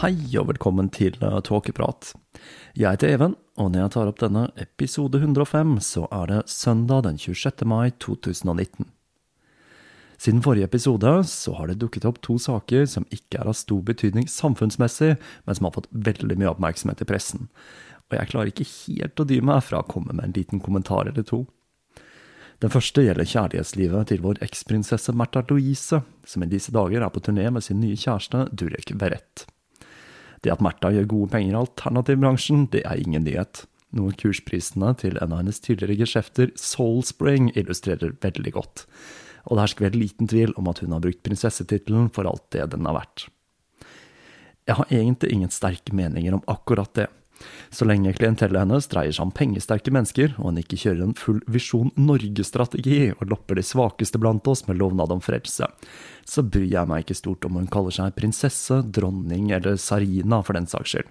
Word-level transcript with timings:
Hei 0.00 0.14
og 0.40 0.46
velkommen 0.48 0.86
til 0.88 1.12
uh, 1.20 1.42
Tåkeprat. 1.44 2.14
Jeg 2.72 2.88
heter 2.88 3.10
Even, 3.12 3.34
og 3.60 3.66
når 3.68 3.82
jeg 3.82 3.92
tar 3.92 4.08
opp 4.08 4.22
denne 4.22 4.46
episode 4.56 5.18
105, 5.20 5.74
så 5.84 6.06
er 6.08 6.30
det 6.30 6.38
søndag 6.48 7.02
den 7.04 7.18
26. 7.20 7.66
mai 7.68 7.90
2019. 8.00 8.88
Siden 10.16 10.40
forrige 10.40 10.70
episode 10.70 11.12
så 11.28 11.52
har 11.58 11.68
det 11.68 11.82
dukket 11.82 12.06
opp 12.08 12.22
to 12.24 12.38
saker 12.40 12.88
som 12.88 13.04
ikke 13.12 13.42
er 13.42 13.52
av 13.52 13.58
stor 13.60 13.84
betydning 13.92 14.24
samfunnsmessig, 14.24 15.18
men 15.44 15.60
som 15.60 15.68
har 15.68 15.76
fått 15.76 15.90
veldig 15.92 16.40
mye 16.40 16.54
oppmerksomhet 16.54 17.04
i 17.04 17.10
pressen. 17.12 17.50
Og 18.08 18.16
jeg 18.16 18.32
klarer 18.32 18.54
ikke 18.54 18.70
helt 18.70 19.20
å 19.20 19.28
dy 19.28 19.42
meg 19.44 19.60
fra 19.68 19.84
å 19.84 19.88
komme 19.92 20.16
med 20.16 20.30
en 20.30 20.36
liten 20.40 20.64
kommentar 20.64 21.12
eller 21.12 21.28
to. 21.28 21.44
Den 22.64 22.72
første 22.72 23.04
gjelder 23.04 23.28
kjærlighetslivet 23.28 24.14
til 24.14 24.24
vår 24.24 24.40
eksprinsesse 24.48 25.12
Märtha 25.12 25.44
Louise, 25.52 26.00
som 26.24 26.40
i 26.40 26.52
disse 26.56 26.72
dager 26.72 27.04
er 27.04 27.12
på 27.12 27.20
turné 27.20 27.50
med 27.52 27.68
sin 27.68 27.84
nye 27.84 28.00
kjæreste 28.00 28.48
Durek 28.56 28.96
Verrett. 28.96 29.50
Det 30.40 30.52
at 30.54 30.62
Märtha 30.64 30.92
gjør 30.94 31.08
gode 31.10 31.32
penger 31.34 31.52
i 31.52 31.60
alternativbransjen, 31.60 32.68
det 32.72 32.84
er 32.88 33.00
ingen 33.00 33.26
nyhet. 33.26 33.64
Noe 33.96 34.14
kursprisene 34.16 34.92
til 35.00 35.18
en 35.18 35.34
av 35.34 35.42
hennes 35.42 35.60
tidligere 35.60 35.98
geskjefter, 35.98 36.52
Soulspring, 36.58 37.50
illustrerer 37.58 38.14
veldig 38.22 38.54
godt. 38.54 38.86
Og 39.48 39.56
det 39.56 39.64
hersker 39.66 39.88
vel 39.88 40.00
liten 40.04 40.30
tvil 40.30 40.54
om 40.60 40.68
at 40.70 40.80
hun 40.84 40.94
har 40.94 41.02
brukt 41.04 41.22
prinsessetittelen 41.26 42.08
for 42.14 42.28
alt 42.30 42.46
det 42.54 42.70
den 42.72 42.86
har 42.88 43.00
vært. 43.00 43.26
Jeg 44.68 44.78
har 44.78 44.92
egentlig 44.94 45.32
ingen 45.34 45.50
sterke 45.52 45.94
meninger 45.96 46.36
om 46.36 46.44
akkurat 46.50 46.92
det. 46.94 47.08
Så 47.70 47.86
lenge 47.88 48.12
klientellet 48.16 48.64
hennes 48.64 48.88
dreier 48.90 49.14
seg 49.14 49.26
om 49.26 49.34
pengesterke 49.34 49.92
mennesker, 49.94 50.34
og 50.38 50.50
hun 50.50 50.60
ikke 50.60 50.78
kjører 50.80 51.04
en 51.06 51.16
full 51.18 51.40
Visjon 51.50 51.92
Norge-strategi 51.96 53.12
og 53.14 53.28
lopper 53.32 53.60
de 53.60 53.64
svakeste 53.66 54.20
blant 54.20 54.46
oss 54.50 54.66
med 54.68 54.80
lovnad 54.80 55.14
om 55.14 55.22
frelse, 55.24 55.68
så 56.24 56.44
bryr 56.44 56.68
jeg 56.68 56.90
meg 56.90 57.04
ikke 57.04 57.18
stort 57.18 57.46
om 57.48 57.56
hun 57.60 57.70
kaller 57.70 57.94
seg 57.96 58.16
prinsesse, 58.18 58.82
dronning 58.92 59.50
eller 59.56 59.80
Sarina 59.80 60.42
for 60.46 60.58
den 60.58 60.68
saks 60.70 60.94
skyld. 60.96 61.10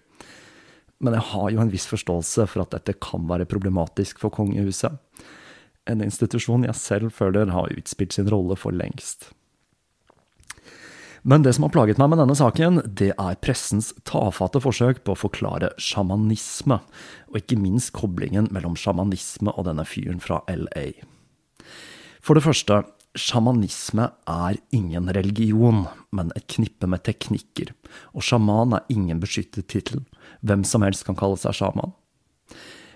Men 0.99 1.15
jeg 1.15 1.29
har 1.31 1.51
jo 1.53 1.61
en 1.63 1.71
viss 1.71 1.87
forståelse 1.87 2.45
for 2.51 2.65
at 2.65 2.73
dette 2.75 2.97
kan 2.99 3.23
være 3.29 3.47
problematisk 3.47 4.19
for 4.19 4.35
kongehuset. 4.35 4.99
En 5.89 6.03
institusjon 6.03 6.67
jeg 6.67 6.77
selv 6.77 7.13
føler 7.15 7.53
har 7.55 7.71
utspilt 7.79 8.13
sin 8.13 8.27
rolle 8.29 8.57
for 8.59 8.75
lengst. 8.75 9.31
Men 11.23 11.43
det 11.43 11.53
som 11.55 11.65
har 11.65 11.73
plaget 11.73 11.99
meg 11.99 12.11
med 12.11 12.21
denne 12.21 12.35
saken, 12.37 12.81
det 12.85 13.11
er 13.11 13.39
pressens 13.43 13.91
tafatte 14.07 14.61
forsøk 14.63 15.01
på 15.03 15.15
å 15.15 15.19
forklare 15.19 15.73
sjamanisme, 15.81 16.79
og 17.29 17.41
ikke 17.41 17.59
minst 17.59 17.91
koblingen 17.97 18.47
mellom 18.55 18.77
sjamanisme 18.79 19.51
og 19.55 19.67
denne 19.67 19.85
fyren 19.87 20.21
fra 20.23 20.41
LA. 20.47 20.91
For 22.23 22.37
det 22.37 22.45
første, 22.45 22.81
sjamanisme 23.19 24.09
er 24.29 24.59
ingen 24.75 25.09
religion, 25.15 25.85
men 26.15 26.31
et 26.37 26.47
knippe 26.51 26.87
med 26.87 27.03
teknikker, 27.07 27.73
og 28.13 28.25
sjaman 28.25 28.77
er 28.77 28.91
ingen 28.93 29.21
beskyttet 29.21 29.67
tittel, 29.71 30.05
hvem 30.45 30.63
som 30.67 30.85
helst 30.85 31.07
kan 31.07 31.17
kalle 31.19 31.39
seg 31.41 31.57
sjaman. 31.57 31.95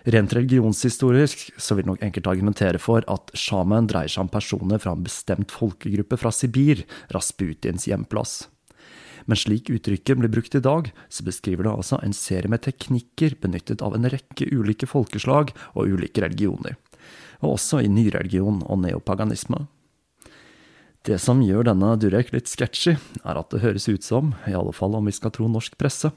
Rent 0.04 0.34
religionshistorisk 0.36 1.46
så 1.58 1.78
vil 1.78 1.88
nok 1.88 2.02
enkelte 2.04 2.32
argumentere 2.32 2.80
for 2.82 3.06
at 3.12 3.32
sjamen 3.40 3.88
dreier 3.88 4.12
seg 4.12 4.26
om 4.26 4.32
personer 4.32 4.82
fra 4.84 4.92
en 4.98 5.06
bestemt 5.06 5.54
folkegruppe 5.56 6.20
fra 6.20 6.32
Sibir, 6.36 6.84
Rasputins 7.16 7.88
hjemplass. 7.88 8.42
Men 9.24 9.40
slik 9.40 9.72
uttrykket 9.72 10.20
blir 10.20 10.32
brukt 10.34 10.58
i 10.60 10.64
dag, 10.64 10.90
så 11.08 11.24
beskriver 11.24 11.64
det 11.64 11.76
altså 11.78 12.02
en 12.04 12.16
serie 12.18 12.52
med 12.52 12.66
teknikker 12.66 13.38
benyttet 13.40 13.84
av 13.86 13.96
en 13.96 14.10
rekke 14.12 14.50
ulike 14.52 14.90
folkeslag 14.92 15.54
og 15.72 15.96
ulike 15.96 16.26
religioner, 16.26 16.76
og 17.40 17.56
også 17.56 17.80
i 17.86 17.92
nyreligion 17.92 18.60
og 18.68 18.84
neopaganisme. 18.84 19.64
Det 21.04 21.18
som 21.20 21.42
gjør 21.44 21.66
denne 21.68 21.90
Durek 22.00 22.30
litt 22.32 22.48
sketchy, 22.48 22.94
er 23.28 23.36
at 23.36 23.50
det 23.52 23.60
høres 23.60 23.90
ut 23.92 24.06
som, 24.06 24.30
i 24.48 24.54
alle 24.56 24.72
fall 24.72 24.94
om 24.96 25.10
vi 25.10 25.12
skal 25.12 25.34
tro 25.36 25.50
norsk 25.52 25.76
presse, 25.76 26.14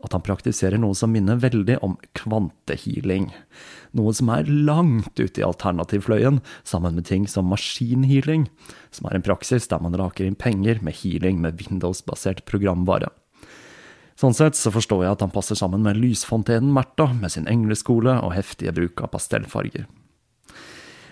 at 0.00 0.16
han 0.16 0.24
praktiserer 0.24 0.80
noe 0.80 0.96
som 0.96 1.12
minner 1.12 1.36
veldig 1.42 1.76
om 1.84 1.98
kvantehealing. 2.16 3.28
Noe 4.00 4.14
som 4.16 4.32
er 4.32 4.48
langt 4.48 5.20
ute 5.20 5.42
i 5.42 5.44
alternativfløyen, 5.44 6.40
sammen 6.64 6.96
med 6.96 7.10
ting 7.10 7.28
som 7.28 7.52
maskinhealing, 7.52 8.48
som 8.88 9.10
er 9.10 9.20
en 9.20 9.28
praksis 9.28 9.68
der 9.68 9.84
man 9.84 10.00
raker 10.00 10.24
inn 10.24 10.40
penger 10.40 10.80
med 10.80 10.96
healing 11.02 11.44
med 11.44 11.60
Windows-basert 11.60 12.46
programvare. 12.48 13.12
Sånn 14.16 14.32
sett 14.36 14.56
så 14.56 14.72
forstår 14.72 15.04
jeg 15.04 15.18
at 15.18 15.28
han 15.28 15.36
passer 15.36 15.56
sammen 15.56 15.84
med 15.84 16.00
lysfontenen 16.00 16.72
Märtha 16.72 17.12
med 17.12 17.36
sin 17.36 17.48
engleskole 17.48 18.16
og 18.24 18.38
heftige 18.40 18.72
bruk 18.72 19.04
av 19.04 19.12
pastellfarger. 19.12 19.84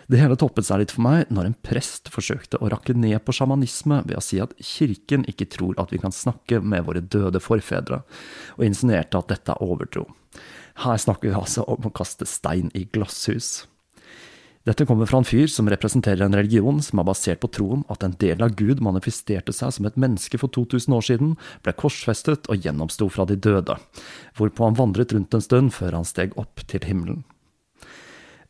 Det 0.08 0.16
hele 0.16 0.38
toppet 0.40 0.64
seg 0.64 0.80
litt 0.80 0.92
for 0.94 1.04
meg 1.04 1.28
når 1.28 1.50
en 1.50 1.56
prest 1.68 2.08
forsøkte 2.08 2.62
å 2.64 2.70
rakke 2.72 2.94
ned 2.96 3.20
på 3.26 3.34
sjamanisme 3.36 4.00
ved 4.06 4.16
å 4.16 4.24
si 4.24 4.38
at 4.40 4.54
kirken 4.56 5.26
ikke 5.28 5.50
tror 5.52 5.76
at 5.82 5.92
vi 5.92 6.00
kan 6.00 6.14
snakke 6.16 6.62
med 6.64 6.86
våre 6.86 7.02
døde 7.04 7.42
forfedre, 7.44 8.00
og 8.56 8.64
insinuerte 8.64 9.20
at 9.20 9.28
dette 9.34 9.52
er 9.52 9.64
overtro. 9.64 10.06
Her 10.80 10.96
snakker 11.02 11.28
vi 11.28 11.36
altså 11.36 11.66
om 11.68 11.84
å 11.84 11.92
kaste 11.92 12.24
stein 12.24 12.72
i 12.72 12.86
glasshus. 12.88 13.66
Dette 14.64 14.84
kommer 14.88 15.08
fra 15.08 15.20
en 15.20 15.28
fyr 15.28 15.48
som 15.52 15.68
representerer 15.68 16.24
en 16.24 16.36
religion 16.36 16.80
som 16.84 17.00
er 17.00 17.08
basert 17.08 17.40
på 17.44 17.52
troen 17.52 17.84
at 17.92 18.04
en 18.04 18.16
del 18.20 18.40
av 18.44 18.56
Gud 18.56 18.80
manifesterte 18.84 19.52
seg 19.52 19.76
som 19.76 19.88
et 19.88 20.00
menneske 20.00 20.40
for 20.40 20.52
2000 20.52 20.96
år 20.96 21.04
siden, 21.04 21.34
ble 21.64 21.76
korsfestet 21.76 22.48
og 22.48 22.64
gjenoppsto 22.64 23.08
fra 23.12 23.28
de 23.28 23.36
døde, 23.36 23.76
hvorpå 24.40 24.68
han 24.68 24.76
vandret 24.80 25.12
rundt 25.12 25.36
en 25.36 25.44
stund 25.44 25.76
før 25.76 26.00
han 26.00 26.08
steg 26.08 26.36
opp 26.40 26.64
til 26.68 26.88
himmelen. 26.88 27.26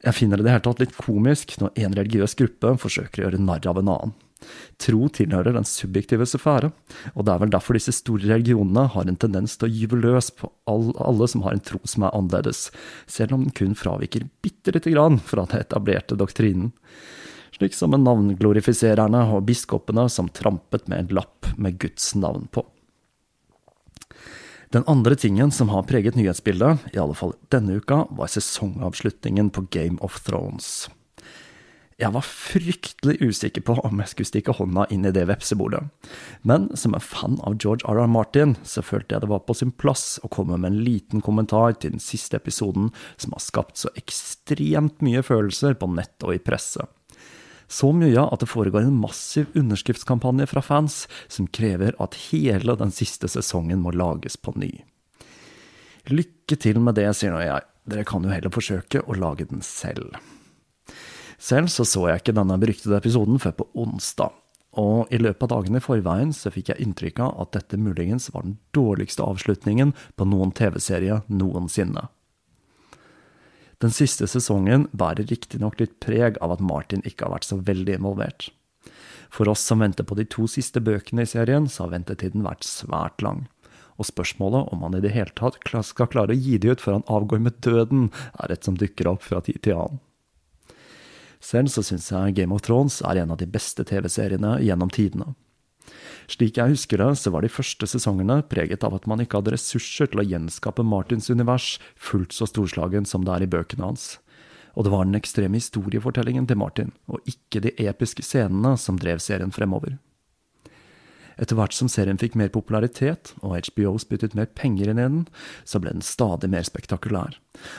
Jeg 0.04 0.14
finner 0.14 0.38
det 0.38 0.44
i 0.44 0.46
det 0.46 0.54
hele 0.54 0.66
tatt 0.68 0.80
litt 0.82 0.96
komisk 0.96 1.56
når 1.58 1.74
en 1.82 1.94
religiøs 1.98 2.36
gruppe 2.38 2.76
forsøker 2.84 3.22
å 3.22 3.26
gjøre 3.26 3.42
narr 3.42 3.66
av 3.66 3.80
en 3.80 3.90
annen. 3.94 4.16
Tro 4.78 5.08
tilhører 5.10 5.56
den 5.56 5.66
subjektive 5.66 6.26
sfære, 6.28 6.70
og 7.16 7.26
det 7.26 7.32
er 7.32 7.40
vel 7.42 7.50
derfor 7.50 7.74
disse 7.74 7.94
store 7.96 8.28
religionene 8.30 8.84
har 8.94 9.10
en 9.10 9.18
tendens 9.18 9.56
til 9.58 9.66
å 9.66 9.72
gyve 9.74 9.98
løs 9.98 10.30
på 10.30 10.52
alle 10.70 11.26
som 11.30 11.42
har 11.42 11.56
en 11.56 11.64
tro 11.66 11.80
som 11.82 12.06
er 12.06 12.14
annerledes, 12.14 12.68
selv 13.10 13.34
om 13.34 13.48
den 13.48 13.56
kun 13.58 13.74
fraviker 13.78 14.28
bitte 14.44 14.74
lite 14.76 14.94
grann 14.94 15.18
fra 15.18 15.48
den 15.48 15.64
etablerte 15.64 16.18
doktrinen. 16.18 16.70
Slik 17.58 17.74
som 17.74 17.90
med 17.90 18.04
navnglorifisererne 18.06 19.24
og 19.34 19.48
biskopene 19.48 20.06
som 20.12 20.30
trampet 20.30 20.86
med 20.86 21.02
en 21.02 21.14
lapp 21.18 21.50
med 21.58 21.80
Guds 21.82 22.12
navn 22.14 22.46
på. 22.54 22.62
Den 24.70 24.84
andre 24.86 25.16
tingen 25.16 25.50
som 25.50 25.68
har 25.68 25.82
preget 25.88 26.14
nyhetsbildet, 26.14 26.78
i 26.92 26.98
alle 27.00 27.14
fall 27.16 27.32
denne 27.48 27.78
uka, 27.80 28.02
var 28.10 28.28
sesongavslutningen 28.28 29.48
på 29.50 29.64
Game 29.72 29.96
of 30.04 30.20
Thrones. 30.26 30.90
Jeg 31.98 32.12
var 32.14 32.22
fryktelig 32.22 33.16
usikker 33.24 33.64
på 33.64 33.78
om 33.82 33.98
jeg 33.98 34.12
skulle 34.12 34.28
stikke 34.28 34.54
hånda 34.54 34.84
inn 34.94 35.08
i 35.08 35.14
det 35.14 35.24
vepsebordet, 35.26 35.80
men 36.46 36.68
som 36.78 36.94
en 36.94 37.02
fan 37.02 37.40
av 37.48 37.56
George 37.58 37.88
R.R. 37.88 38.06
Martin, 38.12 38.54
så 38.62 38.84
følte 38.84 39.16
jeg 39.16 39.24
det 39.24 39.32
var 39.32 39.42
på 39.48 39.56
sin 39.56 39.72
plass 39.72 40.20
å 40.22 40.30
komme 40.30 40.60
med 40.60 40.70
en 40.70 40.84
liten 40.84 41.24
kommentar 41.24 41.74
til 41.80 41.96
den 41.96 42.04
siste 42.04 42.38
episoden 42.38 42.92
som 43.16 43.32
har 43.34 43.42
skapt 43.42 43.80
så 43.80 43.90
ekstremt 43.98 45.00
mye 45.02 45.24
følelser 45.26 45.74
på 45.80 45.90
nett 45.96 46.28
og 46.28 46.36
i 46.36 46.44
presse. 46.44 46.84
Så 47.68 47.90
mye 47.92 48.22
at 48.24 48.40
det 48.40 48.48
foregår 48.48 48.86
en 48.86 48.96
massiv 48.96 49.52
underskriftskampanje 49.58 50.48
fra 50.48 50.62
fans 50.64 51.02
som 51.28 51.48
krever 51.52 51.96
at 52.00 52.16
hele 52.30 52.76
den 52.80 52.92
siste 52.94 53.28
sesongen 53.28 53.82
må 53.84 53.92
lages 53.92 54.40
på 54.40 54.56
ny. 54.56 54.72
Lykke 56.08 56.56
til 56.56 56.80
med 56.80 56.96
det, 56.96 57.10
sier 57.16 57.34
nå 57.34 57.44
jeg, 57.44 57.66
dere 57.88 58.06
kan 58.08 58.24
jo 58.24 58.32
heller 58.32 58.52
forsøke 58.52 59.04
å 59.04 59.16
lage 59.20 59.44
den 59.50 59.60
selv. 59.64 60.16
Selv 61.38 61.68
så 61.70 61.84
så 61.86 62.08
jeg 62.08 62.22
ikke 62.22 62.36
denne 62.40 62.56
beryktede 62.58 62.96
episoden 62.98 63.38
før 63.42 63.60
på 63.60 63.68
onsdag, 63.84 64.32
og 64.80 65.12
i 65.12 65.20
løpet 65.20 65.44
av 65.44 65.52
dagene 65.52 65.80
i 65.80 65.84
forveien 65.84 66.32
så 66.36 66.52
fikk 66.54 66.72
jeg 66.72 66.84
inntrykk 66.84 67.20
av 67.24 67.36
at 67.44 67.54
dette 67.56 67.80
muligens 67.80 68.28
var 68.34 68.46
den 68.46 68.58
dårligste 68.76 69.24
avslutningen 69.24 69.92
på 70.16 70.28
noen 70.28 70.52
TV-serie 70.56 71.22
noensinne. 71.28 72.08
Den 73.78 73.92
siste 73.94 74.26
sesongen 74.26 74.88
bærer 74.90 75.28
riktignok 75.30 75.78
litt 75.78 75.98
preg 76.02 76.38
av 76.42 76.56
at 76.56 76.62
Martin 76.64 77.04
ikke 77.06 77.26
har 77.26 77.36
vært 77.36 77.46
så 77.46 77.60
veldig 77.62 78.00
involvert. 78.00 78.48
For 79.30 79.50
oss 79.50 79.62
som 79.62 79.84
venter 79.84 80.06
på 80.08 80.16
de 80.18 80.24
to 80.26 80.48
siste 80.50 80.82
bøkene 80.82 81.22
i 81.22 81.30
serien, 81.30 81.68
så 81.70 81.84
har 81.84 81.94
ventetiden 81.94 82.42
vært 82.46 82.66
svært 82.66 83.22
lang. 83.22 83.46
Og 83.98 84.08
spørsmålet 84.08 84.72
om 84.72 84.82
han 84.86 84.98
i 84.98 85.02
det 85.04 85.12
hele 85.14 85.34
tatt 85.38 85.58
skal 85.86 86.10
klare 86.10 86.34
å 86.34 86.38
gi 86.38 86.58
det 86.58 86.74
ut 86.74 86.82
før 86.82 86.98
han 86.98 87.08
avgår 87.10 87.42
med 87.44 87.58
døden, 87.62 88.08
er 88.42 88.54
et 88.54 88.66
som 88.66 88.78
dukker 88.78 89.10
opp 89.10 89.22
fra 89.26 89.42
tid 89.44 89.62
til 89.62 89.78
annen. 89.78 90.02
Selv 91.38 91.70
så 91.70 91.84
syns 91.86 92.08
jeg 92.10 92.34
Game 92.34 92.54
of 92.54 92.64
Thrones 92.66 92.98
er 93.06 93.20
en 93.22 93.30
av 93.30 93.38
de 93.38 93.46
beste 93.46 93.84
TV-seriene 93.86 94.56
gjennom 94.64 94.90
tidene. 94.90 95.36
Slik 96.28 96.58
jeg 96.60 96.74
husker 96.74 97.00
det, 97.00 97.12
så 97.16 97.32
var 97.32 97.44
de 97.44 97.48
første 97.48 97.88
sesongene 97.88 98.42
preget 98.50 98.84
av 98.84 98.92
at 98.98 99.06
man 99.08 99.22
ikke 99.24 99.40
hadde 99.40 99.54
ressurser 99.54 100.10
til 100.12 100.20
å 100.20 100.26
gjenskape 100.28 100.84
Martins 100.84 101.30
univers 101.32 101.78
fullt 101.96 102.36
så 102.36 102.48
storslagen 102.50 103.08
som 103.08 103.24
det 103.24 103.32
er 103.32 103.46
i 103.46 103.52
bøkene 103.54 103.86
hans. 103.88 104.18
Og 104.76 104.84
det 104.84 104.92
var 104.92 105.08
den 105.08 105.16
ekstreme 105.16 105.56
historiefortellingen 105.56 106.44
til 106.46 106.60
Martin, 106.60 106.92
og 107.08 107.24
ikke 107.26 107.62
de 107.64 107.72
episke 107.88 108.22
scenene, 108.22 108.76
som 108.76 109.00
drev 109.00 109.22
serien 109.24 109.54
fremover. 109.54 109.96
Etter 111.38 111.54
hvert 111.54 111.74
som 111.74 111.88
serien 111.90 112.18
fikk 112.18 112.36
mer 112.36 112.50
popularitet, 112.52 113.32
og 113.40 113.56
HBO 113.70 113.94
spyttet 114.02 114.34
mer 114.36 114.50
penger 114.58 114.90
inn 114.90 115.00
i 115.00 115.06
den, 115.06 115.20
så 115.64 115.80
ble 115.80 115.94
den 115.94 116.04
stadig 116.04 116.50
mer 116.50 116.66
spektakulær, 116.66 117.38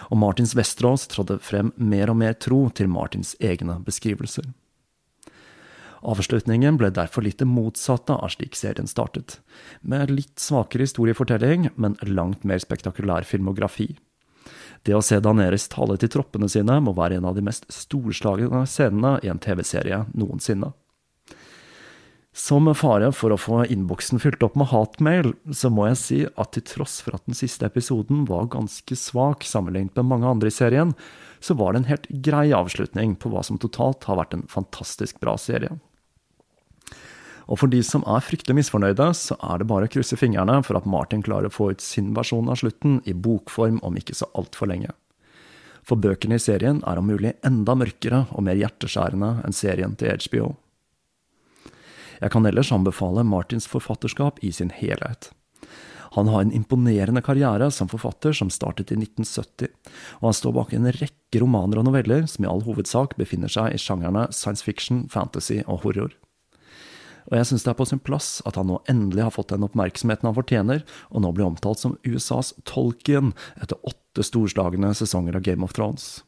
og 0.10 0.20
Martins 0.20 0.56
Vesterås 0.58 1.06
trådte 1.12 1.38
frem 1.44 1.74
mer 1.76 2.10
og 2.10 2.18
mer 2.24 2.40
tro 2.40 2.66
til 2.74 2.90
Martins 2.92 3.36
egne 3.44 3.78
beskrivelser. 3.86 4.48
Avslutningen 6.02 6.78
ble 6.80 6.92
derfor 6.96 7.26
litt 7.26 7.42
det 7.42 7.48
motsatte 7.50 8.16
av 8.16 8.32
slik 8.32 8.56
serien 8.56 8.88
startet, 8.88 9.40
med 9.82 10.12
litt 10.14 10.40
svakere 10.40 10.88
historiefortelling, 10.88 11.70
men 11.76 11.98
langt 12.08 12.46
mer 12.48 12.62
spektakulær 12.64 13.28
filmografi. 13.28 13.98
Det 14.88 14.96
å 14.96 15.04
se 15.04 15.20
Daneris 15.20 15.68
tale 15.72 15.98
til 16.00 16.12
troppene 16.14 16.48
sine 16.52 16.80
må 16.84 16.96
være 16.96 17.20
en 17.20 17.28
av 17.28 17.36
de 17.36 17.44
mest 17.44 17.68
storslagne 17.74 18.64
scenene 18.70 19.18
i 19.24 19.32
en 19.32 19.42
TV-serie 19.44 20.06
noensinne. 20.16 20.72
Som 22.40 22.70
fare 22.78 23.10
for 23.12 23.34
å 23.34 23.40
få 23.42 23.64
innboksen 23.74 24.22
fylt 24.22 24.44
opp 24.46 24.56
med 24.60 24.70
hatmail, 24.72 25.34
så 25.52 25.72
må 25.74 25.90
jeg 25.90 26.00
si 26.00 26.20
at 26.30 26.54
til 26.56 26.64
tross 26.70 27.00
for 27.04 27.18
at 27.18 27.26
den 27.28 27.36
siste 27.36 27.68
episoden 27.68 28.24
var 28.30 28.52
ganske 28.54 28.96
svak 28.96 29.44
sammenlignet 29.44 29.98
med 29.98 30.08
mange 30.14 30.30
andre 30.30 30.52
i 30.52 30.56
serien, 30.56 30.94
så 31.44 31.58
var 31.60 31.74
det 31.74 31.82
en 31.82 31.90
helt 31.90 32.08
grei 32.24 32.46
avslutning 32.56 33.18
på 33.20 33.34
hva 33.34 33.44
som 33.44 33.60
totalt 33.60 34.06
har 34.08 34.22
vært 34.22 34.38
en 34.38 34.48
fantastisk 34.52 35.20
bra 35.20 35.36
serie. 35.42 35.74
Og 37.50 37.58
for 37.58 37.72
de 37.72 37.82
som 37.86 38.04
er 38.06 38.22
fryktelig 38.22 38.60
misfornøyde, 38.60 39.10
så 39.18 39.36
er 39.42 39.60
det 39.60 39.68
bare 39.72 39.90
å 39.90 39.92
krysse 39.92 40.18
fingrene 40.20 40.60
for 40.66 40.78
at 40.78 40.88
Martin 40.90 41.24
klarer 41.26 41.50
å 41.50 41.54
få 41.54 41.72
ut 41.74 41.82
sin 41.82 42.12
versjon 42.18 42.50
av 42.52 42.60
slutten 42.62 43.00
i 43.10 43.16
bokform 43.18 43.82
om 43.86 43.98
ikke 43.98 44.18
så 44.20 44.30
altfor 44.38 44.70
lenge. 44.70 44.94
For 45.82 45.98
bøkene 45.98 46.38
i 46.38 46.44
serien 46.44 46.84
er 46.86 47.02
om 47.02 47.10
mulig 47.10 47.34
enda 47.46 47.74
mørkere 47.74 48.28
og 48.30 48.46
mer 48.46 48.60
hjerteskjærende 48.60 49.40
enn 49.48 49.58
serien 49.58 49.98
til 49.98 50.14
HBO. 50.14 50.52
Jeg 52.20 52.34
kan 52.36 52.46
ellers 52.46 52.70
anbefale 52.76 53.24
Martins 53.26 53.66
forfatterskap 53.72 54.44
i 54.46 54.52
sin 54.54 54.70
helhet. 54.76 55.32
Han 56.18 56.30
har 56.30 56.44
en 56.44 56.54
imponerende 56.54 57.22
karriere 57.26 57.70
som 57.72 57.90
forfatter 57.90 58.34
som 58.34 58.50
startet 58.54 58.92
i 58.94 58.98
1970, 58.98 59.70
og 60.22 60.30
han 60.30 60.38
står 60.38 60.56
bak 60.58 60.74
en 60.74 60.90
rekke 60.90 61.42
romaner 61.42 61.82
og 61.82 61.90
noveller 61.90 62.26
som 62.30 62.46
i 62.46 62.50
all 62.50 62.66
hovedsak 62.66 63.16
befinner 63.18 63.50
seg 63.50 63.74
i 63.74 63.82
sjangerne 63.82 64.28
science 64.36 64.66
fiction, 64.66 65.06
fantasy 65.10 65.62
og 65.66 65.86
horror. 65.86 66.18
Og 67.30 67.38
jeg 67.38 67.50
syns 67.50 67.66
det 67.66 67.74
er 67.74 67.78
på 67.78 67.86
sin 67.90 68.02
plass 68.02 68.40
at 68.50 68.58
han 68.58 68.70
nå 68.72 68.80
endelig 68.90 69.28
har 69.28 69.36
fått 69.36 69.52
den 69.54 69.66
oppmerksomheten 69.68 70.30
han 70.30 70.38
fortjener, 70.38 70.82
og 71.14 71.24
nå 71.24 71.34
blir 71.36 71.50
omtalt 71.50 71.82
som 71.82 71.98
USAs 72.08 72.56
Tolkien 72.70 73.36
etter 73.62 73.78
åtte 73.86 74.26
storslagne 74.26 74.92
sesonger 74.98 75.38
av 75.38 75.46
Game 75.46 75.66
of 75.66 75.76
Thrones. 75.78 76.24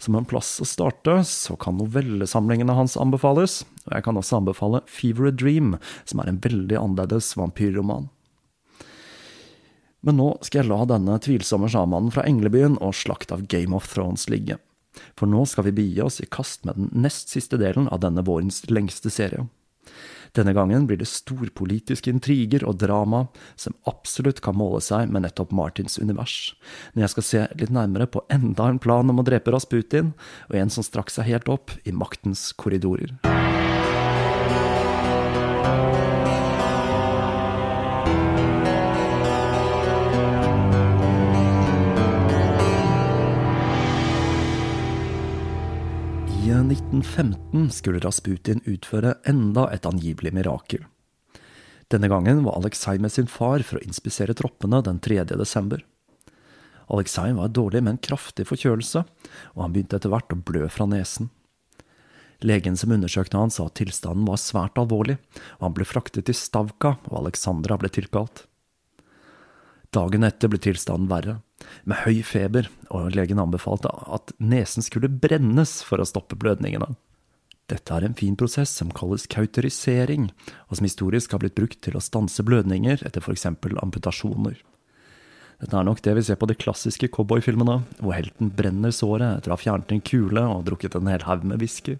Som 0.00 0.16
en 0.16 0.24
plass 0.24 0.54
å 0.64 0.68
starte, 0.68 1.18
så 1.28 1.58
kan 1.60 1.76
novellesamlingene 1.76 2.72
hans 2.72 2.96
anbefales, 2.96 3.60
og 3.84 3.92
jeg 3.98 4.06
kan 4.06 4.16
også 4.16 4.38
anbefale 4.38 4.80
Fever 4.88 5.28
a 5.28 5.34
Dream, 5.34 5.74
som 6.08 6.22
er 6.22 6.30
en 6.30 6.40
veldig 6.40 6.78
annerledes 6.80 7.34
vampyrroman. 7.36 8.08
Men 10.00 10.16
nå 10.16 10.30
skal 10.40 10.62
jeg 10.62 10.70
la 10.70 10.86
denne 10.88 11.18
tvilsomme 11.20 11.68
sjamanen 11.68 12.08
fra 12.14 12.24
Englebyen 12.24 12.78
og 12.80 12.96
slakt 12.96 13.34
av 13.36 13.44
Game 13.52 13.76
of 13.76 13.90
Thrones 13.92 14.24
ligge. 14.32 14.56
For 15.18 15.30
nå 15.30 15.44
skal 15.48 15.68
vi 15.68 15.76
begi 15.80 16.02
oss 16.04 16.20
i 16.22 16.28
kast 16.30 16.66
med 16.68 16.78
den 16.78 16.90
nest 17.06 17.32
siste 17.32 17.60
delen 17.60 17.88
av 17.88 18.02
denne 18.04 18.24
vårens 18.26 18.64
lengste 18.70 19.12
serie. 19.12 19.46
Denne 20.36 20.52
gangen 20.54 20.84
blir 20.86 21.00
det 21.00 21.08
storpolitiske 21.10 22.12
intriger 22.12 22.62
og 22.68 22.78
drama 22.78 23.24
som 23.58 23.74
absolutt 23.90 24.42
kan 24.44 24.58
måle 24.58 24.78
seg 24.84 25.10
med 25.10 25.24
nettopp 25.24 25.50
Martins 25.56 25.98
univers, 25.98 26.54
når 26.94 27.04
jeg 27.04 27.14
skal 27.14 27.26
se 27.26 27.42
litt 27.58 27.74
nærmere 27.74 28.06
på 28.06 28.22
enda 28.30 28.68
en 28.70 28.78
plan 28.82 29.10
om 29.10 29.22
å 29.22 29.26
drepe 29.26 29.50
Rasputin, 29.54 30.12
og 30.50 30.60
en 30.60 30.70
som 30.70 30.86
strakk 30.86 31.10
seg 31.10 31.32
helt 31.32 31.50
opp 31.50 31.74
i 31.82 31.94
maktens 31.96 32.50
korridorer. 32.54 33.16
I 46.50 46.52
1915 46.52 47.70
skulle 47.70 48.00
Rasputin 48.02 48.58
utføre 48.66 49.12
enda 49.28 49.68
et 49.70 49.84
angivelig 49.86 50.32
mirakel. 50.34 50.82
Denne 51.94 52.08
gangen 52.10 52.40
var 52.42 52.56
Aleksej 52.58 52.98
med 52.98 53.12
sin 53.14 53.28
far 53.30 53.62
for 53.62 53.78
å 53.78 53.82
inspisere 53.86 54.34
troppene 54.34 54.80
den 54.82 54.98
3. 54.98 55.28
desember. 55.30 55.84
Aleksej 56.90 57.36
var 57.38 57.54
dårlig 57.54 57.84
med 57.84 57.92
en 57.92 58.02
kraftig 58.02 58.48
forkjølelse, 58.50 59.04
og 59.54 59.62
han 59.62 59.76
begynte 59.76 60.00
etter 60.00 60.10
hvert 60.10 60.34
å 60.34 60.40
blø 60.50 60.66
fra 60.74 60.88
nesen. 60.90 61.30
Legen 62.42 62.74
som 62.74 62.96
undersøkte 62.98 63.38
han 63.38 63.54
sa 63.54 63.68
at 63.70 63.78
tilstanden 63.78 64.26
var 64.26 64.42
svært 64.42 64.80
alvorlig, 64.82 65.20
og 65.60 65.68
han 65.68 65.78
ble 65.78 65.86
fraktet 65.86 66.26
til 66.26 66.34
Stavka, 66.34 66.96
og 67.12 67.20
Aleksandra 67.22 67.78
ble 67.78 67.94
tilkalt. 67.94 68.48
Dagen 69.90 70.22
etter 70.22 70.46
ble 70.46 70.60
tilstanden 70.62 71.08
verre, 71.10 71.40
med 71.82 72.04
høy 72.04 72.20
feber, 72.22 72.68
og 72.94 73.10
legen 73.16 73.40
anbefalte 73.42 73.90
at 73.90 74.30
nesen 74.38 74.84
skulle 74.86 75.10
brennes 75.10 75.80
for 75.82 75.98
å 75.98 76.06
stoppe 76.06 76.38
blødningene. 76.38 76.92
Dette 77.70 77.94
er 77.94 78.06
en 78.06 78.14
fin 78.18 78.36
prosess 78.38 78.70
som 78.78 78.92
kalles 78.94 79.26
kauterisering, 79.30 80.28
og 80.70 80.78
som 80.78 80.86
historisk 80.86 81.34
har 81.34 81.42
blitt 81.42 81.56
brukt 81.58 81.80
til 81.82 81.98
å 81.98 82.02
stanse 82.02 82.42
blødninger 82.46 83.02
etter 83.06 83.22
f.eks. 83.22 83.48
amputasjoner. 83.50 84.60
Dette 85.60 85.76
er 85.76 85.86
nok 85.86 86.02
det 86.06 86.14
vi 86.16 86.24
ser 86.24 86.38
på 86.40 86.48
de 86.50 86.56
klassiske 86.56 87.10
cowboyfilmene, 87.14 87.80
hvor 87.98 88.14
helten 88.14 88.52
brenner 88.54 88.94
såret 88.94 89.40
etter 89.40 89.50
å 89.50 89.58
ha 89.58 89.60
fjernet 89.60 89.90
en 89.90 90.04
kule 90.06 90.46
og 90.54 90.64
drukket 90.70 90.96
en 90.96 91.10
hel 91.10 91.26
haug 91.26 91.42
med 91.46 91.60
whisky. 91.62 91.98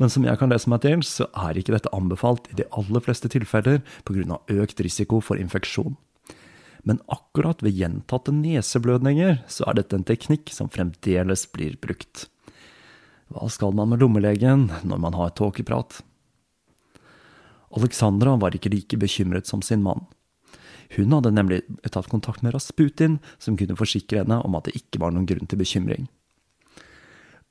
Men 0.00 0.10
som 0.10 0.24
jeg 0.26 0.40
kan 0.40 0.50
lese 0.50 0.72
meg 0.72 0.80
til, 0.82 1.04
så 1.06 1.28
er 1.44 1.60
ikke 1.60 1.76
dette 1.76 1.92
anbefalt 1.94 2.48
i 2.50 2.56
de 2.58 2.66
aller 2.72 3.04
fleste 3.04 3.30
tilfeller 3.30 3.84
pga. 4.08 4.40
økt 4.48 4.80
risiko 4.82 5.20
for 5.22 5.38
infeksjon 5.38 5.94
men 6.84 7.00
akkurat 7.08 7.62
ved 7.64 7.76
gjentatte 7.78 8.32
neseblødninger 8.36 9.40
så 9.50 9.66
er 9.68 9.80
dette 9.80 9.96
en 9.96 10.06
teknikk 10.06 10.52
som 10.52 10.70
fremdeles 10.72 11.46
blir 11.52 11.78
brukt. 11.80 12.26
Hva 13.32 13.48
skal 13.50 13.72
man 13.76 13.90
med 13.90 14.04
lommelegen 14.04 14.68
når 14.84 15.00
man 15.00 15.16
har 15.16 15.32
tåkeprat? 15.36 16.02
Alexandra 17.74 18.36
var 18.38 18.54
ikke 18.54 18.70
like 18.70 18.98
bekymret 19.00 19.48
som 19.50 19.64
sin 19.64 19.82
mann. 19.82 20.04
Hun 20.94 21.12
hadde 21.16 21.32
nemlig 21.34 21.62
tatt 21.90 22.10
kontakt 22.12 22.44
med 22.44 22.54
Rasputin, 22.54 23.18
som 23.38 23.56
kunne 23.58 23.76
forsikre 23.78 24.22
henne 24.22 24.38
om 24.44 24.54
at 24.54 24.68
det 24.68 24.76
ikke 24.78 25.00
var 25.02 25.14
noen 25.14 25.26
grunn 25.26 25.48
til 25.50 25.58
bekymring. 25.58 26.06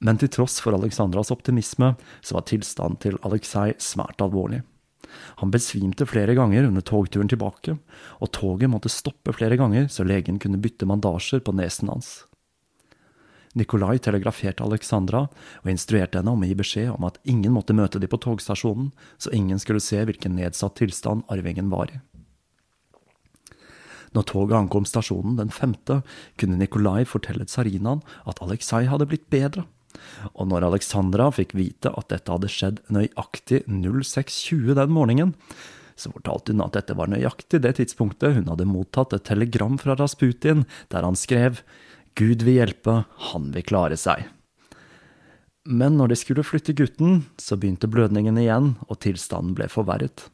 Men 0.04 0.20
til 0.20 0.32
tross 0.32 0.60
for 0.64 0.76
Alexandras 0.76 1.32
optimisme, 1.34 1.94
så 2.22 2.38
var 2.38 2.46
tilstanden 2.48 3.00
til 3.04 3.20
Aleksej 3.24 3.76
svært 3.82 4.24
alvorlig. 4.24 4.62
Han 5.42 5.52
besvimte 5.54 6.08
flere 6.10 6.36
ganger 6.38 6.68
under 6.70 6.86
togturen 6.86 7.32
tilbake, 7.32 7.78
og 8.20 8.32
toget 8.36 8.72
måtte 8.72 8.92
stoppe 8.92 9.36
flere 9.36 9.58
ganger 9.60 9.90
så 9.92 10.06
legen 10.08 10.40
kunne 10.42 10.62
bytte 10.62 10.88
mandasjer 10.90 11.44
på 11.44 11.56
nesen 11.58 11.92
hans. 11.94 12.24
Nikolai 13.54 14.00
telegraferte 14.02 14.66
Alexandra 14.66 15.28
og 15.62 15.70
instruerte 15.70 16.18
henne 16.18 16.34
om 16.34 16.42
å 16.42 16.48
gi 16.50 16.56
beskjed 16.58 16.90
om 16.96 17.06
at 17.06 17.20
ingen 17.30 17.54
måtte 17.54 17.76
møte 17.78 18.02
de 18.02 18.10
på 18.10 18.18
togstasjonen, 18.18 18.90
så 19.22 19.30
ingen 19.36 19.62
skulle 19.62 19.84
se 19.84 20.02
hvilken 20.02 20.34
nedsatt 20.40 20.80
tilstand 20.80 21.28
arvingen 21.34 21.70
var 21.74 21.94
i. 21.94 22.02
Når 24.14 24.26
toget 24.30 24.58
ankom 24.58 24.86
stasjonen 24.86 25.38
den 25.40 25.54
femte, 25.54 26.02
kunne 26.38 26.58
Nikolai 26.58 27.02
fortelle 27.10 27.46
tsarinaen 27.50 28.04
at 28.30 28.42
Aleksej 28.46 28.90
hadde 28.90 29.08
blitt 29.10 29.30
bedre, 29.34 29.66
og 30.34 30.50
når 30.52 30.68
Alexandra 30.70 31.30
fikk 31.34 31.56
vite 31.58 31.92
at 31.94 32.10
dette 32.14 32.32
hadde 32.34 32.52
skjedd 32.52 32.82
nøyaktig 32.94 33.64
06.20 33.68 34.76
den 34.80 34.94
morgenen, 34.94 35.34
så 35.96 36.10
fortalte 36.14 36.56
hun 36.56 36.64
at 36.66 36.76
dette 36.78 36.96
var 36.98 37.12
nøyaktig 37.12 37.62
det 37.64 37.76
tidspunktet 37.78 38.38
hun 38.38 38.50
hadde 38.50 38.70
mottatt 38.70 39.14
et 39.14 39.26
telegram 39.30 39.78
fra 39.82 39.98
Rasputin 40.00 40.66
der 40.94 41.06
han 41.06 41.18
skrev 41.20 41.62
Gud 42.18 42.46
vil 42.46 42.60
hjelpe, 42.60 43.04
han 43.32 43.50
vil 43.54 43.66
klare 43.66 43.98
seg. 43.98 44.28
Men 45.66 45.96
når 45.98 46.12
de 46.12 46.18
skulle 46.20 46.46
flytte 46.46 46.76
gutten, 46.78 47.24
så 47.42 47.58
begynte 47.58 47.90
blødningen 47.90 48.38
igjen, 48.38 48.74
og 48.86 49.00
tilstanden 49.02 49.56
ble 49.58 49.70
forverret. 49.72 50.28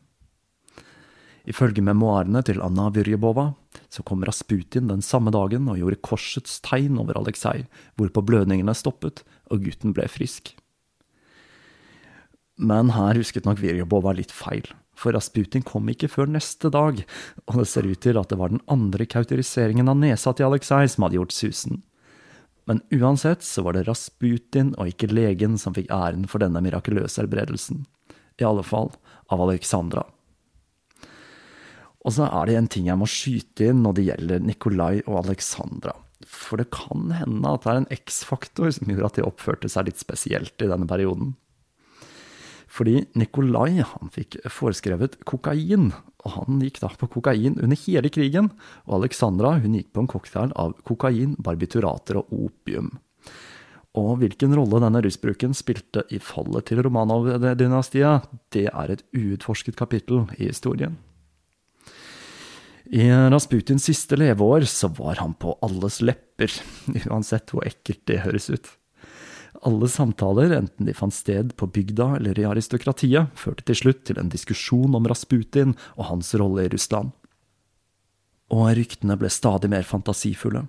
Ifølge 1.50 1.82
memoarene 1.82 2.44
til 2.46 2.62
Anna 2.62 2.92
Vyrjebova 2.94 3.48
så 3.90 4.04
kom 4.06 4.22
Rasputin 4.28 4.90
den 4.92 5.02
samme 5.06 5.34
dagen 5.34 5.66
og 5.72 5.80
gjorde 5.82 6.02
korsets 6.06 6.60
tegn 6.66 7.00
over 7.02 7.18
Aleksej, 7.18 7.64
hvorpå 7.98 8.22
blødningene 8.26 8.76
stoppet 8.78 9.24
og 9.50 9.66
gutten 9.66 9.96
ble 9.98 10.06
frisk. 10.12 10.54
Men 12.60 12.92
her 12.94 13.18
husket 13.18 13.48
nok 13.48 13.62
Vyrjebova 13.64 14.14
litt 14.18 14.34
feil, 14.36 14.68
for 14.94 15.16
Rasputin 15.16 15.64
kom 15.66 15.90
ikke 15.90 16.12
før 16.12 16.30
neste 16.30 16.70
dag, 16.74 17.02
og 17.48 17.62
det 17.62 17.68
ser 17.72 17.88
ut 17.88 18.02
til 18.04 18.20
at 18.20 18.30
det 18.30 18.38
var 18.38 18.54
den 18.54 18.62
andre 18.70 19.08
kauteriseringen 19.10 19.90
av 19.90 19.98
nesa 19.98 20.36
til 20.36 20.52
Aleksej 20.52 20.92
som 20.94 21.08
hadde 21.08 21.18
gjort 21.18 21.34
susen. 21.34 21.82
Men 22.70 22.84
uansett 22.94 23.42
så 23.42 23.64
var 23.66 23.74
det 23.74 23.88
Rasputin 23.88 24.76
og 24.78 24.92
ikke 24.92 25.10
legen 25.10 25.58
som 25.58 25.74
fikk 25.74 25.90
æren 25.90 26.28
for 26.30 26.44
denne 26.44 26.62
mirakuløse 26.62 27.24
helbredelsen. 27.24 27.88
I 28.38 28.46
alle 28.46 28.62
fall 28.62 28.92
av 29.34 29.42
Alexandra. 29.42 30.04
Og 32.08 32.16
så 32.16 32.30
er 32.30 32.48
det 32.48 32.56
en 32.56 32.70
ting 32.72 32.88
jeg 32.88 33.00
må 33.00 33.08
skyte 33.10 33.72
inn 33.72 33.84
når 33.84 33.98
det 33.98 34.06
gjelder 34.08 34.46
Nikolai 34.46 34.94
og 35.06 35.26
Alexandra. 35.26 35.96
For 36.28 36.60
det 36.60 36.70
kan 36.76 37.12
hende 37.16 37.52
at 37.52 37.66
det 37.66 37.72
er 37.72 37.82
en 37.82 37.92
X-faktor 37.96 38.72
som 38.76 38.92
gjør 38.92 39.08
at 39.10 39.20
de 39.20 39.28
oppførte 39.28 39.72
seg 39.72 39.90
litt 39.90 40.02
spesielt 40.02 40.56
i 40.64 40.70
denne 40.70 40.88
perioden. 40.88 41.36
Fordi 42.70 43.02
Nikolai 43.18 43.82
han 43.82 44.12
fikk 44.14 44.38
foreskrevet 44.54 45.18
kokain, 45.28 45.90
og 46.22 46.36
han 46.36 46.62
gikk 46.62 46.78
da 46.84 46.92
på 46.94 47.10
kokain 47.16 47.58
under 47.58 47.80
hele 47.82 48.12
krigen. 48.14 48.52
Og 48.86 49.00
Alexandra 49.00 49.56
hun 49.58 49.76
gikk 49.80 49.90
på 49.96 50.04
en 50.04 50.12
cocktail 50.12 50.54
av 50.60 50.76
kokain, 50.88 51.34
barbiturater 51.42 52.22
og 52.22 52.30
opium. 52.46 52.94
Og 53.98 54.20
hvilken 54.22 54.54
rolle 54.54 54.84
denne 54.84 55.02
rusbruken 55.02 55.56
spilte 55.58 56.06
i 56.14 56.22
fallet 56.22 56.70
til 56.70 56.84
Romanov-dynastiet, 56.86 58.30
det 58.54 58.68
er 58.70 58.94
et 58.94 59.06
uutforsket 59.18 59.80
kapittel 59.80 60.28
i 60.38 60.52
historien. 60.52 61.00
I 62.90 63.06
Rasputins 63.30 63.86
siste 63.86 64.18
leveår 64.18 64.66
så 64.66 64.88
var 64.98 65.20
han 65.22 65.36
på 65.38 65.54
alles 65.62 66.00
lepper, 66.02 66.50
uansett 67.12 67.54
hvor 67.54 67.68
ekkelt 67.70 68.02
det 68.10 68.24
høres 68.24 68.50
ut. 68.50 68.66
Alle 69.66 69.90
samtaler, 69.92 70.56
enten 70.56 70.88
de 70.88 70.96
fant 70.98 71.14
sted 71.14 71.54
på 71.60 71.68
bygda 71.70 72.16
eller 72.18 72.40
i 72.40 72.48
aristokratiet, 72.50 73.30
førte 73.38 73.66
til 73.68 73.78
slutt 73.78 74.04
til 74.08 74.18
en 74.22 74.32
diskusjon 74.32 74.96
om 74.98 75.08
Rasputin 75.10 75.76
og 75.98 76.08
hans 76.10 76.32
rolle 76.40 76.66
i 76.66 76.72
Russland. 76.74 77.12
Og 78.50 78.72
ryktene 78.80 79.18
ble 79.20 79.30
stadig 79.30 79.70
mer 79.70 79.86
fantasifulle. 79.86 80.66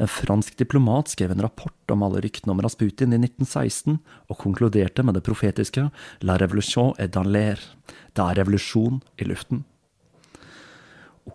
En 0.00 0.08
fransk 0.08 0.56
diplomat 0.60 1.12
skrev 1.12 1.34
en 1.34 1.42
rapport 1.44 1.92
om 1.92 2.04
alle 2.06 2.22
ryktene 2.24 2.54
om 2.54 2.62
Rasputin 2.64 3.12
i 3.12 3.18
1916, 3.20 3.98
og 4.32 4.40
konkluderte 4.40 5.04
med 5.04 5.18
det 5.18 5.24
profetiske 5.26 5.90
La 6.24 6.38
revolution 6.40 6.94
est 6.96 7.12
dans 7.12 7.26
l'air. 7.26 7.60
Det 8.14 8.24
er 8.24 8.40
revolusjon 8.40 9.02
i 9.20 9.28
luften. 9.28 9.64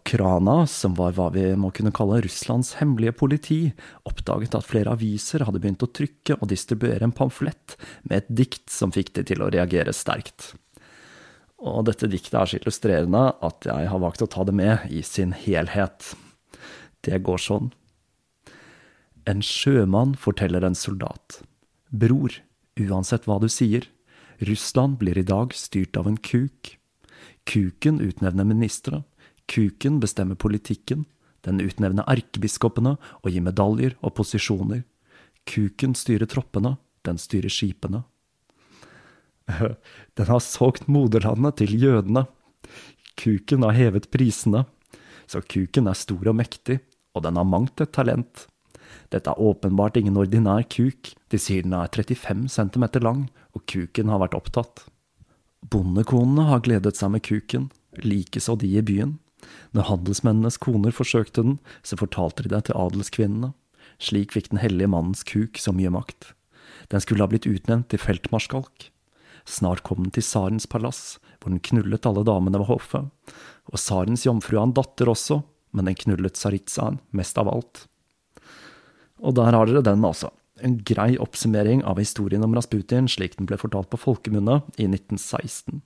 Okrana, 0.06 0.68
som 0.68 0.94
var 0.94 1.16
hva 1.18 1.32
vi 1.34 1.48
må 1.58 1.72
kunne 1.74 1.90
kalle 1.96 2.20
Russlands 2.22 2.76
hemmelige 2.78 3.16
politi, 3.18 3.58
oppdaget 4.06 4.54
at 4.54 4.68
flere 4.68 4.92
aviser 4.94 5.42
hadde 5.48 5.58
begynt 5.64 5.82
å 5.82 5.90
trykke 5.90 6.36
og 6.38 6.52
distribuere 6.52 7.08
en 7.08 7.14
pamflett 7.16 7.74
med 8.04 8.20
et 8.20 8.30
dikt 8.30 8.70
som 8.70 8.94
fikk 8.94 9.16
de 9.18 9.24
til 9.26 9.42
å 9.42 9.50
reagere 9.50 9.96
sterkt. 9.98 10.52
Og 11.58 11.88
dette 11.90 12.06
diktet 12.12 12.38
er 12.38 12.52
så 12.52 12.60
illustrerende 12.60 13.24
at 13.42 13.66
jeg 13.66 13.90
har 13.90 14.04
valgt 14.04 14.22
å 14.22 14.30
ta 14.30 14.46
det 14.46 14.54
med 14.54 14.86
i 14.94 15.02
sin 15.02 15.34
helhet. 15.34 16.12
Det 17.02 17.24
går 17.26 17.42
sånn. 17.42 17.72
En 19.26 19.42
sjømann 19.42 20.14
forteller 20.22 20.68
en 20.70 20.78
soldat. 20.78 21.42
Bror, 21.90 22.38
uansett 22.78 23.26
hva 23.26 23.40
du 23.42 23.50
sier, 23.50 23.90
Russland 24.38 25.00
blir 25.02 25.18
i 25.18 25.26
dag 25.26 25.58
styrt 25.58 25.98
av 25.98 26.06
en 26.06 26.22
kuk. 26.22 26.76
Kuken 27.50 27.98
utnevner 28.06 28.46
ministre, 28.46 29.02
Kuken 29.52 30.00
bestemmer 30.02 30.36
politikken, 30.36 31.06
den 31.46 31.62
utnevner 31.62 32.08
erkebiskopene 32.10 32.96
og 33.22 33.30
gir 33.30 33.44
medaljer 33.46 33.96
og 34.02 34.16
posisjoner. 34.18 34.84
Kuken 35.46 35.94
styrer 35.98 36.30
troppene, 36.30 36.76
den 37.06 37.22
styrer 37.22 37.54
skipene. 37.54 38.04
Den 40.18 40.26
har 40.26 40.42
solgt 40.42 40.88
moderlandet 40.90 41.60
til 41.60 41.76
jødene. 41.78 42.24
Kuken 43.14 43.62
har 43.62 43.76
hevet 43.78 44.08
prisene. 44.10 44.64
Så 45.30 45.44
kuken 45.46 45.86
er 45.86 45.98
stor 45.98 46.32
og 46.32 46.38
mektig, 46.40 46.80
og 47.14 47.28
den 47.28 47.38
har 47.38 47.46
mangt 47.46 47.82
et 47.82 47.94
talent. 47.94 48.48
Dette 49.14 49.30
er 49.30 49.42
åpenbart 49.42 49.98
ingen 49.98 50.18
ordinær 50.18 50.66
kuk, 50.70 51.14
de 51.30 51.40
sier 51.42 51.66
den 51.66 51.76
er 51.78 51.90
35 51.94 52.50
cm 52.50 52.86
lang, 53.06 53.28
og 53.54 53.66
kuken 53.70 54.10
har 54.10 54.22
vært 54.22 54.38
opptatt. 54.38 54.86
Bondekonene 55.66 56.48
har 56.50 56.62
gledet 56.66 56.98
seg 56.98 57.14
med 57.14 57.26
kuken, 57.26 57.70
likeså 58.02 58.58
de 58.62 58.70
i 58.78 58.84
byen. 58.86 59.16
Når 59.76 59.90
handelsmennenes 59.90 60.58
koner 60.62 60.96
forsøkte 60.96 61.44
den, 61.44 61.60
så 61.84 62.00
fortalte 62.00 62.46
de 62.46 62.52
det 62.54 62.66
til 62.68 62.80
adelskvinnene. 62.80 63.54
Slik 64.02 64.36
fikk 64.36 64.52
den 64.52 64.62
hellige 64.64 64.92
mannens 64.92 65.24
kuk 65.28 65.60
så 65.62 65.74
mye 65.76 65.92
makt. 65.94 66.34
Den 66.92 67.02
skulle 67.04 67.24
ha 67.24 67.32
blitt 67.32 67.48
utnevnt 67.50 67.90
til 67.92 68.02
feltmarskalk. 68.02 68.90
Snart 69.46 69.84
kom 69.86 70.04
den 70.04 70.14
til 70.14 70.26
tsarens 70.26 70.66
palass, 70.70 71.18
hvor 71.40 71.54
den 71.54 71.62
knullet 71.64 72.08
alle 72.10 72.26
damene 72.26 72.60
ved 72.62 72.70
hoffet. 72.70 73.12
Og 73.70 73.78
tsarens 73.80 74.26
jomfru 74.26 74.58
har 74.58 74.70
en 74.70 74.76
datter 74.76 75.10
også, 75.12 75.42
men 75.76 75.90
den 75.90 75.98
knullet 76.00 76.38
tsaritsaen 76.38 77.00
mest 77.16 77.38
av 77.38 77.52
alt. 77.52 77.86
Og 79.22 79.36
der 79.38 79.54
har 79.54 79.70
dere 79.70 79.86
den, 79.86 80.06
altså. 80.06 80.32
En 80.64 80.78
grei 80.88 81.18
oppsummering 81.20 81.84
av 81.84 82.00
historien 82.00 82.44
om 82.46 82.54
Rasputin 82.56 83.10
slik 83.12 83.36
den 83.36 83.48
ble 83.50 83.60
fortalt 83.60 83.90
på 83.92 84.00
folkemunne 84.00 84.62
i 84.80 84.88
1916. 84.88 85.82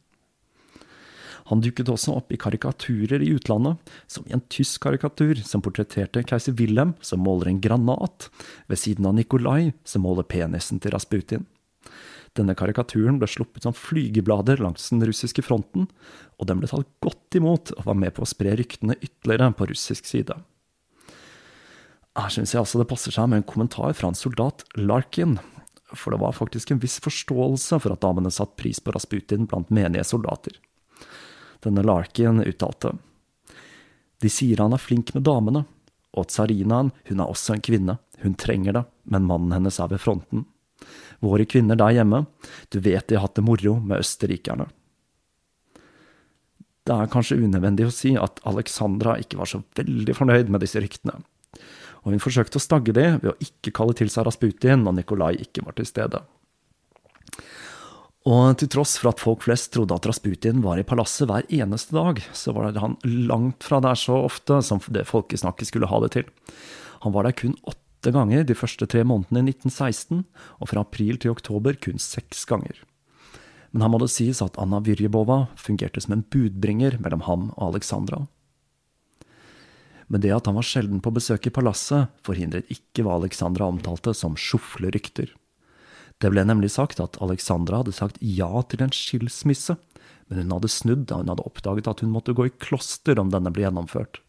Han 1.49 1.63
dukket 1.65 1.89
også 1.89 2.13
opp 2.19 2.33
i 2.33 2.37
karikaturer 2.37 3.23
i 3.25 3.31
utlandet, 3.33 3.79
som 4.05 4.25
i 4.29 4.35
en 4.35 4.43
tysk 4.53 4.83
karikatur 4.85 5.39
som 5.41 5.63
portretterte 5.65 6.21
keiser 6.29 6.53
Wilhelm 6.59 6.93
som 7.01 7.23
måler 7.25 7.49
en 7.49 7.61
granat, 7.63 8.29
ved 8.69 8.77
siden 8.77 9.07
av 9.09 9.15
Nikolai 9.17 9.71
som 9.87 10.05
måler 10.05 10.27
penisen 10.29 10.81
til 10.81 10.93
Rasputin. 10.93 11.47
Denne 12.37 12.53
karikaturen 12.53 13.17
ble 13.17 13.27
sluppet 13.29 13.65
som 13.65 13.73
flygeblader 13.73 14.61
langs 14.61 14.91
den 14.93 15.01
russiske 15.09 15.41
fronten, 15.41 15.89
og 16.37 16.49
den 16.51 16.61
ble 16.61 16.69
tatt 16.69 16.87
godt 17.01 17.39
imot 17.39 17.73
og 17.79 17.87
var 17.89 17.97
med 17.97 18.13
på 18.13 18.23
å 18.23 18.29
spre 18.29 18.53
ryktene 18.59 18.99
ytterligere 19.01 19.49
på 19.57 19.71
russisk 19.71 20.05
side. 20.05 20.37
Her 22.19 22.33
syns 22.33 22.53
jeg 22.53 22.61
altså 22.61 22.81
det 22.81 22.89
passer 22.89 23.15
seg 23.15 23.29
med 23.31 23.41
en 23.41 23.49
kommentar 23.49 23.95
fra 23.97 24.11
en 24.11 24.17
soldat, 24.17 24.65
Larkin, 24.77 25.39
for 25.95 26.13
det 26.13 26.21
var 26.21 26.37
faktisk 26.37 26.71
en 26.71 26.81
viss 26.83 26.99
forståelse 27.01 27.79
for 27.81 27.95
at 27.95 28.03
damene 28.05 28.29
satte 28.33 28.59
pris 28.59 28.81
på 28.83 28.93
Rasputin 28.93 29.49
blant 29.49 29.71
menige 29.73 30.05
soldater. 30.05 30.53
Denne 31.63 31.83
Larkin 31.83 32.43
uttalte. 32.43 32.93
De 34.19 34.31
sier 34.31 34.59
han 34.59 34.75
er 34.75 34.81
flink 34.81 35.13
med 35.15 35.25
damene, 35.27 35.65
og 36.17 36.27
tsarinaen, 36.31 36.91
hun 37.09 37.21
er 37.21 37.29
også 37.29 37.55
en 37.55 37.63
kvinne, 37.63 37.97
hun 38.23 38.35
trenger 38.39 38.75
det, 38.75 38.83
men 39.11 39.27
mannen 39.27 39.55
hennes 39.55 39.79
er 39.79 39.91
ved 39.91 40.01
fronten. 40.03 40.45
Våre 41.23 41.45
kvinner 41.47 41.79
der 41.79 41.95
hjemme, 41.97 42.25
du 42.71 42.79
vet 42.83 43.07
de 43.07 43.17
har 43.17 43.27
hatt 43.27 43.37
det 43.39 43.45
moro 43.45 43.77
med 43.79 44.03
østerrikerne. 44.03 44.69
Det 46.87 46.95
er 46.95 47.11
kanskje 47.11 47.37
unødvendig 47.37 47.85
å 47.85 47.93
si 47.93 48.15
at 48.17 48.39
Alexandra 48.49 49.17
ikke 49.21 49.37
var 49.37 49.51
så 49.51 49.61
veldig 49.77 50.15
fornøyd 50.17 50.49
med 50.49 50.63
disse 50.63 50.81
ryktene, 50.81 51.19
og 52.01 52.13
hun 52.15 52.23
forsøkte 52.23 52.57
å 52.57 52.63
stagge 52.63 52.95
det 52.95 53.09
ved 53.19 53.33
å 53.33 53.37
ikke 53.43 53.75
kalle 53.75 53.95
til 53.99 54.09
seg 54.11 54.25
Rasputin 54.25 54.85
når 54.85 55.01
Nikolai 55.01 55.33
ikke 55.43 55.65
var 55.67 55.75
til 55.77 55.87
stede. 55.87 56.23
Og 58.27 58.57
til 58.59 58.67
tross 58.67 58.97
for 58.99 59.13
at 59.13 59.21
folk 59.21 59.45
flest 59.45 59.71
trodde 59.71 59.95
at 59.95 60.07
Rasputin 60.09 60.59
var 60.65 60.79
i 60.79 60.83
palasset 60.83 61.29
hver 61.29 61.45
eneste 61.55 61.95
dag, 61.95 62.19
så 62.35 62.51
var 62.51 62.75
han 62.75 62.97
langt 63.05 63.63
fra 63.63 63.79
der 63.79 63.95
så 63.95 64.17
ofte 64.25 64.59
som 64.65 64.81
det 64.91 65.07
folkesnakket 65.07 65.71
skulle 65.71 65.87
ha 65.87 66.01
det 66.03 66.11
til. 66.17 66.27
Han 67.05 67.15
var 67.15 67.23
der 67.23 67.37
kun 67.39 67.55
åtte 67.63 68.11
ganger 68.11 68.43
de 68.43 68.57
første 68.59 68.87
tre 68.91 69.05
månedene 69.07 69.47
i 69.47 69.55
1916, 69.55 70.25
og 70.59 70.71
fra 70.71 70.83
april 70.83 71.15
til 71.15 71.31
oktober 71.31 71.79
kun 71.79 71.99
seks 71.99 72.43
ganger. 72.49 72.75
Men 73.71 73.85
her 73.85 73.93
må 73.93 74.01
det 74.01 74.11
sies 74.11 74.41
at 74.43 74.57
Anna 74.59 74.81
Vyrjebova 74.83 75.45
fungerte 75.55 76.01
som 76.03 76.17
en 76.17 76.25
budbringer 76.27 76.97
mellom 76.99 77.23
ham 77.23 77.49
og 77.55 77.69
Alexandra. 77.71 78.25
Men 80.09 80.23
det 80.25 80.33
at 80.33 80.49
han 80.49 80.57
var 80.57 80.65
sjelden 80.65 80.99
på 81.05 81.13
besøk 81.13 81.47
i 81.47 81.53
palasset, 81.53 82.09
forhindret 82.25 82.67
ikke 82.73 83.05
hva 83.05 83.19
Alexandra 83.19 83.69
omtalte 83.69 84.15
som 84.17 84.35
sjofle 84.35 84.89
rykter. 84.91 85.29
Det 86.19 86.31
ble 86.33 86.43
nemlig 86.43 86.73
sagt 86.75 86.99
at 86.99 87.17
Alexandra 87.23 87.79
hadde 87.79 87.95
sagt 87.95 88.17
ja 88.19 88.49
til 88.67 88.83
en 88.83 88.95
skilsmisse, 88.95 89.77
men 90.27 90.43
hun 90.43 90.57
hadde 90.57 90.71
snudd 90.71 91.05
da 91.09 91.21
hun 91.21 91.31
hadde 91.31 91.45
oppdaget 91.47 91.87
at 91.87 92.03
hun 92.03 92.11
måtte 92.13 92.35
gå 92.35 92.49
i 92.49 92.57
kloster 92.61 93.21
om 93.21 93.31
denne 93.33 93.51
ble 93.55 93.65
gjennomført. 93.65 94.19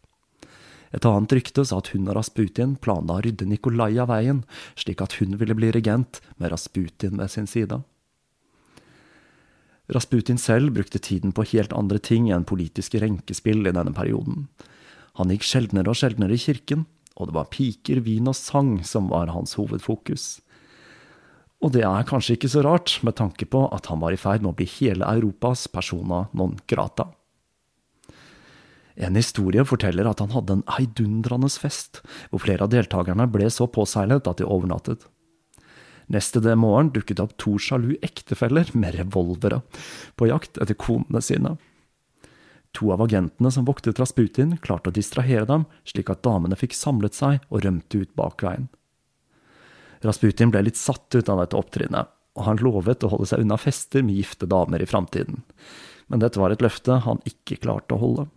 Et 0.91 1.05
annet 1.07 1.33
rykte 1.37 1.63
sa 1.67 1.79
at 1.79 1.91
hun 1.93 2.09
og 2.09 2.17
Rasputin 2.17 2.75
planla 2.83 3.19
å 3.19 3.23
rydde 3.23 3.47
Nikolai 3.47 3.93
av 4.01 4.09
veien, 4.11 4.41
slik 4.75 5.03
at 5.03 5.15
hun 5.21 5.37
ville 5.39 5.55
bli 5.55 5.71
regent 5.71 6.19
med 6.35 6.51
Rasputin 6.51 7.19
ved 7.19 7.31
sin 7.31 7.47
side. 7.47 7.79
Rasputin 9.91 10.39
selv 10.39 10.71
brukte 10.75 10.99
tiden 11.03 11.33
på 11.35 11.45
helt 11.51 11.73
andre 11.75 11.99
ting 11.99 12.29
enn 12.31 12.47
politiske 12.47 12.99
renkespill 13.03 13.67
i 13.67 13.75
denne 13.75 13.91
perioden. 13.95 14.47
Han 15.19 15.31
gikk 15.31 15.47
sjeldnere 15.47 15.91
og 15.91 15.99
sjeldnere 15.99 16.35
i 16.35 16.43
kirken, 16.43 16.85
og 17.19 17.27
det 17.27 17.35
var 17.35 17.51
piker, 17.51 17.99
vin 18.03 18.29
og 18.31 18.37
sang 18.39 18.77
som 18.87 19.09
var 19.11 19.31
hans 19.35 19.57
hovedfokus. 19.59 20.39
Og 21.61 21.73
det 21.75 21.83
er 21.85 22.07
kanskje 22.09 22.35
ikke 22.37 22.49
så 22.49 22.63
rart, 22.65 22.97
med 23.05 23.15
tanke 23.19 23.45
på 23.45 23.67
at 23.69 23.85
han 23.91 24.01
var 24.01 24.15
i 24.15 24.19
ferd 24.19 24.41
med 24.41 24.55
å 24.55 24.57
bli 24.57 24.65
hele 24.79 25.05
Europas 25.05 25.67
persona 25.69 26.25
non 26.33 26.55
grata. 26.69 27.11
En 29.01 29.15
historie 29.15 29.63
forteller 29.65 30.09
at 30.09 30.19
han 30.21 30.33
hadde 30.33 30.57
en 30.57 30.67
heidundrende 30.75 31.49
fest, 31.61 32.01
hvor 32.29 32.43
flere 32.43 32.65
av 32.65 32.73
deltakerne 32.73 33.29
ble 33.31 33.47
så 33.53 33.69
påseilet 33.69 34.27
at 34.27 34.41
de 34.41 34.49
overnattet. 34.49 35.05
Neste 36.11 36.41
det 36.43 36.57
morgen 36.59 36.91
dukket 36.91 37.21
opp 37.23 37.37
to 37.39 37.55
sjalu 37.61 37.93
ektefeller 38.03 38.73
med 38.75 38.97
revolvere, 38.97 39.61
på 40.17 40.27
jakt 40.27 40.59
etter 40.59 40.75
konene 40.75 41.21
sine. 41.23 41.55
To 42.75 42.91
av 42.95 43.03
agentene 43.05 43.51
som 43.51 43.67
voktet 43.67 43.99
Rasputin, 43.99 44.57
klarte 44.63 44.91
å 44.91 44.95
distrahere 44.95 45.45
dem, 45.47 45.65
slik 45.87 46.11
at 46.11 46.23
damene 46.25 46.57
fikk 46.59 46.75
samlet 46.75 47.15
seg 47.15 47.39
og 47.49 47.63
rømte 47.65 48.03
ut 48.03 48.13
bak 48.17 48.43
veien. 48.43 48.69
Rasputin 50.01 50.49
ble 50.49 50.63
litt 50.65 50.79
satt 50.81 51.13
ut 51.13 51.29
av 51.29 51.43
dette 51.43 51.57
opptrinnet, 51.57 52.09
og 52.33 52.45
han 52.47 52.61
lovet 52.63 53.03
å 53.05 53.11
holde 53.11 53.27
seg 53.29 53.43
unna 53.43 53.57
fester 53.61 54.01
med 54.01 54.17
gifte 54.17 54.49
damer 54.49 54.81
i 54.81 54.89
framtiden. 54.89 55.43
Men 56.09 56.23
dette 56.23 56.41
var 56.41 56.49
et 56.49 56.63
løfte 56.65 57.03
han 57.05 57.21
ikke 57.29 57.61
klarte 57.61 57.93
å 57.93 58.01
holde. 58.01 58.29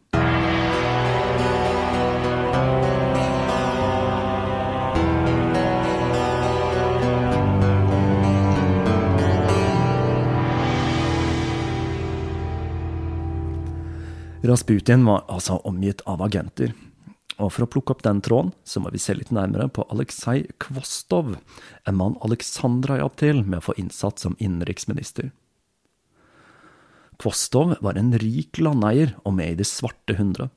Rasputin 14.45 15.07
var 15.09 15.25
altså 15.33 15.57
omgitt 15.65 16.05
av 16.05 16.21
agenter. 16.21 16.75
Og 17.43 17.51
for 17.51 17.65
å 17.65 17.71
plukke 17.71 17.95
opp 17.95 18.03
den 18.07 18.21
tråden, 18.23 18.53
så 18.63 18.81
må 18.83 18.93
vi 18.95 19.01
se 19.03 19.17
litt 19.17 19.33
nærmere 19.35 19.67
på 19.73 19.87
Aleksej 19.91 20.47
Kvostov, 20.63 21.35
en 21.87 21.99
mann 21.99 22.19
Aleksandra 22.23 23.01
hjalp 23.01 23.17
til 23.19 23.43
med 23.43 23.59
å 23.59 23.67
få 23.71 23.75
innsatt 23.81 24.23
som 24.23 24.37
innenriksminister. 24.39 25.33
Kvostov 27.19 27.77
var 27.83 27.99
en 27.99 28.13
rik 28.19 28.59
landeier 28.63 29.15
og 29.25 29.37
med 29.39 29.55
i 29.55 29.59
Det 29.59 29.67
svarte 29.67 30.17
hundre. 30.19 30.51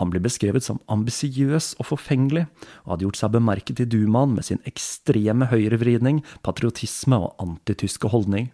Han 0.00 0.08
blir 0.08 0.24
beskrevet 0.24 0.64
som 0.64 0.80
ambisiøs 0.88 1.74
og 1.76 1.90
forfengelig, 1.90 2.46
og 2.84 2.94
hadde 2.94 3.06
gjort 3.06 3.20
seg 3.20 3.34
bemerket 3.34 3.82
i 3.84 3.88
dumaen 3.88 4.32
med 4.36 4.48
sin 4.48 4.62
ekstreme 4.68 5.50
høyrevridning, 5.52 6.22
patriotisme 6.44 7.18
og 7.20 7.36
antityske 7.42 8.08
holdning. 8.12 8.48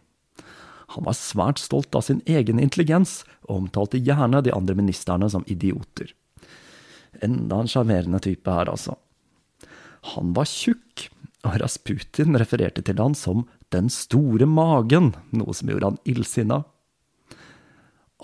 Han 0.96 1.06
var 1.06 1.14
svært 1.14 1.60
stolt 1.62 1.94
av 1.94 2.06
sin 2.06 2.24
egen 2.26 2.58
intelligens, 2.58 3.22
og 3.46 3.62
omtalte 3.64 4.00
gjerne 4.02 4.42
de 4.42 4.54
andre 4.54 4.74
ministerne 4.78 5.28
som 5.30 5.46
idioter. 5.46 6.10
Enda 7.24 7.62
en 7.62 7.70
sjarmerende 7.70 8.20
type 8.24 8.52
her, 8.52 8.70
altså. 8.70 8.96
Han 10.14 10.34
var 10.36 10.48
tjukk, 10.48 11.08
og 11.46 11.60
Rasputin 11.62 12.38
refererte 12.38 12.82
til 12.84 12.98
han 13.00 13.14
som 13.18 13.46
den 13.74 13.90
store 13.92 14.46
magen, 14.48 15.12
noe 15.34 15.54
som 15.54 15.70
gjorde 15.70 15.92
han 15.92 16.02
illsinna. 16.08 16.62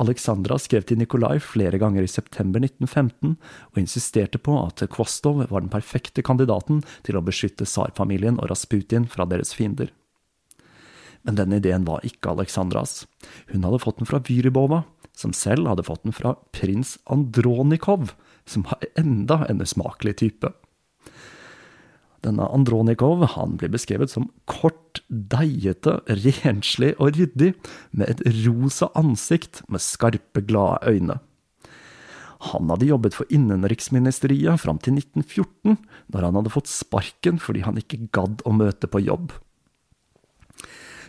Alexandra 0.03 0.57
skrev 0.59 0.83
til 0.89 0.99
Nikolai 0.99 1.37
flere 1.39 1.79
ganger 1.79 2.03
i 2.03 2.11
september 2.11 2.63
1915 2.65 3.37
og 3.37 3.79
insisterte 3.79 4.41
på 4.43 4.57
at 4.59 4.83
Kvostov 4.91 5.45
var 5.53 5.63
den 5.63 5.71
perfekte 5.71 6.25
kandidaten 6.27 6.81
til 7.07 7.19
å 7.19 7.23
beskytte 7.23 7.69
tsarfamilien 7.69 8.41
og 8.41 8.51
Rasputin 8.51 9.07
fra 9.11 9.27
deres 9.31 9.55
fiender. 9.55 9.93
Men 11.23 11.39
den 11.39 11.55
ideen 11.57 11.87
var 11.87 12.03
ikke 12.05 12.35
Aleksandras. 12.35 13.05
Hun 13.53 13.63
hadde 13.65 13.81
fått 13.85 14.03
den 14.03 14.11
fra 14.11 14.21
Vyribova, 14.27 14.83
som 15.15 15.33
selv 15.33 15.71
hadde 15.71 15.87
fått 15.87 16.03
den 16.03 16.17
fra 16.17 16.35
prins 16.53 16.99
Andronikov, 17.07 18.13
som 18.47 18.67
var 18.69 18.85
enda 19.01 19.45
en 19.49 19.63
usmakelig 19.65 20.19
type. 20.23 20.51
Denne 22.25 22.47
Andronikov 22.57 23.25
han 23.35 23.59
blir 23.61 23.73
beskrevet 23.73 24.13
som 24.13 24.31
kort, 24.49 25.03
deigete, 25.09 25.99
renslig 26.09 26.95
og 26.97 27.19
ryddig, 27.19 27.53
med 27.93 28.15
et 28.15 28.25
rosa 28.47 28.89
ansikt 28.97 29.61
med 29.69 29.85
skarpe, 29.85 30.45
glade 30.49 30.81
øyne. 30.89 31.19
Han 32.53 32.69
hadde 32.69 32.89
jobbet 32.89 33.17
for 33.17 33.29
innenriksministeriet 33.33 34.61
fram 34.61 34.81
til 34.83 34.99
1914, 34.99 35.79
når 36.13 36.27
han 36.27 36.39
hadde 36.41 36.53
fått 36.53 36.69
sparken 36.69 37.41
fordi 37.41 37.65
han 37.65 37.81
ikke 37.81 38.07
gadd 38.13 38.45
å 38.45 38.53
møte 38.57 38.89
på 38.91 39.01
jobb. 39.05 39.33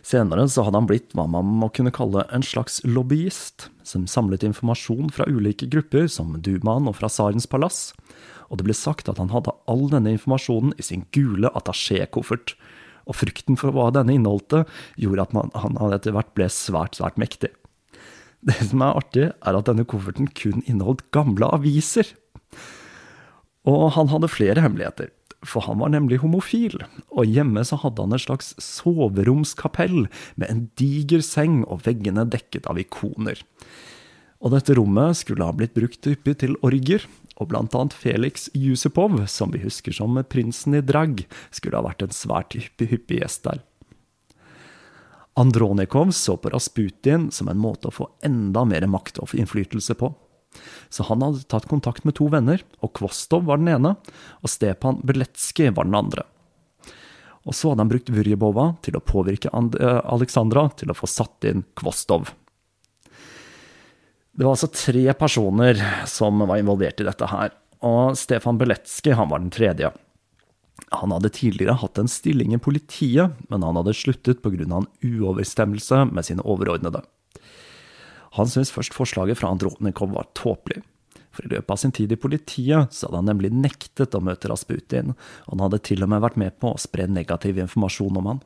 Senere 0.06 0.44
så 0.52 0.62
hadde 0.68 0.78
han 0.78 0.88
blitt 0.90 1.16
hva 1.18 1.26
man 1.30 1.48
må 1.62 1.72
kunne 1.74 1.94
kalle 1.94 2.28
en 2.34 2.44
slags 2.46 2.78
lobbyist, 2.86 3.72
som 3.82 4.06
samlet 4.10 4.44
informasjon 4.46 5.10
fra 5.14 5.26
ulike 5.26 5.66
grupper, 5.72 6.06
som 6.12 6.36
Dumaen 6.46 6.86
og 6.92 7.00
fra 7.00 7.10
Tsarens 7.10 7.50
palass, 7.50 7.90
og 8.52 8.60
det 8.60 8.68
ble 8.68 8.76
sagt 8.78 9.10
at 9.10 9.18
han 9.18 9.34
hadde 9.34 9.56
all 9.72 9.88
denne 9.90 10.14
informasjonen 10.14 10.76
i 10.78 10.86
sin 10.86 11.08
gule 11.16 11.50
attaché-koffert. 11.58 12.54
og 13.06 13.14
frykten 13.14 13.54
for 13.54 13.70
hva 13.70 13.92
denne 13.94 14.16
inneholdte, 14.18 14.64
gjorde 14.98 15.28
at 15.28 15.34
man, 15.38 15.52
han 15.54 15.78
etter 15.94 16.10
hvert 16.16 16.32
ble 16.34 16.48
svært, 16.50 16.98
svært 16.98 17.20
mektig. 17.22 17.52
Det 18.42 18.56
som 18.66 18.82
er 18.82 18.98
artig, 18.98 19.28
er 19.30 19.58
at 19.58 19.68
denne 19.70 19.86
kofferten 19.86 20.32
kun 20.34 20.64
inneholdt 20.66 21.04
gamle 21.14 21.46
aviser. 21.54 22.10
Og 23.70 23.92
han 23.94 24.10
hadde 24.10 24.32
flere 24.34 24.66
hemmeligheter 24.66 25.12
for 25.46 25.66
han 25.68 25.80
var 25.82 25.94
nemlig 25.94 26.20
homofil, 26.24 26.80
og 27.14 27.30
hjemme 27.30 27.64
så 27.68 27.80
hadde 27.82 28.04
han 28.04 28.16
et 28.16 28.26
slags 28.26 28.54
soveromskapell 28.62 30.08
med 30.36 30.48
en 30.50 30.64
diger 30.80 31.24
seng 31.26 31.62
og 31.64 31.86
veggene 31.86 32.28
dekket 32.30 32.70
av 32.72 32.82
ikoner. 32.82 33.42
Og 34.44 34.52
dette 34.54 34.76
rommet 34.78 35.18
skulle 35.18 35.46
ha 35.48 35.56
blitt 35.56 35.76
brukt 35.78 36.06
hyppig 36.06 36.40
til 36.42 36.58
orger, 36.66 37.06
og 37.36 37.50
blant 37.52 37.74
annet 37.76 37.96
Felix 37.96 38.50
Jusupov, 38.56 39.18
som 39.28 39.52
vi 39.52 39.64
husker 39.64 39.96
som 39.96 40.16
prinsen 40.32 40.78
i 40.78 40.84
drag, 40.84 41.26
skulle 41.52 41.80
ha 41.80 41.86
vært 41.88 42.06
en 42.06 42.16
svært 42.16 42.56
hyppig, 42.56 42.92
hyppig 42.94 43.22
gjest 43.22 43.48
der. 43.48 43.64
Andronikov 45.36 46.14
så 46.16 46.38
på 46.40 46.50
Rasputin 46.54 47.28
som 47.36 47.50
en 47.52 47.60
måte 47.60 47.90
å 47.90 47.96
få 47.96 48.08
enda 48.24 48.64
mer 48.64 48.86
makt 48.88 49.20
og 49.20 49.34
innflytelse 49.36 49.98
på. 50.00 50.14
Så 50.90 51.06
han 51.10 51.24
hadde 51.26 51.46
tatt 51.52 51.68
kontakt 51.72 52.06
med 52.08 52.18
to 52.20 52.30
venner, 52.32 52.64
og 52.84 52.94
Kvostov 52.98 53.46
var 53.50 53.62
den 53.62 53.74
ene, 53.76 53.96
og 54.42 54.52
Stepan 54.52 55.02
Beletskij 55.06 55.74
var 55.76 55.90
den 55.90 55.98
andre. 56.00 56.26
Og 57.46 57.54
så 57.54 57.72
hadde 57.72 57.86
han 57.86 57.92
brukt 57.92 58.10
Vurjebova 58.14 58.72
til 58.86 58.98
å 58.98 59.04
påvirke 59.06 59.52
eh, 59.54 60.00
Alexandra 60.02 60.66
til 60.78 60.90
å 60.90 60.98
få 60.98 61.10
satt 61.10 61.46
inn 61.50 61.66
Kvostov. 61.78 62.32
Det 64.36 64.44
var 64.44 64.56
altså 64.56 64.72
tre 64.74 65.06
personer 65.16 65.80
som 66.10 66.42
var 66.44 66.58
involvert 66.60 67.00
i 67.00 67.08
dette 67.08 67.30
her, 67.32 67.54
og 67.86 68.18
Stefan 68.20 68.58
Beletskij 68.60 69.16
var 69.16 69.40
den 69.40 69.54
tredje. 69.54 69.94
Han 70.92 71.14
hadde 71.16 71.32
tidligere 71.32 71.78
hatt 71.80 72.00
en 72.02 72.10
stilling 72.12 72.54
i 72.56 72.62
politiet, 72.62 73.38
men 73.50 73.64
han 73.64 73.78
hadde 73.80 73.96
sluttet 73.96 74.42
pga. 74.44 74.66
en 74.66 74.90
uoverstemmelse 75.02 76.12
med 76.12 76.26
sine 76.26 76.44
overordnede. 76.44 77.02
Han 78.36 78.52
syntes 78.52 78.74
først 78.76 78.96
forslaget 78.96 79.40
fra 79.40 79.52
Andronikov 79.54 80.12
var 80.16 80.28
tåpelig. 80.36 80.82
For 81.36 81.48
i 81.48 81.52
løpet 81.52 81.72
av 81.72 81.80
sin 81.80 81.94
tid 81.96 82.14
i 82.16 82.20
politiet 82.20 82.94
så 82.96 83.08
hadde 83.08 83.20
han 83.20 83.30
nemlig 83.34 83.52
nektet 83.52 84.16
å 84.16 84.24
møte 84.24 84.52
Rasputin, 84.52 85.16
og 85.48 85.56
han 85.56 85.66
hadde 85.66 85.82
til 85.88 86.04
og 86.04 86.12
med 86.12 86.24
vært 86.24 86.40
med 86.40 86.56
på 86.62 86.72
å 86.72 86.80
spre 86.80 87.08
negativ 87.12 87.60
informasjon 87.64 88.22
om 88.22 88.32
han. 88.32 88.40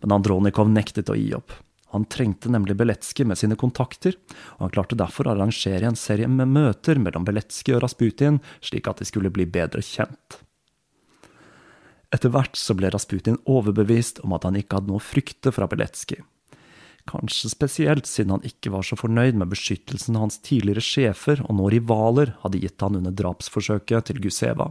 Men 0.00 0.16
Andronikov 0.16 0.72
nektet 0.72 1.12
å 1.12 1.18
gi 1.18 1.30
opp. 1.36 1.52
Han 1.92 2.06
trengte 2.08 2.48
nemlig 2.48 2.78
Beletskij 2.80 3.26
med 3.28 3.36
sine 3.36 3.58
kontakter, 3.60 4.16
og 4.56 4.64
han 4.64 4.72
klarte 4.72 4.96
derfor 4.96 5.28
å 5.28 5.34
arrangere 5.34 5.90
en 5.90 5.98
serie 5.98 6.28
med 6.28 6.48
møter 6.48 6.96
mellom 6.96 7.26
Beletskij 7.28 7.76
og 7.76 7.84
Rasputin, 7.84 8.40
slik 8.64 8.88
at 8.88 9.02
de 9.02 9.08
skulle 9.08 9.32
bli 9.32 9.44
bedre 9.44 9.84
kjent. 9.84 10.40
Etter 12.12 12.32
hvert 12.32 12.56
så 12.56 12.76
ble 12.76 12.88
Rasputin 12.92 13.36
overbevist 13.48 14.20
om 14.24 14.32
at 14.36 14.48
han 14.48 14.56
ikke 14.56 14.80
hadde 14.80 14.92
noe 14.92 15.00
å 15.00 15.04
frykte 15.04 15.52
fra 15.52 15.68
Beletskij. 15.68 16.24
Kanskje 17.10 17.50
spesielt 17.50 18.06
siden 18.06 18.36
han 18.36 18.44
ikke 18.46 18.70
var 18.70 18.86
så 18.86 18.96
fornøyd 18.98 19.34
med 19.38 19.50
beskyttelsen 19.50 20.18
hans 20.20 20.38
tidligere 20.44 20.84
sjefer 20.84 21.42
og 21.48 21.56
nå 21.58 21.70
rivaler 21.74 22.36
hadde 22.44 22.60
gitt 22.62 22.84
han 22.84 23.00
under 23.00 23.14
drapsforsøket 23.18 24.06
til 24.10 24.22
Guseva. 24.22 24.70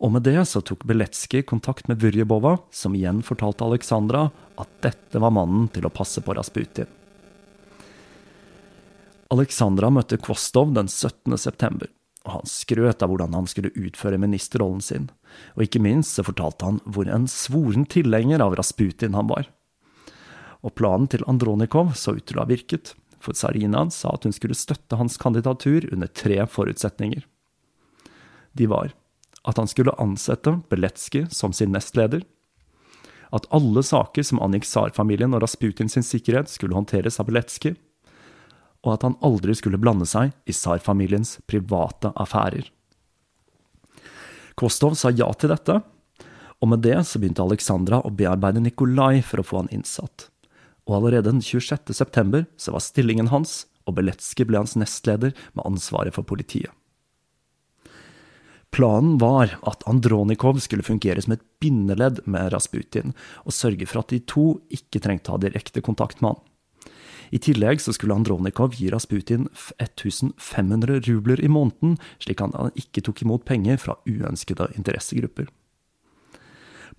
Og 0.00 0.14
med 0.14 0.24
det 0.24 0.40
så 0.48 0.62
tok 0.64 0.86
Beletskij 0.88 1.44
kontakt 1.44 1.90
med 1.90 2.00
Vurjebova, 2.00 2.56
som 2.72 2.94
igjen 2.96 3.20
fortalte 3.20 3.66
Aleksandra 3.66 4.30
at 4.56 4.72
dette 4.80 5.20
var 5.20 5.34
mannen 5.36 5.68
til 5.68 5.84
å 5.84 5.92
passe 5.92 6.24
på 6.24 6.32
Rasputin. 6.38 6.88
Aleksandra 9.30 9.92
møtte 9.92 10.16
Kvostov 10.18 10.72
den 10.74 10.88
17. 10.88 11.36
september, 11.38 11.92
og 12.24 12.38
han 12.38 12.48
skrøt 12.48 13.04
av 13.04 13.12
hvordan 13.12 13.36
han 13.36 13.46
skulle 13.50 13.74
utføre 13.76 14.18
ministerrollen 14.18 14.80
sin, 14.82 15.10
og 15.54 15.68
ikke 15.68 15.84
minst 15.84 16.16
så 16.16 16.24
fortalte 16.26 16.66
han 16.66 16.80
hvor 16.88 17.06
en 17.12 17.28
svoren 17.30 17.84
tilhenger 17.84 18.40
av 18.42 18.56
Rasputin 18.58 19.14
han 19.14 19.28
var. 19.28 19.52
Og 20.60 20.74
planen 20.76 21.08
til 21.08 21.24
Andronikov 21.30 21.94
så 21.96 22.16
ut 22.18 22.26
til 22.28 22.38
å 22.38 22.44
ha 22.44 22.50
virket, 22.50 22.94
for 23.20 23.36
tsarina 23.36 23.86
sa 23.92 24.14
at 24.14 24.24
hun 24.24 24.34
skulle 24.36 24.56
støtte 24.56 24.96
hans 24.96 25.18
kandidatur 25.20 25.86
under 25.92 26.08
tre 26.08 26.40
forutsetninger. 26.48 27.24
De 28.56 28.66
var 28.68 28.94
at 29.48 29.56
han 29.56 29.68
skulle 29.68 29.96
ansette 30.00 30.58
Beletskij 30.68 31.28
som 31.32 31.52
sin 31.56 31.72
nestleder, 31.72 32.24
at 33.30 33.46
alle 33.54 33.82
saker 33.86 34.26
som 34.26 34.40
angikk 34.42 34.66
tsarfamilien 34.66 35.36
og 35.36 35.44
Rasputin 35.44 35.88
sin 35.88 36.04
sikkerhet, 36.04 36.50
skulle 36.50 36.74
håndteres 36.74 37.20
av 37.22 37.28
Beletskij, 37.28 37.76
og 38.82 38.96
at 38.96 39.04
han 39.06 39.16
aldri 39.24 39.54
skulle 39.54 39.78
blande 39.80 40.08
seg 40.08 40.32
i 40.48 40.56
tsarfamiliens 40.56 41.38
private 41.48 42.10
affærer. 42.16 42.66
Kostov 44.58 44.96
sa 44.98 45.12
ja 45.14 45.28
til 45.38 45.52
dette, 45.52 45.78
og 46.60 46.68
med 46.68 46.82
det 46.84 46.98
så 47.08 47.20
begynte 47.20 47.44
Alexandra 47.44 48.00
å 48.04 48.12
bearbeide 48.12 48.60
Nikolai 48.60 49.22
for 49.24 49.40
å 49.40 49.46
få 49.46 49.62
han 49.62 49.72
innsatt. 49.72 50.29
Og 50.90 50.96
allerede 50.98 51.30
den 51.30 51.42
26. 51.42 51.94
september 51.94 52.48
så 52.58 52.74
var 52.74 52.82
stillingen 52.82 53.30
hans, 53.30 53.64
og 53.86 53.94
Beletskij 53.96 54.48
ble 54.48 54.58
hans 54.58 54.74
nestleder 54.78 55.30
med 55.54 55.66
ansvaret 55.66 56.16
for 56.16 56.26
politiet. 56.26 56.74
Planen 58.74 59.16
var 59.18 59.56
at 59.66 59.82
Andronikov 59.90 60.60
skulle 60.62 60.86
fungere 60.86 61.22
som 61.22 61.34
et 61.34 61.42
bindeledd 61.62 62.20
med 62.30 62.52
Rasputin, 62.54 63.14
og 63.42 63.54
sørge 63.54 63.86
for 63.86 64.02
at 64.02 64.14
de 64.14 64.20
to 64.22 64.60
ikke 64.70 65.02
trengte 65.02 65.30
å 65.30 65.38
ha 65.38 65.42
direkte 65.42 65.82
kontakt 65.82 66.22
med 66.22 66.34
han. 66.34 66.44
I 67.30 67.38
tillegg 67.38 67.82
så 67.82 67.94
skulle 67.94 68.14
Andronikov 68.14 68.74
gi 68.78 68.90
Rasputin 68.90 69.46
1500 69.54 71.02
rubler 71.06 71.42
i 71.42 71.50
måneden, 71.50 71.96
slik 72.22 72.42
at 72.42 72.54
han 72.58 72.74
ikke 72.78 73.04
tok 73.06 73.22
imot 73.22 73.46
penger 73.46 73.78
fra 73.78 73.98
uønskede 74.06 74.72
interessegrupper. 74.78 75.50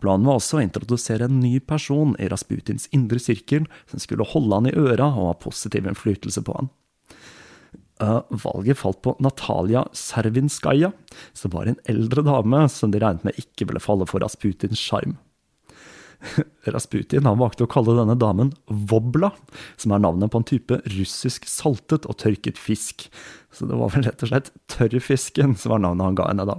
Planen 0.02 0.26
var 0.26 0.40
også 0.40 0.60
å 0.60 0.66
introdusere 0.66 1.28
en 1.30 1.40
ny 1.44 1.60
person 1.64 2.16
i 2.20 2.30
Rasputins 2.32 2.88
indre 2.96 3.22
sirkel, 3.22 3.68
som 3.90 4.02
skulle 4.02 4.28
holde 4.28 4.58
han 4.58 4.70
i 4.72 4.76
øra 4.78 5.12
og 5.14 5.28
ha 5.30 5.40
positiv 5.42 5.90
innflytelse 5.90 6.44
på 6.48 6.58
han. 6.58 6.72
Uh, 8.02 8.24
valget 8.44 8.80
falt 8.80 9.04
på 9.06 9.14
Natalia 9.22 9.84
Servinskaja, 9.94 10.90
som 11.38 11.54
var 11.54 11.70
en 11.70 11.78
eldre 11.92 12.24
dame 12.26 12.64
som 12.74 12.90
de 12.90 13.02
regnet 13.04 13.28
med 13.28 13.38
ikke 13.38 13.68
ville 13.70 13.84
falle 13.84 14.08
for 14.10 14.26
Rasputins 14.26 14.82
sjarm. 14.82 15.20
Rasputin 16.74 17.26
han 17.26 17.40
valgte 17.40 17.66
å 17.66 17.70
kalle 17.72 17.96
denne 17.98 18.18
damen 18.20 18.52
Vobla, 18.66 19.32
som 19.78 19.94
er 19.94 20.04
navnet 20.04 20.34
på 20.34 20.42
en 20.42 20.48
type 20.48 20.82
russisk 20.96 21.48
saltet 21.50 22.08
og 22.10 22.18
tørket 22.22 22.60
fisk. 22.62 23.08
Så 23.54 23.70
det 23.70 23.78
var 23.78 23.94
vel 23.94 24.06
rett 24.08 24.26
og 24.26 24.32
slett 24.32 24.52
tørrfisken 24.72 25.58
som 25.60 25.76
var 25.76 25.86
navnet 25.86 26.10
han 26.10 26.20
ga 26.20 26.30
henne 26.32 26.48
da. 26.50 26.58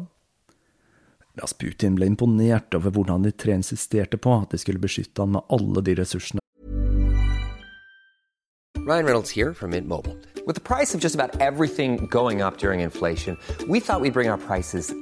Rasputin 1.41 1.95
ble 1.97 2.07
imponert 2.11 2.75
over 2.77 2.93
hvordan 2.93 3.25
de 3.25 3.33
tre 3.33 3.55
insisterte 3.57 4.19
på 4.21 4.35
at 4.43 4.53
de 4.53 4.61
skulle 4.61 4.83
beskytte 4.83 5.25
han 5.25 5.33
med 5.37 5.47
alle 5.49 5.85
de 5.85 5.97
ressursene. 6.03 6.43
Ryan 8.83 9.07
Reynolds 9.07 9.31
her 9.31 9.53
fra 9.55 9.67
Mint 9.67 9.89
Mobile. 9.89 10.19
Med 10.47 10.59
prisen 10.65 11.01
på 11.01 11.07
nesten 11.07 11.21
alt 11.41 11.71
som 11.77 12.09
går 12.11 12.43
opp 12.43 12.65
under 12.65 12.83
inflasjonen, 12.83 13.39
trodde 13.47 13.73
vi 13.73 13.79
at 13.79 14.03
vi 14.03 14.11
skulle 14.11 14.13
bringe 14.13 14.37
prisene 14.37 14.47
prices 14.49 15.02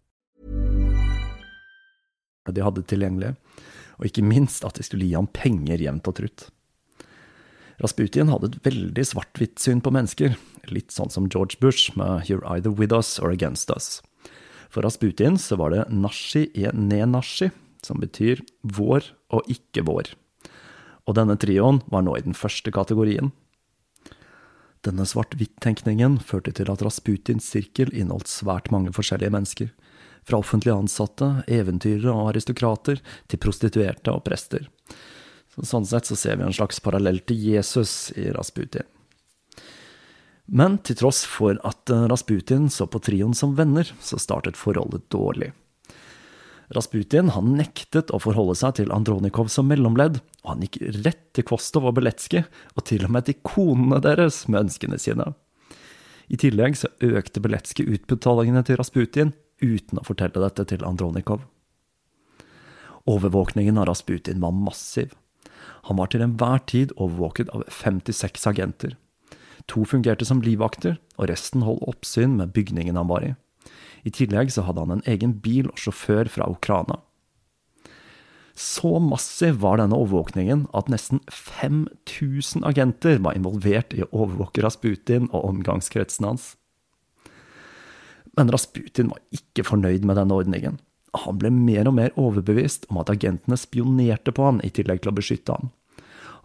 De 2.55 2.63
hadde 2.65 2.85
tilgjengelig, 2.87 3.35
og 3.99 4.07
ikke 4.07 4.25
minst 4.25 4.65
at 4.67 4.79
de 4.79 4.85
skulle 4.85 5.07
gi 5.07 5.17
ham 5.17 5.29
penger 5.31 5.81
jevnt 5.81 6.09
og 6.09 6.17
trutt. 6.19 6.47
Rasputin 7.81 8.29
hadde 8.29 8.51
et 8.51 8.61
veldig 8.67 9.03
svart-hvitt 9.09 9.61
syn 9.61 9.81
på 9.81 9.93
mennesker, 9.93 10.35
litt 10.69 10.93
sånn 10.93 11.09
som 11.13 11.29
George 11.33 11.57
Bush 11.61 11.95
med 11.97 12.29
You're 12.29 12.45
either 12.53 12.69
with 12.69 12.93
us 12.93 13.17
or 13.19 13.33
against 13.33 13.73
us. 13.73 13.99
For 14.71 14.85
Rasputin 14.85 15.39
så 15.41 15.57
var 15.57 15.73
det 15.73 15.87
nashi 15.89 16.47
e 16.53 16.69
ne 16.73 17.01
nashi, 17.09 17.49
som 17.81 17.99
betyr 17.99 18.43
vår 18.61 19.09
og 19.33 19.49
ikke 19.49 19.83
vår. 19.87 20.13
Og 21.09 21.17
denne 21.17 21.35
trioen 21.41 21.81
var 21.91 22.05
nå 22.05 22.13
i 22.15 22.25
den 22.25 22.37
første 22.37 22.71
kategorien. 22.71 23.31
Denne 24.85 25.05
svart-hvitt-tenkningen 25.05 26.19
førte 26.25 26.53
til 26.57 26.69
at 26.73 26.81
Rasputins 26.85 27.49
sirkel 27.49 27.91
inneholdt 27.93 28.29
svært 28.29 28.71
mange 28.73 28.93
forskjellige 28.95 29.33
mennesker, 29.33 29.73
fra 30.27 30.39
offentlig 30.41 30.73
ansatte, 30.73 31.29
eventyrere 31.47 32.13
og 32.13 32.31
aristokrater, 32.31 33.01
til 33.27 33.41
prostituerte 33.41 34.13
og 34.13 34.23
prester. 34.27 34.67
Så 35.51 35.65
sånn 35.67 35.87
sett 35.87 36.07
så 36.07 36.15
ser 36.15 36.39
vi 36.39 36.47
en 36.47 36.55
slags 36.55 36.79
parallell 36.83 37.19
til 37.27 37.39
Jesus 37.51 38.11
i 38.15 38.29
Rasputin. 38.35 38.87
Men 40.51 40.77
til 40.83 40.97
tross 40.99 41.23
for 41.27 41.59
at 41.67 41.91
eh, 41.91 42.07
Rasputin 42.11 42.67
så 42.71 42.87
på 42.89 42.99
trioen 43.03 43.35
som 43.37 43.55
venner, 43.55 43.87
så 44.03 44.19
startet 44.19 44.59
forholdet 44.59 45.05
dårlig. 45.13 45.51
Rasputin 46.75 47.31
han 47.35 47.53
nektet 47.57 48.11
å 48.15 48.19
forholde 48.23 48.55
seg 48.59 48.77
til 48.79 48.91
Andronikov 48.95 49.49
som 49.51 49.67
mellomledd, 49.67 50.21
og 50.43 50.53
han 50.53 50.63
gikk 50.63 50.79
rett 51.03 51.23
til 51.35 51.47
Kvostov 51.47 51.89
og 51.89 51.97
Beletskij, 51.99 52.45
og 52.75 52.85
til 52.87 53.07
og 53.07 53.15
med 53.15 53.27
til 53.27 53.39
konene 53.47 53.99
deres 54.03 54.45
med 54.47 54.67
ønskene 54.67 54.99
sine. 54.99 55.33
I 56.31 56.39
tillegg 56.39 56.77
så 56.79 56.91
økte 57.03 57.43
Beletskij 57.43 57.89
utbetalingene 57.91 58.63
til 58.67 58.79
Rasputin 58.79 59.33
uten 59.61 60.01
å 60.01 60.05
fortelle 60.05 60.43
dette 60.43 60.65
til 60.69 60.85
Andronikov. 60.87 61.45
Overvåkningen 63.09 63.79
av 63.81 63.87
Rasputin 63.89 64.41
var 64.43 64.53
massiv. 64.53 65.13
Han 65.89 65.97
var 65.97 66.11
til 66.11 66.23
enhver 66.25 66.61
tid 66.69 66.93
overvåket 66.97 67.49
av 67.55 67.65
56 67.69 68.45
agenter. 68.49 68.97
To 69.69 69.85
fungerte 69.85 70.25
som 70.25 70.41
livvakter, 70.41 70.97
og 71.17 71.29
resten 71.29 71.65
holdt 71.65 71.85
oppsyn 71.89 72.37
med 72.37 72.53
bygningen 72.53 72.97
han 72.97 73.09
var 73.09 73.25
i. 73.25 73.33
I 74.05 74.13
tillegg 74.13 74.51
så 74.53 74.65
hadde 74.65 74.81
han 74.85 74.97
en 74.97 75.07
egen 75.09 75.37
bil 75.41 75.69
og 75.69 75.81
sjåfør 75.81 76.29
fra 76.33 76.49
Ukraina. 76.49 76.97
Så 78.57 78.99
massiv 78.99 79.61
var 79.63 79.79
denne 79.79 79.97
overvåkningen 79.97 80.65
at 80.77 80.89
nesten 80.91 81.21
5000 81.31 82.65
agenter 82.67 83.21
var 83.23 83.37
involvert 83.37 83.93
i 83.95 84.03
å 84.03 84.09
overvåke 84.11 84.63
Rasputin 84.65 85.29
og 85.31 85.47
omgangskretsen 85.53 86.27
hans. 86.27 86.51
Men 88.37 88.51
Rasputin 88.53 89.11
var 89.11 89.19
ikke 89.35 89.65
fornøyd 89.67 90.05
med 90.07 90.17
denne 90.19 90.37
ordningen. 90.37 90.79
Han 91.25 91.39
ble 91.39 91.51
mer 91.51 91.89
og 91.89 91.97
mer 91.97 92.13
overbevist 92.19 92.87
om 92.91 93.01
at 93.01 93.11
agentene 93.11 93.59
spionerte 93.59 94.31
på 94.35 94.45
han 94.47 94.61
i 94.63 94.71
tillegg 94.71 95.03
til 95.03 95.11
å 95.11 95.17
beskytte 95.17 95.57
han. 95.57 95.71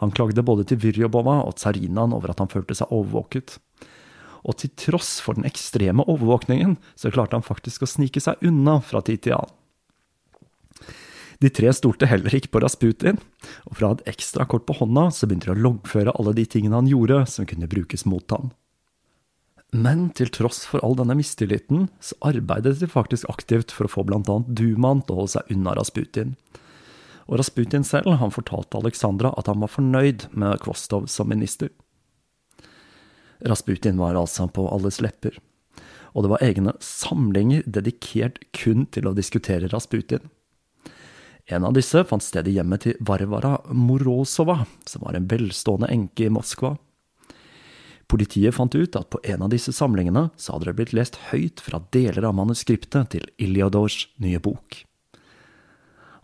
Han 0.03 0.13
klagde 0.13 0.45
både 0.45 0.67
til 0.69 0.81
Vyrjobova 0.83 1.39
og 1.47 1.55
tsarinaen 1.61 2.13
over 2.17 2.33
at 2.33 2.43
han 2.43 2.51
følte 2.53 2.75
seg 2.77 2.91
overvåket. 2.93 3.57
Og 4.47 4.59
til 4.61 4.73
tross 4.79 5.17
for 5.23 5.39
den 5.39 5.47
ekstreme 5.49 6.05
overvåkningen, 6.05 6.77
så 6.99 7.13
klarte 7.15 7.39
han 7.39 7.47
faktisk 7.47 7.87
å 7.87 7.91
snike 7.91 8.21
seg 8.23 8.43
unna 8.45 8.81
fra 8.85 9.01
tid 9.07 9.25
til 9.25 9.39
annen. 9.39 9.55
De 11.43 11.51
tre 11.53 11.69
stolte 11.77 12.09
heller 12.09 12.33
ikke 12.33 12.55
på 12.55 12.63
Rasputin, 12.65 13.19
og 13.69 13.77
fra 13.77 13.91
et 13.93 14.07
ekstra 14.09 14.47
kort 14.49 14.65
på 14.69 14.77
hånda 14.79 15.11
så 15.13 15.29
begynte 15.29 15.51
de 15.51 15.57
å 15.57 15.65
loggføre 15.67 16.15
alle 16.17 16.33
de 16.39 16.47
tingene 16.49 16.79
han 16.79 16.89
gjorde 16.89 17.27
som 17.29 17.49
kunne 17.49 17.69
brukes 17.69 18.07
mot 18.09 18.25
han. 18.33 18.55
Men 19.77 20.07
til 20.17 20.31
tross 20.33 20.63
for 20.65 20.81
all 20.87 20.95
denne 20.97 21.19
mistilliten, 21.19 21.89
så 22.01 22.17
arbeidet 22.25 22.79
de 22.81 22.89
faktisk 22.89 23.29
aktivt 23.29 23.75
for 23.75 23.85
å 23.85 23.93
få 23.93 24.05
annet 24.09 24.49
Dumaen 24.57 25.03
til 25.05 25.13
å 25.13 25.19
holde 25.21 25.35
seg 25.35 25.51
unna 25.53 25.75
Rasputin. 25.77 26.37
Og 27.27 27.41
Rasputin 27.41 27.85
selv 27.85 28.17
han 28.21 28.33
fortalte 28.33 28.79
Alexandra 28.79 29.35
at 29.37 29.51
han 29.51 29.61
var 29.61 29.73
fornøyd 29.73 30.29
med 30.33 30.63
Kvostov 30.63 31.11
som 31.13 31.29
minister. 31.29 31.73
Rasputin 33.45 33.99
var 34.01 34.17
altså 34.17 34.47
på 34.49 34.65
alles 34.73 35.03
lepper, 35.05 35.37
og 36.15 36.25
det 36.25 36.33
var 36.33 36.47
egne 36.47 36.73
samlinger 36.81 37.67
dedikert 37.69 38.41
kun 38.57 38.87
til 38.95 39.11
å 39.11 39.17
diskutere 39.17 39.69
Rasputin. 39.69 40.31
En 41.47 41.67
av 41.69 41.77
disse 41.77 42.01
fant 42.09 42.25
sted 42.25 42.49
i 42.49 42.57
hjemmet 42.57 42.87
til 42.87 42.97
Varvara 43.07 43.59
Morozova, 43.71 44.65
som 44.89 45.05
var 45.05 45.19
en 45.19 45.29
velstående 45.31 45.91
enke 45.93 46.27
i 46.27 46.33
Moskva. 46.33 46.73
Politiet 48.07 48.55
fant 48.55 48.75
ut 48.75 48.97
at 48.99 49.09
på 49.11 49.21
en 49.27 49.43
av 49.43 49.51
disse 49.51 49.73
samlingene 49.75 50.29
så 50.39 50.55
hadde 50.55 50.69
det 50.69 50.77
blitt 50.79 50.95
lest 50.95 51.19
høyt 51.33 51.63
fra 51.63 51.83
deler 51.95 52.29
av 52.29 52.37
manuskriptet 52.39 53.11
til 53.17 53.27
Iliadors 53.43 54.05
nye 54.23 54.39
bok. 54.43 54.85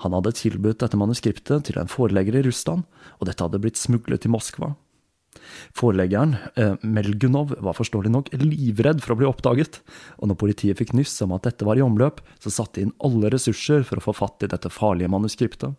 Han 0.03 0.15
hadde 0.17 0.35
tilbudt 0.39 0.81
dette 0.83 0.99
manuskriptet 0.99 1.69
til 1.69 1.79
en 1.79 1.91
forelegger 1.91 2.39
i 2.39 2.47
Russland, 2.47 2.87
og 3.19 3.29
dette 3.29 3.43
hadde 3.43 3.61
blitt 3.63 3.79
smuglet 3.79 4.25
til 4.25 4.35
Moskva. 4.35 4.73
Foreleggeren, 5.79 6.37
eh, 6.57 6.75
Melgunov, 6.83 7.55
var 7.63 7.77
forståelig 7.79 8.11
nok 8.13 8.33
livredd 8.37 9.01
for 9.03 9.15
å 9.15 9.19
bli 9.19 9.29
oppdaget, 9.29 9.81
og 10.19 10.29
når 10.29 10.39
politiet 10.39 10.79
fikk 10.79 10.93
nyss 10.95 11.23
om 11.25 11.33
at 11.33 11.47
dette 11.47 11.65
var 11.65 11.79
i 11.79 11.85
omløp, 11.85 12.21
så 12.39 12.51
satte 12.51 12.79
de 12.79 12.87
inn 12.87 12.99
alle 13.03 13.31
ressurser 13.33 13.87
for 13.87 13.97
å 13.97 14.07
få 14.11 14.15
fatt 14.15 14.45
i 14.45 14.51
dette 14.51 14.71
farlige 14.71 15.11
manuskriptet. 15.11 15.75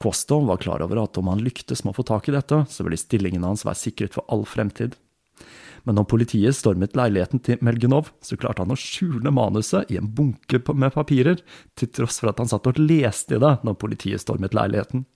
Kvostov 0.00 0.46
var 0.48 0.56
klar 0.62 0.82
over 0.82 1.02
at 1.02 1.18
om 1.20 1.28
han 1.28 1.42
lyktes 1.44 1.84
med 1.84 1.92
å 1.92 1.98
få 1.98 2.06
tak 2.08 2.30
i 2.30 2.34
dette, 2.34 2.62
så 2.72 2.84
ville 2.86 2.96
stillingen 2.96 3.44
hans 3.44 3.66
være 3.66 3.76
sikret 3.76 4.16
for 4.16 4.24
all 4.32 4.46
fremtid. 4.48 4.96
Men 5.84 5.96
når 5.96 6.08
politiet 6.08 6.56
stormet 6.56 6.96
leiligheten 6.96 7.40
til 7.44 7.60
Melgenov, 7.64 8.10
så 8.24 8.36
klarte 8.40 8.64
han 8.64 8.72
å 8.72 8.78
skjule 8.80 9.32
manuset 9.32 9.92
i 9.92 9.98
en 10.00 10.08
bunke 10.08 10.60
med 10.72 10.92
papirer, 10.96 11.40
til 11.76 11.92
tross 11.92 12.20
for 12.20 12.32
at 12.32 12.40
han 12.40 12.48
satt 12.48 12.68
og 12.68 12.80
leste 12.80 13.36
i 13.36 13.42
det 13.42 13.54
når 13.64 13.78
politiet 13.80 14.24
stormet 14.24 14.56
leiligheten. 14.56 15.06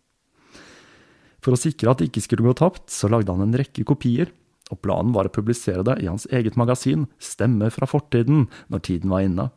For 1.44 1.56
å 1.56 1.60
sikre 1.60 1.92
at 1.92 2.00
det 2.00 2.08
ikke 2.08 2.24
skulle 2.24 2.46
gå 2.46 2.54
tapt, 2.56 2.88
så 2.92 3.10
lagde 3.12 3.32
han 3.32 3.44
en 3.44 3.56
rekke 3.56 3.84
kopier, 3.88 4.32
og 4.72 4.80
planen 4.84 5.12
var 5.16 5.28
å 5.28 5.32
publisere 5.32 5.84
det 5.84 5.98
i 6.00 6.08
hans 6.08 6.24
eget 6.32 6.56
magasin, 6.60 7.04
Stemmer 7.20 7.72
fra 7.72 7.88
fortiden, 7.88 8.48
når 8.72 8.84
tiden 8.88 9.12
var 9.12 9.24
inne. 9.26 9.50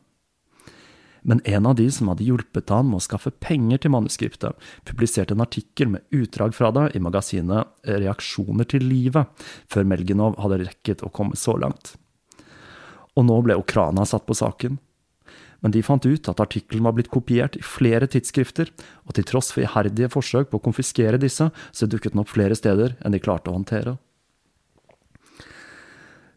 Men 1.28 1.42
en 1.44 1.66
av 1.68 1.76
de 1.76 1.90
som 1.92 2.08
hadde 2.08 2.24
hjulpet 2.24 2.72
han 2.72 2.88
med 2.88 3.02
å 3.02 3.04
skaffe 3.04 3.34
penger 3.44 3.82
til 3.84 3.92
manuskriptet, 3.92 4.56
publiserte 4.88 5.36
en 5.36 5.44
artikkel 5.44 5.92
med 5.92 6.06
utdrag 6.16 6.56
fra 6.56 6.72
det 6.72 6.86
i 6.96 7.04
magasinet 7.04 7.68
Reaksjoner 7.84 8.70
til 8.72 8.88
livet, 8.88 9.28
før 9.68 9.90
Melginov 9.92 10.38
hadde 10.40 10.62
rekket 10.64 11.04
å 11.04 11.12
komme 11.12 11.36
så 11.36 11.58
langt. 11.60 11.98
Og 13.20 13.28
nå 13.28 13.42
ble 13.44 13.60
Okrana 13.60 14.08
satt 14.08 14.28
på 14.30 14.38
saken. 14.40 14.80
Men 15.60 15.74
de 15.74 15.84
fant 15.84 16.06
ut 16.06 16.32
at 16.32 16.40
artikkelen 16.40 16.86
var 16.86 16.96
blitt 16.96 17.12
kopiert 17.12 17.58
i 17.60 17.66
flere 17.66 18.08
tidsskrifter, 18.08 18.72
og 19.04 19.18
til 19.18 19.28
tross 19.28 19.52
for 19.52 19.66
iherdige 19.66 20.12
forsøk 20.14 20.52
på 20.52 20.62
å 20.62 20.68
konfiskere 20.70 21.20
disse, 21.20 21.50
så 21.52 21.90
dukket 21.90 22.16
den 22.16 22.24
opp 22.24 22.32
flere 22.32 22.56
steder 22.56 22.96
enn 23.02 23.16
de 23.16 23.20
klarte 23.24 23.52
å 23.52 23.58
håndtere. 23.58 23.98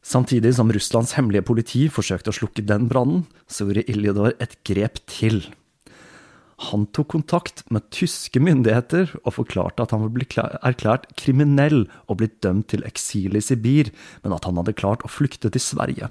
Samtidig 0.00 0.54
som 0.56 0.70
Russlands 0.72 1.12
hemmelige 1.18 1.44
politi 1.44 1.86
forsøkte 1.92 2.32
å 2.32 2.36
slukke 2.36 2.64
den 2.64 2.88
brannen, 2.88 3.26
så 3.46 3.66
gjorde 3.68 3.84
Iljodor 3.92 4.32
et 4.40 4.56
grep 4.64 5.02
til. 5.10 5.42
Han 6.70 6.86
tok 6.92 7.08
kontakt 7.14 7.62
med 7.72 7.86
tyske 7.92 8.40
myndigheter 8.40 9.12
og 9.22 9.36
forklarte 9.38 9.84
at 9.84 9.94
han 9.94 10.02
var 10.04 10.56
erklært 10.68 11.06
kriminell 11.20 11.86
og 12.06 12.18
blitt 12.20 12.40
dømt 12.44 12.68
til 12.72 12.84
eksil 12.88 13.36
i 13.36 13.44
Sibir, 13.44 13.92
men 14.24 14.34
at 14.36 14.44
han 14.48 14.60
hadde 14.60 14.76
klart 14.76 15.04
å 15.04 15.12
flykte 15.12 15.52
til 15.52 15.64
Sverige. 15.64 16.10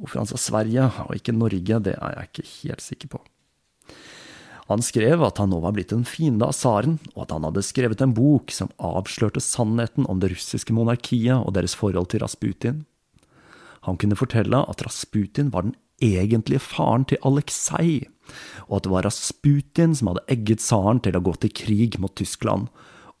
Hvorfor 0.00 0.22
han 0.22 0.30
sa 0.30 0.40
Sverige 0.40 0.86
og 1.04 1.12
ikke 1.16 1.36
Norge, 1.36 1.82
det 1.84 1.96
er 1.96 2.16
jeg 2.16 2.30
ikke 2.30 2.48
helt 2.54 2.84
sikker 2.84 3.12
på. 3.16 3.22
Han 4.70 4.84
skrev 4.86 5.24
at 5.26 5.40
han 5.42 5.50
nå 5.50 5.58
var 5.64 5.74
blitt 5.74 5.90
en 5.92 6.06
fiende 6.06 6.46
av 6.46 6.54
tsaren, 6.54 7.00
og 7.16 7.24
at 7.24 7.32
han 7.34 7.44
hadde 7.48 7.64
skrevet 7.66 8.04
en 8.04 8.14
bok 8.14 8.52
som 8.54 8.70
avslørte 8.78 9.42
sannheten 9.42 10.06
om 10.08 10.22
det 10.22 10.30
russiske 10.36 10.72
monarkiet 10.76 11.42
og 11.42 11.56
deres 11.56 11.74
forhold 11.76 12.12
til 12.12 12.22
Rasputin. 12.22 12.84
Han 13.86 13.96
kunne 14.00 14.18
fortelle 14.18 14.62
at 14.68 14.82
Rasputin 14.84 15.52
var 15.54 15.66
den 15.66 15.76
egentlige 16.04 16.62
faren 16.64 17.06
til 17.08 17.20
Aleksej, 17.26 18.06
og 18.68 18.78
at 18.78 18.86
det 18.86 18.92
var 18.92 19.06
Rasputin 19.08 19.94
som 19.96 20.12
hadde 20.12 20.26
egget 20.32 20.62
tsaren 20.64 21.00
til 21.04 21.16
å 21.16 21.24
gå 21.24 21.34
til 21.40 21.54
krig 21.62 21.98
mot 22.00 22.14
Tyskland, 22.16 22.68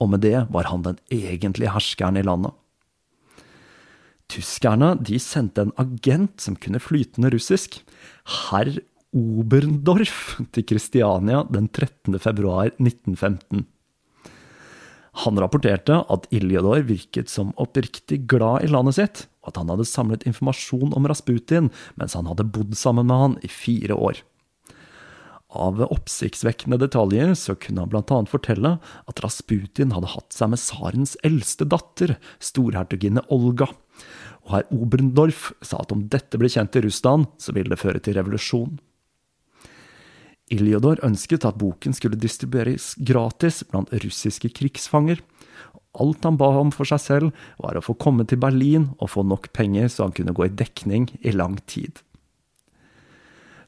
og 0.00 0.12
med 0.12 0.24
det 0.24 0.46
var 0.52 0.70
han 0.70 0.84
den 0.86 1.00
egentlige 1.12 1.72
herskeren 1.74 2.20
i 2.20 2.24
landet. 2.24 2.54
Tyskerne 4.30 4.94
de 5.02 5.18
sendte 5.18 5.64
en 5.66 5.74
agent 5.80 6.38
som 6.40 6.56
kunne 6.56 6.80
flytende 6.82 7.32
russisk, 7.34 7.80
herr 8.46 8.70
Oberndorf, 9.16 10.38
til 10.54 10.66
Kristiania 10.70 11.42
den 11.50 11.66
13. 11.66 12.14
februar 12.22 12.70
1915. 12.78 13.64
Han 15.24 15.40
rapporterte 15.42 15.96
at 16.06 16.28
Iljodor 16.30 16.84
virket 16.86 17.32
som 17.32 17.50
oppriktig 17.58 18.22
glad 18.30 18.62
i 18.64 18.70
landet 18.70 19.00
sitt, 19.00 19.24
og 19.40 19.52
at 19.52 19.60
han 19.60 19.72
hadde 19.72 19.88
samlet 19.88 20.26
informasjon 20.28 20.92
om 20.96 21.08
Rasputin 21.08 21.70
mens 22.00 22.16
han 22.18 22.28
hadde 22.30 22.48
bodd 22.52 22.76
sammen 22.78 23.08
med 23.08 23.24
han 23.24 23.38
i 23.46 23.50
fire 23.52 23.96
år. 23.96 24.20
Av 25.50 25.80
oppsiktsvekkende 25.82 26.78
detaljer 26.78 27.32
så 27.34 27.56
kunne 27.58 27.82
han 27.82 27.90
blant 27.90 28.12
annet 28.14 28.30
fortelle 28.30 28.76
at 29.10 29.22
Rasputin 29.24 29.90
hadde 29.96 30.12
hatt 30.12 30.36
seg 30.36 30.52
med 30.52 30.62
tsarens 30.62 31.16
eldste 31.26 31.66
datter, 31.66 32.14
storhertuginne 32.38 33.24
Olga, 33.34 33.66
og 34.46 34.52
herr 34.54 34.70
Oberndorf 34.70 35.50
sa 35.58 35.82
at 35.82 35.90
om 35.94 36.06
dette 36.12 36.38
ble 36.38 36.48
kjent 36.52 36.78
i 36.78 36.84
Russland, 36.86 37.26
så 37.42 37.56
ville 37.56 37.74
det 37.74 37.82
føre 37.82 37.98
til 38.02 38.14
revolusjon. 38.16 38.78
Iljodor 40.50 41.02
ønsket 41.06 41.46
at 41.46 41.58
boken 41.58 41.94
skulle 41.94 42.18
distribueres 42.18 42.94
gratis 42.98 43.62
blant 43.70 43.92
russiske 44.02 44.50
krigsfanger. 44.54 45.20
Alt 45.98 46.24
han 46.24 46.38
ba 46.38 46.52
om 46.60 46.70
for 46.74 46.86
seg 46.86 47.02
selv, 47.02 47.40
var 47.58 47.74
å 47.74 47.82
få 47.82 47.96
komme 47.98 48.26
til 48.28 48.38
Berlin 48.42 48.92
og 49.00 49.10
få 49.16 49.24
nok 49.26 49.50
penger 49.56 49.90
så 49.90 50.06
han 50.06 50.14
kunne 50.14 50.34
gå 50.36 50.46
i 50.46 50.54
dekning 50.54 51.08
i 51.20 51.34
lang 51.34 51.58
tid. 51.66 51.98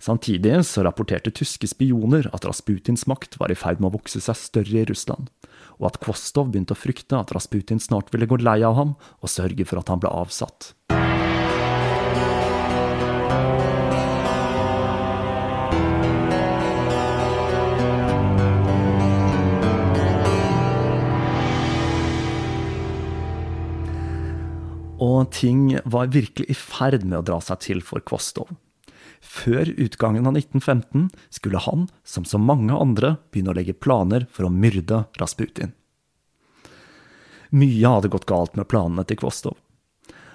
Samtidig 0.02 0.64
så 0.66 0.82
rapporterte 0.82 1.30
tyske 1.30 1.68
spioner 1.70 2.26
at 2.34 2.46
Rasputins 2.46 3.06
makt 3.10 3.38
var 3.38 3.54
i 3.54 3.58
ferd 3.58 3.78
med 3.78 3.92
å 3.92 3.98
vokse 4.00 4.22
seg 4.22 4.38
større 4.38 4.80
i 4.80 4.86
Russland, 4.88 5.30
og 5.78 5.92
at 5.92 6.00
Kvostov 6.02 6.50
begynte 6.50 6.74
å 6.74 6.78
frykte 6.78 7.20
at 7.20 7.30
Rasputin 7.34 7.82
snart 7.82 8.10
ville 8.14 8.26
gå 8.26 8.40
lei 8.42 8.58
av 8.66 8.78
ham 8.78 8.96
og 9.20 9.30
sørge 9.30 9.66
for 9.66 9.78
at 9.78 9.94
han 9.94 10.02
ble 10.02 10.10
avsatt. 10.10 10.72
Og 25.02 25.32
ting 25.34 25.72
var 25.84 26.12
virkelig 26.14 26.46
i 26.52 26.56
ferd 26.56 27.02
med 27.02 27.18
å 27.18 27.26
dra 27.26 27.40
seg 27.42 27.62
til 27.64 27.82
for 27.84 28.04
Kvostov. 28.06 28.52
Før 29.22 29.70
utgangen 29.78 30.26
av 30.26 30.36
1915 30.36 31.08
skulle 31.30 31.62
han, 31.62 31.86
som 32.04 32.26
så 32.26 32.40
mange 32.42 32.74
andre, 32.74 33.16
begynne 33.30 33.52
å 33.52 33.56
legge 33.58 33.74
planer 33.74 34.26
for 34.30 34.46
å 34.46 34.52
myrde 34.52 35.04
Rasputin. 35.20 35.74
Mye 37.52 37.94
hadde 37.94 38.10
gått 38.12 38.28
galt 38.30 38.56
med 38.58 38.68
planene 38.70 39.04
til 39.06 39.20
Kvostov. 39.22 39.58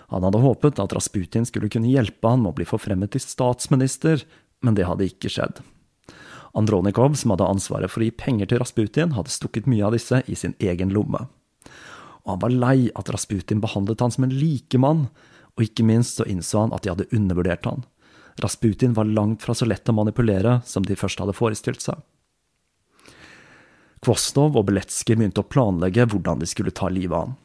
Han 0.07 0.23
hadde 0.23 0.39
håpet 0.39 0.79
at 0.79 0.93
Rasputin 0.95 1.47
skulle 1.47 1.71
kunne 1.71 1.91
hjelpe 1.91 2.29
han 2.29 2.43
med 2.43 2.53
å 2.53 2.57
bli 2.59 2.67
forfremmet 2.67 3.11
til 3.15 3.23
statsminister, 3.23 4.23
men 4.63 4.77
det 4.77 4.87
hadde 4.87 5.07
ikke 5.09 5.31
skjedd. 5.31 5.59
Andronikov, 6.57 7.17
som 7.19 7.33
hadde 7.33 7.49
ansvaret 7.49 7.91
for 7.91 8.01
å 8.01 8.07
gi 8.07 8.15
penger 8.15 8.49
til 8.49 8.63
Rasputin, 8.63 9.17
hadde 9.17 9.33
stukket 9.33 9.67
mye 9.69 9.83
av 9.85 9.97
disse 9.97 10.23
i 10.25 10.37
sin 10.39 10.55
egen 10.63 10.95
lomme 10.95 11.27
og 12.27 12.33
han 12.33 12.41
var 12.43 12.55
lei 12.59 12.89
at 12.99 13.09
Rasputin 13.13 13.61
behandlet 13.63 14.03
han 14.03 14.11
som 14.11 14.27
en 14.27 14.35
likemann, 14.35 15.05
og 15.55 15.63
ikke 15.63 15.85
minst 15.87 16.19
så 16.19 16.27
innså 16.27 16.65
han 16.65 16.75
at 16.75 16.83
de 16.83 16.91
hadde 16.91 17.07
undervurdert 17.15 17.65
han. 17.65 17.85
Rasputin 18.43 18.93
var 18.93 19.07
langt 19.07 19.47
fra 19.47 19.55
så 19.55 19.65
lett 19.65 19.87
å 19.89 19.95
manipulere 19.95 20.59
som 20.67 20.85
de 20.85 20.99
først 20.99 21.23
hadde 21.23 21.33
forestilt 21.33 21.81
seg. 21.81 22.03
Kvostov 24.03 24.59
og 24.59 24.67
Beletskij 24.67 25.15
begynte 25.17 25.41
å 25.41 25.47
planlegge 25.47 26.05
hvordan 26.11 26.43
de 26.43 26.51
skulle 26.51 26.75
ta 26.75 26.91
livet 26.91 27.15
av 27.15 27.29
han. 27.29 27.37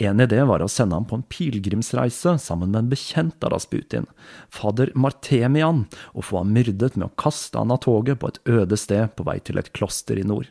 En 0.00 0.22
idé 0.24 0.38
var 0.48 0.62
å 0.64 0.70
sende 0.72 0.96
ham 0.96 1.04
på 1.08 1.18
en 1.18 1.26
pilegrimsreise 1.28 2.36
sammen 2.40 2.70
med 2.72 2.84
en 2.84 2.92
bekjent 2.92 3.44
av 3.44 3.52
Rasputin, 3.56 4.06
fader 4.48 4.92
Martemian, 4.96 5.84
og 6.16 6.28
få 6.28 6.40
ham 6.40 6.54
myrdet 6.54 6.96
med 6.96 7.10
å 7.10 7.16
kaste 7.20 7.60
han 7.60 7.74
av 7.74 7.82
toget 7.84 8.22
på 8.22 8.30
et 8.32 8.40
øde 8.48 8.78
sted 8.80 9.12
på 9.16 9.26
vei 9.28 9.36
til 9.44 9.60
et 9.60 9.72
kloster 9.76 10.20
i 10.20 10.24
nord. 10.24 10.48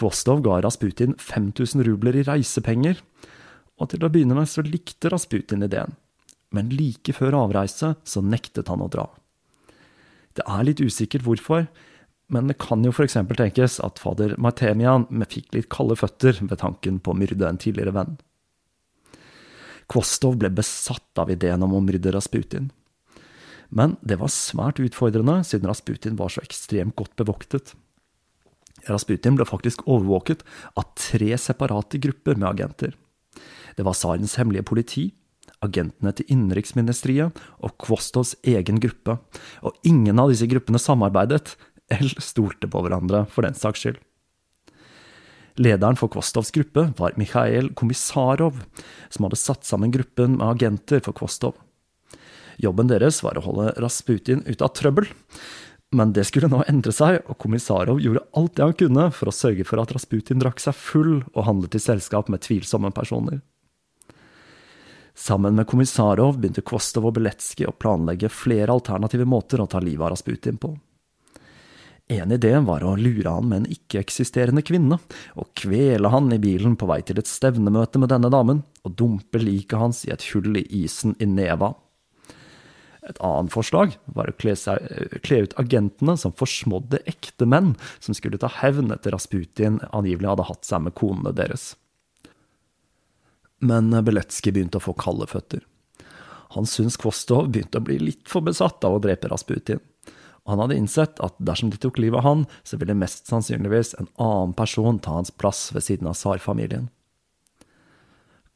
Kvostov 0.00 0.42
ga 0.44 0.60
Rasputin 0.64 1.16
5000 1.20 1.84
rubler 1.86 2.16
i 2.16 2.24
reisepenger, 2.26 3.00
og 3.80 3.90
til 3.92 4.04
å 4.04 4.10
begynne 4.12 4.36
med 4.36 4.50
så 4.50 4.64
likte 4.64 5.10
Rasputin 5.12 5.64
ideen, 5.66 5.96
men 6.52 6.72
like 6.72 7.14
før 7.16 7.36
avreise 7.44 7.94
så 8.04 8.22
nektet 8.24 8.70
han 8.72 8.84
å 8.84 8.90
dra. 8.92 9.08
Det 10.36 10.44
er 10.48 10.64
litt 10.64 10.80
usikkert 10.80 11.26
hvorfor, 11.26 11.66
men 12.32 12.48
det 12.48 12.56
kan 12.62 12.84
jo 12.84 12.92
f.eks. 12.94 13.18
tenkes 13.36 13.78
at 13.84 14.00
fader 14.00 14.34
Martemian 14.40 15.04
fikk 15.28 15.52
litt 15.56 15.68
kalde 15.72 15.98
føtter 16.00 16.38
ved 16.40 16.60
tanken 16.62 17.00
på 17.02 17.12
å 17.12 17.18
myrde 17.18 17.48
en 17.48 17.60
tidligere 17.60 17.92
venn. 17.96 18.14
Kvostov 19.92 20.38
ble 20.40 20.48
besatt 20.54 21.20
av 21.20 21.32
ideen 21.32 21.64
om 21.66 21.74
å 21.76 21.82
myrde 21.84 22.14
Rasputin. 22.14 22.70
Men 23.72 23.98
det 24.04 24.18
var 24.20 24.32
svært 24.32 24.80
utfordrende, 24.84 25.42
siden 25.44 25.68
Rasputin 25.68 26.16
var 26.16 26.32
så 26.32 26.40
ekstremt 26.44 26.96
godt 26.96 27.12
bevoktet. 27.20 27.74
Rasputin 28.88 29.38
ble 29.38 29.46
faktisk 29.48 29.84
overvåket 29.86 30.44
av 30.78 30.88
tre 30.98 31.32
separate 31.38 32.00
grupper 32.02 32.38
med 32.38 32.48
agenter. 32.54 32.94
Det 33.76 33.86
var 33.86 33.96
tsarens 33.96 34.36
hemmelige 34.40 34.66
politi, 34.68 35.04
agentene 35.62 36.12
til 36.16 36.28
innenriksministeriet 36.34 37.38
og 37.62 37.76
Kvostovs 37.82 38.34
egen 38.42 38.80
gruppe, 38.82 39.18
og 39.62 39.78
ingen 39.86 40.18
av 40.18 40.32
disse 40.32 40.48
gruppene 40.50 40.80
samarbeidet, 40.82 41.54
eller 41.92 42.24
stolte 42.24 42.68
på 42.70 42.82
hverandre, 42.82 43.26
for 43.30 43.46
den 43.46 43.56
saks 43.58 43.84
skyld. 43.84 44.00
Lederen 45.60 45.98
for 46.00 46.08
Kvostovs 46.12 46.52
gruppe 46.54 46.86
var 46.96 47.16
Mikhail 47.20 47.72
Komissarov, 47.76 48.62
som 49.12 49.26
hadde 49.26 49.40
satt 49.40 49.68
sammen 49.68 49.92
gruppen 49.92 50.38
med 50.38 50.48
agenter 50.48 51.02
for 51.04 51.16
Kvostov. 51.16 51.58
Jobben 52.62 52.88
deres 52.88 53.20
var 53.24 53.36
å 53.36 53.44
holde 53.44 53.72
Rasputin 53.80 54.44
ute 54.48 54.64
av 54.64 54.72
trøbbel, 54.76 55.08
men 55.92 56.12
det 56.16 56.24
skulle 56.24 56.48
nå 56.48 56.62
endre 56.70 56.92
seg, 56.96 57.20
og 57.28 57.36
Komisarov 57.42 58.00
gjorde 58.00 58.24
alt 58.38 58.54
det 58.56 58.64
han 58.64 58.76
kunne 58.80 59.08
for 59.12 59.28
å 59.28 59.34
sørge 59.36 59.66
for 59.68 59.82
at 59.82 59.92
Rasputin 59.92 60.40
drakk 60.40 60.62
seg 60.62 60.76
full 60.76 61.18
og 61.34 61.42
handlet 61.46 61.76
i 61.76 61.82
selskap 61.82 62.30
med 62.32 62.44
tvilsomme 62.44 62.92
personer. 62.96 63.42
Sammen 65.12 65.58
med 65.58 65.68
Komisarov 65.68 66.38
begynte 66.40 66.64
Kvostov 66.64 67.10
og 67.10 67.18
Beletskij 67.18 67.68
å 67.68 67.76
planlegge 67.76 68.32
flere 68.32 68.72
alternative 68.72 69.28
måter 69.28 69.60
å 69.60 69.68
ta 69.68 69.82
livet 69.84 70.06
av 70.06 70.14
Rasputin 70.14 70.56
på. 70.56 70.72
En 72.12 72.32
idé 72.34 72.56
var 72.64 72.82
å 72.84 72.96
lure 72.96 73.30
han 73.30 73.46
med 73.48 73.60
en 73.60 73.70
ikke-eksisterende 73.76 74.64
kvinne, 74.66 74.98
og 75.38 75.52
kvele 75.56 76.10
han 76.12 76.32
i 76.34 76.40
bilen 76.42 76.74
på 76.76 76.88
vei 76.88 77.00
til 77.06 77.20
et 77.20 77.30
stevnemøte 77.30 78.00
med 78.00 78.10
denne 78.12 78.32
damen, 78.32 78.64
og 78.82 78.96
dumpe 78.98 79.40
liket 79.40 79.78
hans 79.80 80.02
i 80.08 80.12
et 80.12 80.24
hull 80.32 80.56
i 80.60 80.66
isen 80.82 81.14
i 81.20 81.28
Neva. 81.28 81.74
Et 83.08 83.18
annet 83.18 83.50
forslag 83.50 83.96
var 84.14 84.30
å 84.30 84.34
kle, 84.38 84.54
seg, 84.58 84.78
kle 85.26 85.40
ut 85.46 85.56
agentene 85.58 86.14
som 86.20 86.34
forsmådde 86.38 87.02
ekte 87.10 87.48
menn 87.50 87.72
som 87.98 88.14
skulle 88.14 88.38
ta 88.38 88.50
hevn 88.60 88.94
etter 88.94 89.14
Rasputin 89.14 89.80
angivelig 89.90 90.30
hadde 90.30 90.46
hatt 90.46 90.68
seg 90.68 90.84
med 90.86 90.94
konene 90.98 91.34
deres. 91.34 91.72
Men 93.62 93.90
Beletskij 93.90 94.54
begynte 94.54 94.78
å 94.78 94.86
få 94.86 94.94
kalde 94.98 95.26
føtter. 95.30 95.64
Han 96.54 96.66
syntes 96.68 96.98
Kvostov 97.00 97.50
begynte 97.50 97.80
å 97.80 97.86
bli 97.86 97.98
litt 97.98 98.28
for 98.30 98.44
besatt 98.44 98.84
av 98.86 98.98
å 98.98 99.02
drepe 99.02 99.30
Rasputin. 99.32 99.80
Han 100.46 100.58
hadde 100.58 100.76
innsett 100.78 101.20
at 101.22 101.36
dersom 101.38 101.70
de 101.70 101.78
tok 101.78 102.00
livet 102.02 102.18
av 102.18 102.26
han, 102.26 102.42
så 102.66 102.78
ville 102.78 102.98
mest 102.98 103.30
sannsynligvis 103.30 103.94
en 103.98 104.10
annen 104.20 104.54
person 104.58 104.98
ta 104.98 105.14
hans 105.18 105.30
plass 105.30 105.70
ved 105.74 105.86
siden 105.86 106.10
av 106.10 106.18
tsarfamilien. 106.18 106.90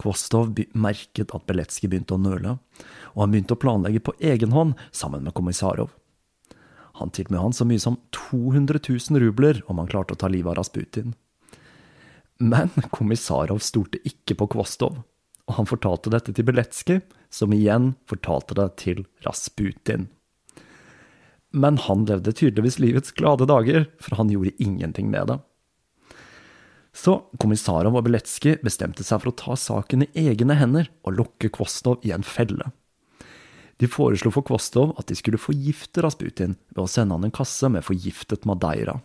Kvostov 0.03 0.53
merket 0.77 1.33
at 1.35 1.47
Beletskij 1.49 1.89
begynte 1.89 2.17
å 2.17 2.21
nøle, 2.21 2.59
og 3.15 3.23
han 3.23 3.33
begynte 3.33 3.57
å 3.57 3.61
planlegge 3.61 4.03
på 4.05 4.15
egen 4.21 4.53
hånd 4.53 4.77
sammen 4.93 5.25
med 5.25 5.35
Komisarov. 5.37 5.95
Han 7.01 7.13
tilbød 7.13 7.41
han 7.41 7.57
så 7.57 7.67
mye 7.69 7.81
som 7.81 7.99
200 8.17 8.81
000 8.89 9.21
rubler 9.21 9.61
om 9.69 9.81
han 9.81 9.89
klarte 9.89 10.17
å 10.17 10.21
ta 10.21 10.29
livet 10.33 10.53
av 10.53 10.59
Rasputin. 10.61 11.15
Men 12.41 12.73
Komisarov 12.93 13.61
stolte 13.65 14.01
ikke 14.05 14.37
på 14.41 14.49
Kvostov, 14.57 15.01
og 15.47 15.59
han 15.59 15.69
fortalte 15.69 16.13
dette 16.13 16.33
til 16.37 16.47
Beletskij, 16.49 17.03
som 17.33 17.53
igjen 17.53 17.95
fortalte 18.09 18.57
det 18.57 18.69
til 18.85 19.05
Rasputin. 19.27 20.09
Men 21.57 21.79
han 21.81 22.05
levde 22.09 22.35
tydeligvis 22.37 22.81
livets 22.83 23.15
glade 23.17 23.49
dager, 23.49 23.87
for 24.03 24.19
han 24.21 24.33
gjorde 24.33 24.57
ingenting 24.61 25.09
med 25.13 25.33
det. 25.33 25.39
Så 26.97 27.19
kommissarov 27.43 27.99
og 27.99 28.07
Beletskij 28.07 28.57
bestemte 28.65 29.05
seg 29.05 29.21
for 29.21 29.33
å 29.33 29.37
ta 29.37 29.57
saken 29.61 30.07
i 30.07 30.29
egne 30.31 30.57
hender 30.57 30.89
og 31.05 31.19
lokke 31.19 31.51
Kvostov 31.53 32.05
i 32.07 32.15
en 32.17 32.25
felle. 32.25 32.71
De 33.77 33.89
foreslo 33.93 34.33
for 34.33 34.47
Kvostov 34.49 34.95
at 34.97 35.11
de 35.11 35.17
skulle 35.19 35.41
forgifte 35.41 36.01
Rasputin 36.05 36.57
ved 36.73 36.87
å 36.87 36.89
sende 36.89 37.19
han 37.19 37.27
en 37.29 37.35
kasse 37.35 37.69
med 37.69 37.85
forgiftet 37.85 38.49
madeira. 38.49 38.97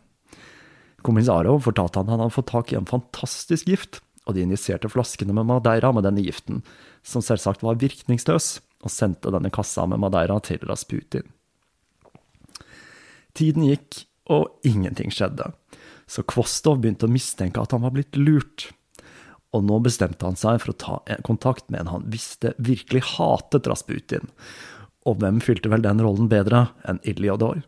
Kommissarov 1.03 1.65
fortalte 1.65 1.99
han 1.99 2.13
han 2.13 2.23
hadde 2.23 2.37
fått 2.37 2.51
tak 2.53 2.71
i 2.71 2.77
en 2.79 2.87
fantastisk 2.87 3.67
gift, 3.67 3.99
og 4.29 4.37
de 4.37 4.45
injiserte 4.45 4.89
flaskene 4.91 5.33
med 5.35 5.49
madeira 5.49 5.91
med 5.91 6.05
denne 6.07 6.23
giften, 6.23 6.61
som 7.03 7.25
selvsagt 7.25 7.65
var 7.65 7.81
virkningsløs, 7.81 8.61
og 8.85 8.93
sendte 8.93 9.33
denne 9.33 9.51
kassa 9.53 9.83
med 9.89 9.99
madeira 10.01 10.37
til 10.45 10.61
Rasputin. 10.69 11.27
Tiden 13.35 13.65
gikk, 13.67 14.05
og 14.31 14.61
ingenting 14.63 15.11
skjedde, 15.11 15.49
så 16.11 16.25
Kvostov 16.27 16.81
begynte 16.81 17.07
å 17.07 17.11
mistenke 17.11 17.61
at 17.63 17.71
han 17.71 17.85
var 17.85 17.95
blitt 17.95 18.19
lurt 18.19 18.67
og 19.51 19.65
nå 19.67 19.79
bestemte 19.83 20.25
han 20.27 20.39
seg 20.39 20.61
for 20.63 20.71
å 20.71 20.79
ta 20.79 21.17
kontakt 21.27 21.67
med 21.69 21.83
en 21.83 21.91
han 21.91 22.07
visste 22.11 22.53
virkelig 22.57 23.03
hatet 23.17 23.67
Rasputin. 23.67 24.29
Og 25.07 25.19
hvem 25.19 25.41
fylte 25.43 25.71
vel 25.71 25.83
den 25.83 26.01
rollen 26.03 26.29
bedre 26.31 26.69
enn 26.87 27.01
Iliador? 27.07 27.63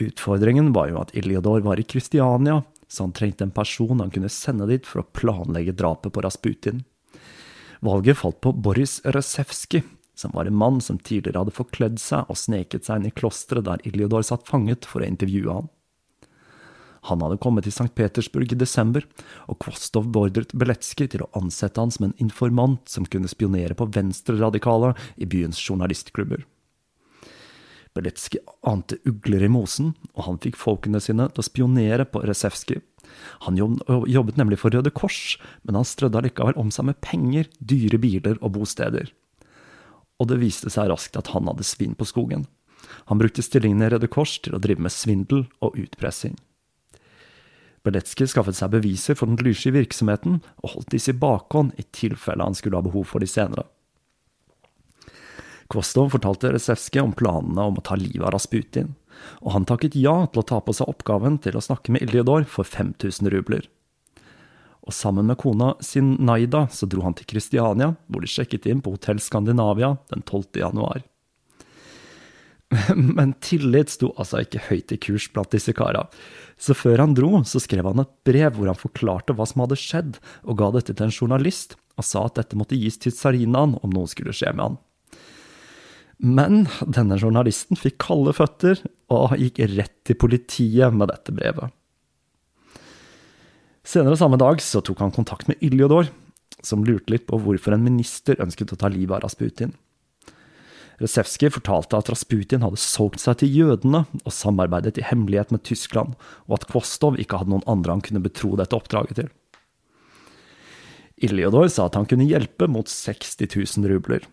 Utfordringen 0.00 0.72
var 0.72 0.88
jo 0.88 1.00
at 1.02 1.12
Iliador 1.16 1.60
var 1.66 1.80
i 1.80 1.86
Kristiania, 1.86 2.62
så 2.88 3.06
han 3.06 3.16
trengte 3.16 3.44
en 3.44 3.54
person 3.54 4.00
han 4.00 4.12
kunne 4.12 4.32
sende 4.32 4.68
dit 4.70 4.88
for 4.88 5.02
å 5.02 5.10
planlegge 5.16 5.76
drapet 5.76 6.14
på 6.14 6.24
Rasputin. 6.24 6.80
Valget 7.84 8.20
falt 8.22 8.40
på 8.40 8.54
Boris 8.54 9.00
Resevskij, 9.04 9.84
som 10.16 10.32
var 10.36 10.48
en 10.48 10.56
mann 10.56 10.80
som 10.80 11.00
tidligere 11.00 11.42
hadde 11.42 11.56
forkledd 11.56 12.00
seg 12.00 12.30
og 12.30 12.38
sneket 12.38 12.86
seg 12.86 13.00
inn 13.00 13.10
i 13.10 13.14
klosteret 13.16 13.66
der 13.68 13.84
Iliador 13.88 14.24
satt 14.24 14.48
fanget 14.48 14.88
for 14.88 15.02
å 15.02 15.08
intervjue 15.08 15.60
han. 15.60 15.70
Han 17.10 17.22
hadde 17.24 17.40
kommet 17.42 17.66
til 17.66 17.74
St. 17.74 17.90
Petersburg 17.98 18.52
i 18.54 18.58
desember, 18.58 19.02
og 19.50 19.58
Kvostov 19.64 20.06
beordret 20.14 20.54
Beletskij 20.54 21.10
til 21.10 21.24
å 21.24 21.30
ansette 21.38 21.82
han 21.82 21.90
som 21.90 22.06
en 22.06 22.16
informant 22.22 22.86
som 22.90 23.08
kunne 23.10 23.30
spionere 23.30 23.74
på 23.78 23.88
venstreradikale 23.90 24.92
i 25.18 25.26
byens 25.26 25.58
journalistklubber. 25.58 26.44
Beletskij 27.92 28.40
ante 28.64 28.96
ugler 29.04 29.42
i 29.44 29.50
mosen, 29.52 29.92
og 30.14 30.24
han 30.28 30.38
fikk 30.40 30.56
folkene 30.56 31.02
sine 31.02 31.26
til 31.28 31.42
å 31.42 31.46
spionere 31.48 32.06
på 32.08 32.22
Resevskij. 32.24 32.80
Han 33.48 33.58
jobbet 33.58 34.38
nemlig 34.38 34.60
for 34.62 34.72
Røde 34.72 34.94
Kors, 34.94 35.36
men 35.66 35.76
han 35.76 35.88
strødde 35.88 36.22
allikevel 36.22 36.56
om 36.60 36.70
seg 36.72 36.88
med 36.88 37.02
penger, 37.04 37.50
dyre 37.58 37.98
biler 38.00 38.38
og 38.40 38.54
bosteder. 38.56 39.10
Og 40.22 40.30
det 40.30 40.38
viste 40.40 40.70
seg 40.70 40.88
raskt 40.88 41.18
at 41.18 41.34
han 41.34 41.50
hadde 41.50 41.66
svinn 41.66 41.98
på 41.98 42.06
skogen. 42.08 42.46
Han 43.10 43.18
brukte 43.18 43.42
stillingen 43.44 43.82
i 43.82 43.90
Røde 43.90 44.08
Kors 44.08 44.38
til 44.40 44.54
å 44.54 44.62
drive 44.62 44.86
med 44.86 44.94
svindel 44.94 45.48
og 45.60 45.76
utpressing. 45.82 46.38
Beletskij 47.82 48.30
skaffet 48.30 48.56
seg 48.58 48.70
beviser 48.74 49.16
for 49.18 49.26
den 49.30 49.40
lyssky 49.42 49.72
virksomheten, 49.74 50.40
og 50.62 50.74
holdt 50.76 50.92
disse 50.94 51.10
i 51.10 51.18
bakhånd 51.18 51.74
i 51.80 51.86
tilfelle 51.94 52.46
han 52.46 52.54
skulle 52.58 52.78
ha 52.78 52.86
behov 52.86 53.08
for 53.10 53.22
de 53.22 53.30
senere. 53.30 53.66
Kvostov 55.72 56.12
fortalte 56.12 56.52
Resevskij 56.52 57.02
om 57.02 57.14
planene 57.16 57.64
om 57.70 57.78
å 57.80 57.84
ta 57.84 57.96
livet 57.96 58.26
av 58.26 58.34
Rasputin, 58.34 58.92
og 59.40 59.54
han 59.56 59.66
takket 59.68 59.96
ja 59.98 60.14
til 60.28 60.42
å 60.42 60.46
ta 60.46 60.60
på 60.60 60.74
seg 60.76 60.90
oppgaven 60.90 61.38
til 61.42 61.56
å 61.56 61.64
snakke 61.64 61.94
med 61.94 62.04
Iljodor 62.04 62.44
for 62.50 62.68
5000 62.68 63.30
rubler. 63.32 63.66
Og 64.82 64.94
sammen 64.94 65.28
med 65.30 65.38
kona 65.38 65.72
sin 65.80 66.16
Naida 66.18 66.66
så 66.74 66.88
dro 66.90 67.04
han 67.06 67.14
til 67.18 67.28
Kristiania, 67.30 67.94
hvor 68.10 68.22
de 68.22 68.30
sjekket 68.30 68.66
inn 68.66 68.82
på 68.82 68.94
Hotell 68.96 69.22
Skandinavia 69.22 69.94
den 70.10 70.24
12. 70.26 70.58
januar. 70.58 71.04
Men 72.96 73.34
tillit 73.44 73.92
sto 73.92 74.12
altså 74.16 74.42
ikke 74.44 74.62
høyt 74.68 74.94
i 74.94 74.98
kurs 75.00 75.28
blant 75.32 75.52
disse 75.52 75.74
kara. 75.76 76.06
Så 76.56 76.76
før 76.78 77.02
han 77.02 77.16
dro, 77.16 77.42
så 77.48 77.60
skrev 77.60 77.88
han 77.90 78.02
et 78.04 78.12
brev 78.26 78.56
hvor 78.56 78.70
han 78.70 78.78
forklarte 78.78 79.36
hva 79.36 79.46
som 79.48 79.64
hadde 79.64 79.80
skjedd, 79.80 80.16
og 80.46 80.58
ga 80.60 80.70
dette 80.76 80.94
til 80.94 81.08
en 81.08 81.14
journalist, 81.14 81.76
og 82.00 82.06
sa 82.08 82.24
at 82.28 82.38
dette 82.40 82.56
måtte 82.58 82.78
gis 82.78 82.96
til 83.02 83.14
tsarinaen 83.14 83.76
om 83.82 83.92
noe 83.92 84.10
skulle 84.10 84.34
skje 84.36 84.54
med 84.56 84.70
han. 84.70 84.80
Men 86.22 86.64
denne 86.86 87.18
journalisten 87.18 87.78
fikk 87.78 87.98
kalde 88.04 88.34
føtter, 88.36 88.80
og 89.12 89.34
gikk 89.36 89.64
rett 89.74 89.96
til 90.06 90.18
politiet 90.22 90.94
med 90.94 91.10
dette 91.10 91.34
brevet. 91.34 91.74
Senere 93.82 94.16
samme 94.16 94.38
dag 94.38 94.62
så 94.62 94.80
tok 94.84 95.02
han 95.02 95.14
kontakt 95.14 95.48
med 95.50 95.58
Iljodor, 95.66 96.06
som 96.62 96.84
lurte 96.86 97.10
litt 97.10 97.26
på 97.26 97.40
hvorfor 97.42 97.74
en 97.74 97.82
minister 97.82 98.38
ønsket 98.40 98.72
å 98.72 98.78
ta 98.78 98.90
livet 98.92 99.16
av 99.18 99.24
Rasputin. 99.26 99.74
Resevskij 101.00 101.50
fortalte 101.54 101.96
at 101.96 102.10
Rasputin 102.12 102.62
hadde 102.64 102.80
solgt 102.80 103.22
seg 103.22 103.40
til 103.40 103.54
jødene 103.54 104.04
og 104.22 104.34
samarbeidet 104.34 104.98
i 105.00 105.06
hemmelighet 105.08 105.54
med 105.54 105.64
Tyskland, 105.66 106.16
og 106.48 106.58
at 106.58 106.66
Kvostov 106.70 107.16
ikke 107.20 107.40
hadde 107.40 107.54
noen 107.54 107.66
andre 107.70 107.96
han 107.96 108.04
kunne 108.04 108.22
betro 108.24 108.52
dette 108.60 108.76
oppdraget 108.76 109.18
til. 109.18 109.32
Iljodor 111.22 111.68
sa 111.70 111.86
at 111.86 111.96
han 111.98 112.06
kunne 112.10 112.26
hjelpe 112.26 112.66
mot 112.70 112.88
60 112.90 113.38
000 113.46 113.90
rubler, 113.92 114.24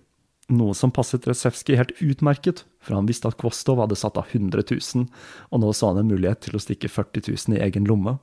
noe 0.49 0.73
som 0.73 0.91
passet 0.91 1.27
Resevskij 1.29 1.77
helt 1.77 1.93
utmerket, 2.01 2.63
for 2.81 2.97
han 2.97 3.09
visste 3.09 3.29
at 3.29 3.37
Kvostov 3.37 3.81
hadde 3.83 3.97
satt 3.99 4.17
av 4.17 4.31
100 4.33 4.65
000, 4.71 5.05
og 5.53 5.61
nå 5.61 5.69
så 5.77 5.91
han 5.91 6.01
en 6.01 6.09
mulighet 6.09 6.47
til 6.47 6.57
å 6.57 6.63
stikke 6.63 6.89
40 6.89 7.29
000 7.29 7.59
i 7.59 7.63
egen 7.67 7.85
lomme. 7.89 8.17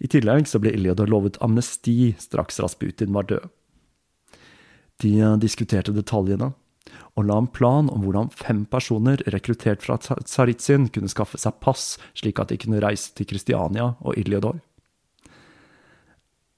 I 0.00 0.08
tillegg 0.10 0.48
så 0.48 0.58
ble 0.58 0.72
Iljodor 0.74 1.10
lovet 1.12 1.38
amnesti 1.44 2.14
straks 2.18 2.58
Rasputin 2.62 3.12
var 3.14 3.28
død. 3.30 3.46
De 5.00 5.12
diskuterte 5.40 5.94
detaljene, 5.96 6.50
og 7.18 7.26
la 7.28 7.36
en 7.40 7.50
plan 7.50 7.90
om 7.92 8.04
hvordan 8.04 8.30
fem 8.34 8.64
personer 8.70 9.20
rekruttert 9.34 9.82
fra 9.84 9.98
Tsaritsyn 10.00 10.88
kunne 10.94 11.10
skaffe 11.12 11.40
seg 11.40 11.58
pass, 11.64 11.94
slik 12.16 12.40
at 12.40 12.52
de 12.52 12.58
kunne 12.60 12.80
reise 12.82 13.12
til 13.16 13.28
Kristiania 13.30 13.92
og 14.00 14.16
Iljodor. 14.20 14.60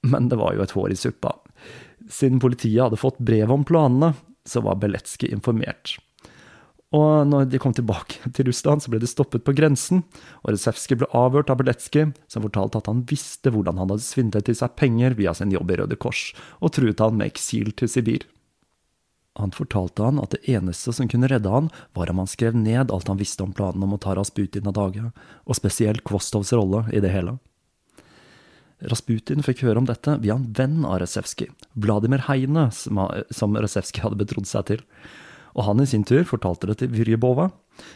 Men 0.03 0.29
det 0.29 0.39
var 0.39 0.55
jo 0.55 0.63
et 0.63 0.75
hår 0.75 0.93
i 0.93 0.99
suppa. 0.99 1.37
Siden 2.11 2.41
politiet 2.43 2.81
hadde 2.83 2.99
fått 2.99 3.21
brev 3.23 3.51
om 3.53 3.63
planene, 3.67 4.13
så 4.45 4.63
var 4.63 4.81
Beletskij 4.81 5.31
informert. 5.31 5.95
Og 6.93 7.25
når 7.25 7.47
de 7.49 7.59
kom 7.61 7.73
tilbake 7.73 8.19
til 8.35 8.49
Russland, 8.49 8.83
så 8.83 8.91
ble 8.91 9.01
de 9.01 9.09
stoppet 9.09 9.45
på 9.47 9.55
grensen, 9.57 10.03
og 10.43 10.53
Resevskij 10.53 10.99
ble 10.99 11.09
avhørt 11.15 11.49
av 11.49 11.61
Beletskij, 11.63 12.11
som 12.29 12.45
fortalte 12.45 12.83
at 12.83 12.89
han 12.91 13.05
visste 13.09 13.53
hvordan 13.53 13.79
han 13.81 13.89
hadde 13.95 14.05
svindlet 14.05 14.49
til 14.49 14.59
seg 14.59 14.75
penger 14.79 15.17
via 15.17 15.33
sin 15.37 15.53
jobb 15.55 15.73
i 15.73 15.79
Røde 15.81 15.97
Kors, 15.97 16.31
og 16.61 16.75
truet 16.75 17.01
han 17.01 17.17
med 17.17 17.31
eksil 17.31 17.73
til 17.79 17.89
Sibir. 17.89 18.27
Han 19.39 19.53
fortalte 19.55 20.05
han 20.05 20.19
at 20.21 20.35
det 20.35 20.43
eneste 20.51 20.93
som 20.93 21.09
kunne 21.09 21.29
redde 21.31 21.49
han, 21.49 21.71
var 21.97 22.11
om 22.11 22.21
han 22.21 22.29
skrev 22.29 22.55
ned 22.57 22.91
alt 22.93 23.09
han 23.09 23.17
visste 23.17 23.45
om 23.45 23.55
planen 23.55 23.83
om 23.85 23.95
å 23.95 24.01
ta 24.01 24.13
Rasputin 24.17 24.69
av 24.69 24.77
dage, 24.77 25.09
og 25.45 25.57
spesielt 25.57 26.05
Kvostovs 26.05 26.53
rolle 26.53 26.85
i 26.93 27.01
det 27.01 27.09
hele. 27.13 27.39
Rasputin 28.91 29.41
fikk 29.45 29.63
høre 29.65 29.79
om 29.79 29.87
dette 29.87 30.19
via 30.21 30.35
en 30.35 30.49
venn 30.53 30.83
av 30.85 30.99
Resevskij, 31.01 31.49
Vladimir 31.73 32.25
Heine, 32.27 32.67
som 32.73 33.57
Resevskij 33.57 34.03
hadde 34.05 34.19
betrodd 34.19 34.49
seg 34.49 34.69
til 34.69 34.83
og 35.53 35.67
han 35.67 35.81
i 35.81 35.87
sin 35.89 36.03
tur 36.07 36.25
fortalte 36.27 36.69
det 36.69 36.79
til 36.81 36.91
Vyrjebova, 36.93 37.49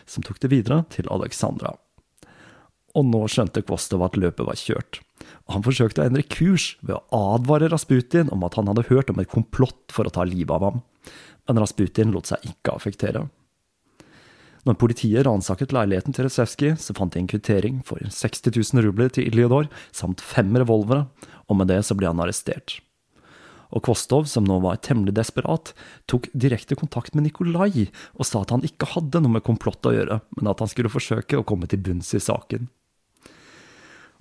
som 0.10 0.26
tok 0.26 0.40
det 0.44 0.52
videre 0.54 0.84
til 0.94 1.10
Alexandra. 1.14 1.74
Og 2.98 3.06
nå 3.06 3.24
skjønte 3.30 3.64
Kvostov 3.66 4.06
at 4.06 4.18
løpet 4.18 4.46
var 4.46 4.58
kjørt, 4.58 5.02
han 5.52 5.66
forsøkte 5.66 6.04
å 6.04 6.10
endre 6.10 6.26
kurs 6.28 6.76
ved 6.82 6.98
å 6.98 7.24
advare 7.36 7.70
Rasputin 7.72 8.32
om 8.34 8.46
at 8.48 8.58
han 8.60 8.70
hadde 8.72 8.88
hørt 8.92 9.12
om 9.14 9.20
et 9.22 9.32
komplott 9.32 9.94
for 9.94 10.08
å 10.08 10.14
ta 10.14 10.26
livet 10.28 10.54
av 10.56 10.66
ham, 10.68 10.80
men 11.48 11.62
Rasputin 11.64 12.14
lot 12.16 12.30
seg 12.30 12.44
ikke 12.48 12.76
affektere. 12.76 13.28
Når 14.68 14.80
politiet 14.82 15.24
ransaket 15.24 15.72
leiligheten 15.72 16.16
til 16.16 16.28
Resevskij, 16.28 16.74
så 16.82 16.96
fant 16.98 17.14
de 17.14 17.22
en 17.22 17.30
kvittering 17.32 17.80
for 17.88 18.04
60 18.04 18.52
000 18.52 18.84
rubler 18.84 19.14
til 19.14 19.30
Iljodor 19.30 19.70
samt 19.96 20.20
fem 20.20 20.52
revolvere, 20.60 21.06
og 21.48 21.62
med 21.62 21.72
det 21.72 21.80
så 21.88 21.96
ble 21.96 22.12
han 22.12 22.20
arrestert 22.20 22.82
og 23.72 23.84
Kvostov, 23.84 24.28
som 24.32 24.46
nå 24.48 24.60
var 24.64 24.80
temmelig 24.84 25.16
desperat, 25.18 25.74
tok 26.10 26.30
direkte 26.34 26.78
kontakt 26.80 27.16
med 27.16 27.28
Nikolai 27.28 27.88
og 28.16 28.28
sa 28.28 28.44
at 28.44 28.54
han 28.56 28.66
ikke 28.66 28.90
hadde 28.94 29.22
noe 29.24 29.38
med 29.38 29.46
komplott 29.48 29.86
å 29.88 29.96
gjøre, 29.96 30.22
men 30.38 30.52
at 30.52 30.64
han 30.64 30.72
skulle 30.72 30.94
forsøke 30.94 31.40
å 31.40 31.46
komme 31.48 31.70
til 31.70 31.82
bunns 31.84 32.14
i 32.16 32.24
saken. 32.24 32.70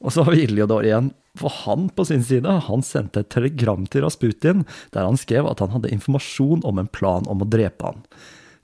Og 0.05 0.13
så 0.13 0.25
har 0.27 0.35
vi 0.35 0.45
Iljodor 0.45 0.85
igjen, 0.85 1.13
for 1.37 1.53
han 1.65 1.89
på 1.93 2.05
sin 2.09 2.25
side 2.25 2.53
han 2.69 2.85
sendte 2.85 3.23
et 3.23 3.31
telegram 3.33 3.85
til 3.89 4.05
Rasputin 4.05 4.65
der 4.95 5.07
han 5.09 5.19
skrev 5.21 5.49
at 5.51 5.61
han 5.65 5.73
hadde 5.75 5.93
informasjon 5.93 6.65
om 6.69 6.81
en 6.81 6.91
plan 6.91 7.29
om 7.29 7.45
å 7.45 7.49
drepe 7.49 7.89
han. 7.89 8.05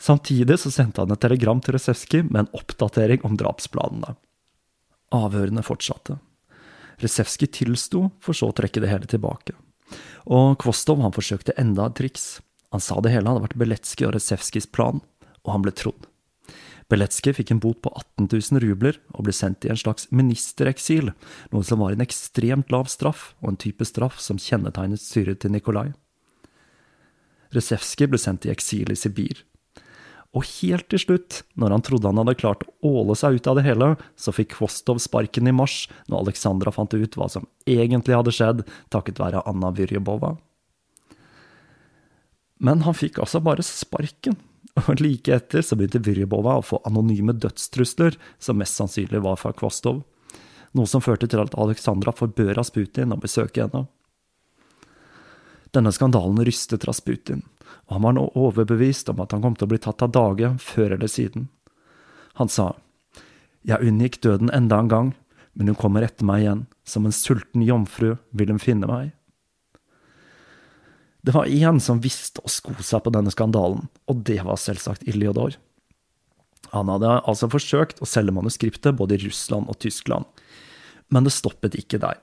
Samtidig 0.02 0.58
så 0.58 0.72
sendte 0.74 1.04
han 1.04 1.14
et 1.14 1.22
telegram 1.22 1.60
til 1.62 1.76
Resevskij 1.76 2.24
med 2.26 2.44
en 2.44 2.52
oppdatering 2.58 3.22
om 3.28 3.36
drapsplanene. 3.38 4.16
Avhørene 5.14 5.62
fortsatte. 5.62 6.16
Resevskij 7.02 7.52
tilsto, 7.58 8.08
for 8.22 8.36
så 8.36 8.50
å 8.50 8.56
trekke 8.56 8.82
det 8.82 8.90
hele 8.90 9.08
tilbake. 9.10 9.54
Og 10.26 10.56
Kvostov 10.62 11.02
han 11.04 11.14
forsøkte 11.14 11.54
enda 11.60 11.86
et 11.86 11.98
triks. 12.00 12.40
Han 12.72 12.82
sa 12.82 12.98
det 13.04 13.12
hele 13.12 13.28
hadde 13.28 13.44
vært 13.44 13.58
Beletskij 13.60 14.08
og 14.08 14.16
Resevskijs 14.16 14.70
plan, 14.72 15.02
og 15.44 15.54
han 15.54 15.64
ble 15.64 15.74
trodd. 15.76 16.08
Beletskij 16.92 17.38
fikk 17.38 17.54
en 17.54 17.60
bot 17.62 17.78
på 17.80 17.88
18 17.96 18.28
000 18.28 18.60
rubler 18.60 18.98
og 19.14 19.24
ble 19.24 19.32
sendt 19.32 19.64
i 19.64 19.70
en 19.72 19.80
slags 19.80 20.10
ministereksil, 20.12 21.14
noe 21.54 21.64
som 21.64 21.80
var 21.80 21.94
en 21.94 22.04
ekstremt 22.04 22.72
lav 22.74 22.90
straff, 22.92 23.30
og 23.40 23.54
en 23.54 23.60
type 23.64 23.86
straff 23.88 24.18
som 24.20 24.40
kjennetegnet 24.40 25.00
styret 25.00 25.40
til 25.40 25.54
Nikolai. 25.54 25.88
Resevskij 27.56 28.10
ble 28.12 28.20
sendt 28.20 28.44
i 28.44 28.52
eksil 28.52 28.92
i 28.92 28.98
Sibir, 28.98 29.40
og 30.32 30.46
helt 30.48 30.86
til 30.88 31.00
slutt, 31.00 31.42
når 31.60 31.74
han 31.74 31.82
trodde 31.84 32.08
han 32.08 32.20
hadde 32.22 32.38
klart 32.40 32.62
å 32.64 32.92
åle 33.02 33.16
seg 33.16 33.36
ut 33.36 33.48
av 33.50 33.58
det 33.58 33.66
hele, 33.66 33.90
så 34.16 34.32
fikk 34.32 34.54
Kvostov 34.56 35.00
sparken 35.04 35.48
i 35.48 35.52
mars, 35.52 35.84
når 36.08 36.26
Alexandra 36.26 36.72
fant 36.72 36.92
ut 36.92 37.18
hva 37.20 37.28
som 37.32 37.48
egentlig 37.68 38.16
hadde 38.16 38.32
skjedd, 38.32 38.64
takket 38.92 39.20
være 39.20 39.44
Anna 39.48 39.72
Vyrjebova. 39.76 40.38
Men 42.64 42.84
han 42.86 42.96
fikk 42.96 43.20
altså 43.20 43.42
bare 43.44 43.64
sparken, 43.66 44.38
og 44.88 45.00
like 45.00 45.34
etter 45.34 45.64
så 45.64 45.76
begynte 45.76 46.02
Vyrjebova 46.04 46.56
å 46.58 46.64
få 46.64 46.80
anonyme 46.88 47.34
dødstrusler, 47.36 48.16
som 48.38 48.60
mest 48.60 48.78
sannsynlig 48.78 49.22
var 49.24 49.38
fra 49.40 49.52
Kvostov, 49.56 50.02
noe 50.72 50.88
som 50.88 51.04
førte 51.04 51.28
til 51.28 51.42
at 51.42 51.56
Alexandra 51.60 52.14
forbød 52.16 52.54
Rasputin 52.56 53.12
å 53.12 53.20
besøke 53.20 53.66
henne. 53.66 53.86
Denne 55.72 55.92
skandalen 55.92 56.40
rystet 56.44 56.84
Rasputin, 56.88 57.44
og 57.88 57.96
han 57.96 58.06
var 58.06 58.16
nå 58.16 58.26
overbevist 58.36 59.08
om 59.12 59.20
at 59.24 59.32
han 59.32 59.44
kom 59.44 59.56
til 59.56 59.68
å 59.68 59.72
bli 59.72 59.80
tatt 59.80 60.04
av 60.04 60.12
dage 60.12 60.54
før 60.60 60.96
eller 60.96 61.08
siden. 61.08 61.48
Han 62.40 62.48
sa, 62.48 62.74
Jeg 63.62 63.84
unngikk 63.84 64.20
døden 64.24 64.50
enda 64.50 64.80
en 64.80 64.88
gang, 64.88 65.14
men 65.52 65.68
hun 65.68 65.76
kommer 65.78 66.02
etter 66.02 66.26
meg 66.26 66.42
igjen, 66.42 66.66
som 66.84 67.06
en 67.06 67.14
sulten 67.14 67.62
jomfru 67.62 68.16
vil 68.32 68.50
hun 68.50 68.60
finne 68.60 68.88
meg. 68.88 69.12
Det 71.22 71.34
var 71.34 71.46
én 71.46 71.78
som 71.78 72.00
visste 72.02 72.42
å 72.42 72.50
sko 72.50 72.74
seg 72.82 73.04
på 73.04 73.12
denne 73.14 73.30
skandalen, 73.30 73.86
og 74.10 74.24
det 74.26 74.40
var 74.42 74.58
selvsagt 74.58 75.06
Iliodor. 75.06 75.54
Han 76.72 76.90
hadde 76.90 77.20
altså 77.28 77.50
forsøkt 77.52 78.00
å 78.02 78.08
selge 78.08 78.34
manuskriptet 78.34 78.96
både 78.98 79.18
i 79.18 79.24
Russland 79.26 79.70
og 79.70 79.78
Tyskland, 79.82 80.26
men 81.12 81.26
det 81.26 81.34
stoppet 81.36 81.76
ikke 81.78 82.00
der. 82.02 82.18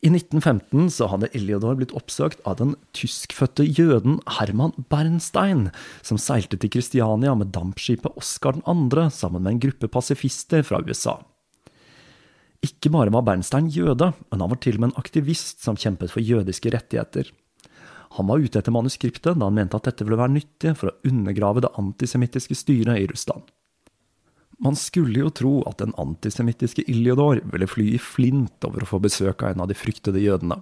I 0.00 0.08
1915 0.08 0.88
så 0.94 1.10
hadde 1.12 1.28
Eliodor 1.36 1.74
blitt 1.76 1.92
oppsøkt 1.92 2.40
av 2.48 2.56
den 2.56 2.70
tyskfødte 2.96 3.66
jøden 3.68 4.16
Herman 4.38 4.72
Bernstein, 4.88 5.66
som 6.00 6.16
seilte 6.16 6.56
til 6.56 6.72
Kristiania 6.72 7.34
med 7.36 7.52
dampskipet 7.52 8.16
Oscar 8.16 8.56
2. 8.64 9.10
sammen 9.12 9.44
med 9.44 9.52
en 9.52 9.60
gruppe 9.66 9.90
pasifister 9.92 10.64
fra 10.64 10.80
USA. 10.80 11.18
Ikke 12.64 12.92
bare 12.92 13.12
var 13.12 13.26
Bernstein 13.28 13.68
jøde, 13.68 14.14
men 14.32 14.40
han 14.40 14.50
var 14.50 14.62
til 14.64 14.80
og 14.80 14.86
med 14.86 14.90
en 14.90 15.00
aktivist 15.04 15.60
som 15.64 15.76
kjempet 15.76 16.12
for 16.12 16.24
jødiske 16.24 16.72
rettigheter. 16.72 17.28
Han 18.18 18.26
var 18.26 18.42
ute 18.42 18.58
etter 18.58 18.74
manuskriptet 18.74 19.38
da 19.38 19.46
han 19.46 19.56
mente 19.56 19.78
at 19.78 19.86
dette 19.86 20.06
ville 20.06 20.18
være 20.18 20.34
nyttig 20.34 20.74
for 20.78 20.90
å 20.90 21.10
undergrave 21.10 21.62
det 21.62 21.70
antisemittiske 21.78 22.56
styret 22.58 22.98
i 22.98 23.06
Russland. 23.10 23.44
Man 24.60 24.76
skulle 24.76 25.22
jo 25.22 25.30
tro 25.32 25.52
at 25.70 25.78
den 25.80 25.94
antisemittiske 26.00 26.84
Iljodor 26.90 27.40
ville 27.52 27.68
fly 27.70 27.86
i 27.94 28.02
flint 28.02 28.66
over 28.68 28.84
å 28.84 28.90
få 28.90 29.00
besøk 29.00 29.44
av 29.44 29.54
en 29.54 29.64
av 29.64 29.70
de 29.70 29.78
fryktede 29.78 30.20
jødene. 30.20 30.58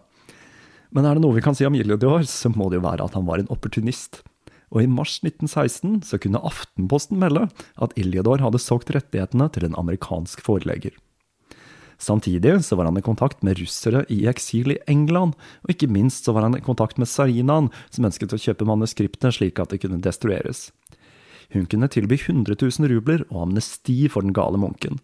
Men 0.95 1.09
er 1.09 1.17
det 1.17 1.25
noe 1.25 1.37
vi 1.37 1.43
kan 1.45 1.57
si 1.59 1.67
om 1.67 1.75
Iljodor, 1.75 2.23
så 2.29 2.53
må 2.53 2.69
det 2.71 2.79
jo 2.79 2.87
være 2.87 3.09
at 3.09 3.17
han 3.19 3.27
var 3.27 3.43
en 3.43 3.51
opportunist. 3.53 4.23
Og 4.71 4.85
i 4.85 4.91
mars 4.93 5.19
1916 5.25 6.05
så 6.07 6.21
kunne 6.21 6.45
Aftenposten 6.47 7.19
melde 7.21 7.49
at 7.81 7.97
Iljodor 7.99 8.45
hadde 8.45 8.61
solgt 8.63 8.93
rettighetene 8.95 9.49
til 9.53 9.67
en 9.67 9.77
amerikansk 9.81 10.45
forelegger. 10.45 10.95
Samtidig 11.99 12.65
så 12.65 12.77
var 12.79 12.87
han 12.87 12.99
i 12.99 13.03
kontakt 13.03 13.43
med 13.43 13.59
russere 13.59 14.05
i 14.09 14.21
eksil 14.31 14.77
i 14.77 14.79
England, 14.87 15.35
og 15.67 15.75
ikke 15.75 15.91
minst 15.91 16.29
så 16.29 16.35
var 16.37 16.47
han 16.47 16.55
i 16.55 16.63
kontakt 16.63 16.99
med 16.99 17.11
Sarinaen, 17.11 17.73
som 17.91 18.07
ønsket 18.07 18.35
å 18.35 18.39
kjøpe 18.39 18.69
manuskriptene 18.69 19.35
slik 19.35 19.59
at 19.59 19.75
de 19.75 19.81
kunne 19.83 19.99
destrueres. 20.05 20.69
Hun 21.51 21.67
kunne 21.67 21.89
tilby 21.91 22.19
100 22.21 22.55
000 22.61 22.93
rubler 22.93 23.25
og 23.31 23.49
amnesti 23.49 24.05
for 24.13 24.23
den 24.23 24.37
gale 24.37 24.61
munken. 24.61 25.01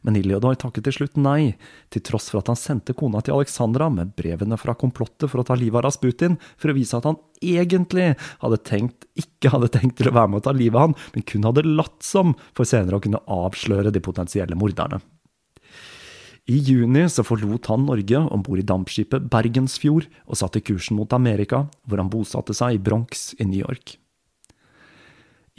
Men 0.00 0.16
Iliodor 0.16 0.56
takket 0.56 0.86
til 0.86 0.96
slutt 0.96 1.18
nei, 1.20 1.58
til 1.92 2.00
tross 2.06 2.30
for 2.32 2.40
at 2.40 2.48
han 2.48 2.56
sendte 2.56 2.96
kona 2.96 3.20
til 3.20 3.36
Alexandra 3.36 3.90
med 3.92 4.14
brevene 4.16 4.56
fra 4.56 4.72
komplottet 4.78 5.28
for 5.28 5.42
å 5.42 5.44
ta 5.44 5.58
livet 5.60 5.82
av 5.82 5.90
Rasputin, 5.90 6.38
for 6.56 6.72
å 6.72 6.76
vise 6.78 6.96
at 6.96 7.08
han 7.08 7.20
egentlig 7.44 8.14
hadde 8.40 8.62
tenkt, 8.64 9.04
ikke 9.20 9.52
hadde 9.52 9.72
tenkt 9.76 9.98
til 10.00 10.08
å 10.08 10.16
være 10.16 10.32
med 10.32 10.40
å 10.40 10.46
ta 10.48 10.56
livet 10.56 10.78
av 10.78 10.88
han, 10.88 10.98
men 11.12 11.28
kun 11.28 11.44
hadde 11.50 11.68
latt 11.68 12.00
som, 12.06 12.32
for 12.56 12.68
senere 12.68 12.96
å 12.96 13.04
kunne 13.04 13.20
avsløre 13.28 13.92
de 13.92 14.00
potensielle 14.04 14.56
morderne. 14.56 15.02
I 16.50 16.56
juni 16.58 17.04
så 17.06 17.22
forlot 17.22 17.68
han 17.70 17.84
Norge 17.86 18.18
om 18.18 18.42
bord 18.42 18.58
i 18.58 18.66
dampskipet 18.66 19.28
Bergensfjord 19.30 20.08
og 20.26 20.38
satte 20.40 20.62
kursen 20.64 20.96
mot 20.98 21.12
Amerika, 21.14 21.68
hvor 21.86 22.00
han 22.00 22.10
bosatte 22.10 22.56
seg 22.56 22.74
i 22.74 22.80
Bronx 22.82 23.36
i 23.38 23.46
New 23.46 23.60
York. 23.60 23.94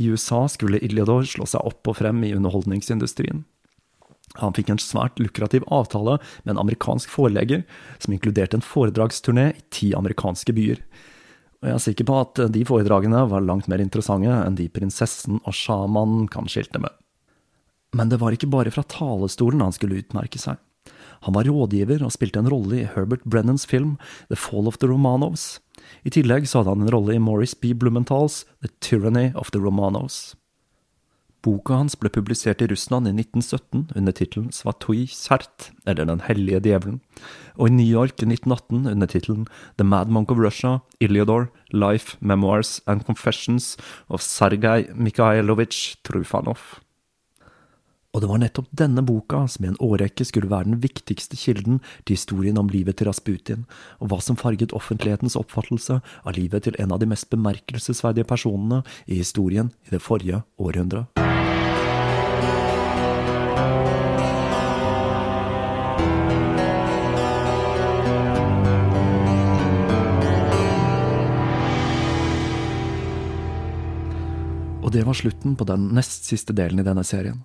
I 0.01 0.09
USA 0.11 0.41
skulle 0.51 0.81
Iliador 0.83 1.23
slå 1.29 1.45
seg 1.47 1.63
opp 1.63 1.87
og 1.87 1.95
frem 2.01 2.19
i 2.27 2.33
underholdningsindustrien. 2.35 3.45
Han 4.39 4.55
fikk 4.55 4.71
en 4.73 4.81
svært 4.81 5.19
lukrativ 5.19 5.63
avtale 5.71 6.17
med 6.43 6.55
en 6.55 6.61
amerikansk 6.65 7.11
forelegger, 7.11 7.63
som 7.99 8.15
inkluderte 8.15 8.59
en 8.59 8.65
foredragsturné 8.65 9.45
i 9.53 9.63
ti 9.71 9.91
amerikanske 9.95 10.55
byer. 10.57 10.81
Og 11.61 11.69
jeg 11.69 11.77
er 11.77 11.85
sikker 11.85 12.07
på 12.09 12.17
at 12.19 12.41
de 12.51 12.65
foredragene 12.67 13.21
var 13.31 13.45
langt 13.45 13.69
mer 13.71 13.83
interessante 13.83 14.33
enn 14.33 14.59
de 14.59 14.67
prinsessen 14.73 15.39
og 15.43 15.55
sjamanen 15.55 16.27
kan 16.31 16.51
skilte 16.51 16.81
med. 16.83 16.91
Men 17.95 18.11
det 18.11 18.19
var 18.19 18.35
ikke 18.35 18.51
bare 18.51 18.71
fra 18.73 18.83
talestolen 18.87 19.63
han 19.63 19.75
skulle 19.75 19.99
utmerke 20.01 20.39
seg. 20.41 20.59
Han 21.27 21.37
var 21.37 21.49
rådgiver 21.49 22.01
og 22.05 22.13
spilte 22.15 22.41
en 22.41 22.49
rolle 22.49 22.81
i 22.81 22.87
Herbert 22.89 23.23
Brennans 23.25 23.67
film 23.69 23.97
The 24.27 24.39
Fall 24.39 24.67
of 24.67 24.79
the 24.81 24.89
Romanovs, 24.89 25.59
i 26.05 26.11
tillegg 26.13 26.47
så 26.49 26.61
hadde 26.61 26.75
han 26.75 26.85
en 26.85 26.93
rolle 26.93 27.15
i 27.15 27.21
Morris 27.21 27.55
B. 27.57 27.73
Blumenthal's 27.77 28.43
The 28.61 28.71
Tyranny 28.81 29.31
of 29.35 29.51
the 29.51 29.61
Romanovs. 29.61 30.35
Boka 31.41 31.79
hans 31.79 31.95
ble 31.97 32.11
publisert 32.13 32.61
i 32.61 32.67
Russland 32.69 33.09
i 33.09 33.13
1917 33.15 33.87
under 33.97 34.13
tittelen 34.13 34.51
Svatui 34.53 35.07
Sert, 35.09 35.71
eller 35.89 36.05
Den 36.05 36.21
hellige 36.27 36.59
djevelen, 36.61 36.99
og 37.57 37.67
i 37.67 37.73
New 37.73 37.87
York 37.87 38.21
i 38.21 38.29
1918 38.29 38.85
under 38.91 39.09
tittelen 39.09 39.47
The 39.77 39.83
Mad 39.85 40.13
Monk 40.13 40.31
of 40.31 40.37
Russia, 40.37 40.79
Iliodor, 41.01 41.49
Life, 41.73 42.17
Memoirs 42.21 42.79
and 42.85 43.05
Confessions 43.05 43.75
of 44.07 44.21
Sergej 44.21 44.93
Mikhailovitsj 44.93 45.97
Trufanov. 46.05 46.77
Og 48.11 48.19
det 48.19 48.27
var 48.27 48.41
nettopp 48.41 48.67
denne 48.75 48.99
boka 49.07 49.45
som 49.47 49.63
i 49.63 49.69
en 49.69 49.77
årrekke 49.79 50.25
skulle 50.27 50.49
være 50.51 50.67
den 50.67 50.81
viktigste 50.83 51.37
kilden 51.39 51.77
til 52.03 52.17
historien 52.17 52.57
om 52.59 52.67
livet 52.67 52.97
til 52.99 53.07
Rasputin, 53.07 53.63
og 54.03 54.11
hva 54.11 54.17
som 54.19 54.35
farget 54.35 54.75
offentlighetens 54.75 55.37
oppfattelse 55.39 56.01
av 56.03 56.35
livet 56.35 56.67
til 56.67 56.75
en 56.83 56.91
av 56.91 56.99
de 56.99 57.07
mest 57.07 57.29
bemerkelsesverdige 57.31 58.27
personene 58.27 58.81
i 59.07 59.21
historien 59.21 59.71
i 59.87 59.95
det 59.95 60.03
forrige 60.03 60.43
århundret. 60.59 61.07
Og 74.83 74.91
det 74.91 75.05
var 75.07 75.15
slutten 75.15 75.55
på 75.55 75.63
den 75.63 75.87
nest 75.95 76.27
siste 76.27 76.51
delen 76.51 76.83
i 76.83 76.83
denne 76.83 77.07
serien. 77.07 77.39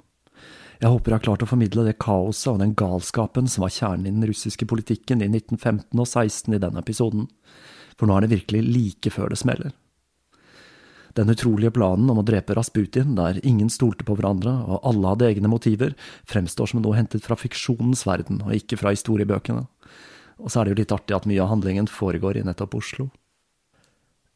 Jeg 0.76 0.92
håper 0.92 1.12
jeg 1.12 1.16
har 1.16 1.24
klart 1.24 1.44
å 1.44 1.48
formidle 1.48 1.86
det 1.86 1.96
kaoset 2.02 2.50
og 2.52 2.60
den 2.60 2.74
galskapen 2.76 3.48
som 3.48 3.64
var 3.64 3.72
kjernen 3.72 4.10
i 4.10 4.12
den 4.12 4.28
russiske 4.28 4.68
politikken 4.68 5.24
i 5.24 5.30
1915 5.30 6.02
og 6.02 6.06
16 6.06 6.52
i 6.52 6.60
denne 6.60 6.82
episoden, 6.82 7.30
for 7.96 8.08
nå 8.08 8.16
er 8.16 8.26
det 8.26 8.34
virkelig 8.34 8.62
like 8.66 9.12
før 9.14 9.32
det 9.32 9.40
smeller. 9.40 9.72
Den 11.16 11.32
utrolige 11.32 11.72
planen 11.72 12.10
om 12.12 12.20
å 12.20 12.26
drepe 12.28 12.52
Rasputin, 12.58 13.14
der 13.16 13.40
ingen 13.40 13.70
stolte 13.72 14.04
på 14.04 14.18
hverandre 14.18 14.52
og 14.68 14.84
alle 14.84 15.14
hadde 15.14 15.30
egne 15.30 15.48
motiver, 15.48 15.94
fremstår 16.28 16.68
som 16.68 16.82
noe 16.84 16.98
hentet 16.98 17.24
fra 17.24 17.38
fiksjonens 17.40 18.04
verden 18.04 18.42
og 18.44 18.52
ikke 18.58 18.76
fra 18.82 18.92
historiebøkene. 18.92 19.64
Og 20.36 20.52
så 20.52 20.60
er 20.60 20.68
det 20.68 20.74
jo 20.74 20.80
litt 20.82 20.92
artig 20.92 21.16
at 21.16 21.28
mye 21.30 21.40
av 21.40 21.54
handlingen 21.54 21.88
foregår 21.88 22.36
i 22.36 22.44
nettopp 22.44 22.76
Oslo. 22.76 23.08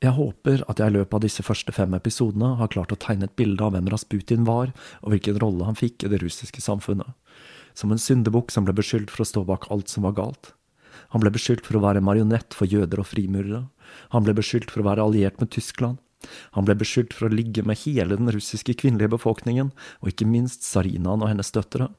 Jeg 0.00 0.16
håper 0.16 0.62
at 0.64 0.78
jeg 0.80 0.88
i 0.88 0.94
løpet 0.94 1.12
av 1.18 1.20
disse 1.26 1.42
første 1.44 1.74
fem 1.76 1.92
episodene 1.96 2.54
har 2.56 2.70
klart 2.72 2.92
å 2.94 2.96
tegne 3.00 3.26
et 3.28 3.34
bilde 3.36 3.60
av 3.66 3.74
hvem 3.74 3.90
Rasputin 3.92 4.46
var, 4.48 4.72
og 5.04 5.12
hvilken 5.12 5.36
rolle 5.42 5.66
han 5.68 5.76
fikk 5.76 6.06
i 6.06 6.12
det 6.12 6.22
russiske 6.22 6.62
samfunnet. 6.64 7.12
Som 7.76 7.92
en 7.92 8.00
syndebukk 8.00 8.48
som 8.54 8.64
ble 8.64 8.72
beskyldt 8.76 9.12
for 9.12 9.26
å 9.26 9.28
stå 9.28 9.44
bak 9.48 9.68
alt 9.68 9.92
som 9.92 10.08
var 10.08 10.16
galt. 10.16 10.54
Han 11.12 11.20
ble 11.20 11.32
beskyldt 11.34 11.68
for 11.68 11.76
å 11.76 11.84
være 11.84 12.00
marionett 12.04 12.56
for 12.56 12.70
jøder 12.70 13.02
og 13.02 13.10
frimurere. 13.10 13.66
Han 14.16 14.24
ble 14.24 14.34
beskyldt 14.40 14.72
for 14.72 14.80
å 14.80 14.88
være 14.88 15.04
alliert 15.04 15.40
med 15.42 15.52
Tyskland. 15.52 16.00
Han 16.56 16.64
ble 16.64 16.78
beskyldt 16.80 17.12
for 17.16 17.28
å 17.28 17.34
ligge 17.34 17.64
med 17.66 17.80
hele 17.84 18.16
den 18.16 18.32
russiske 18.32 18.76
kvinnelige 18.80 19.14
befolkningen, 19.16 19.72
og 20.00 20.12
ikke 20.12 20.28
minst 20.28 20.64
tsarinaen 20.64 21.20
og 21.20 21.28
hennes 21.28 21.52
døtre. 21.52 21.90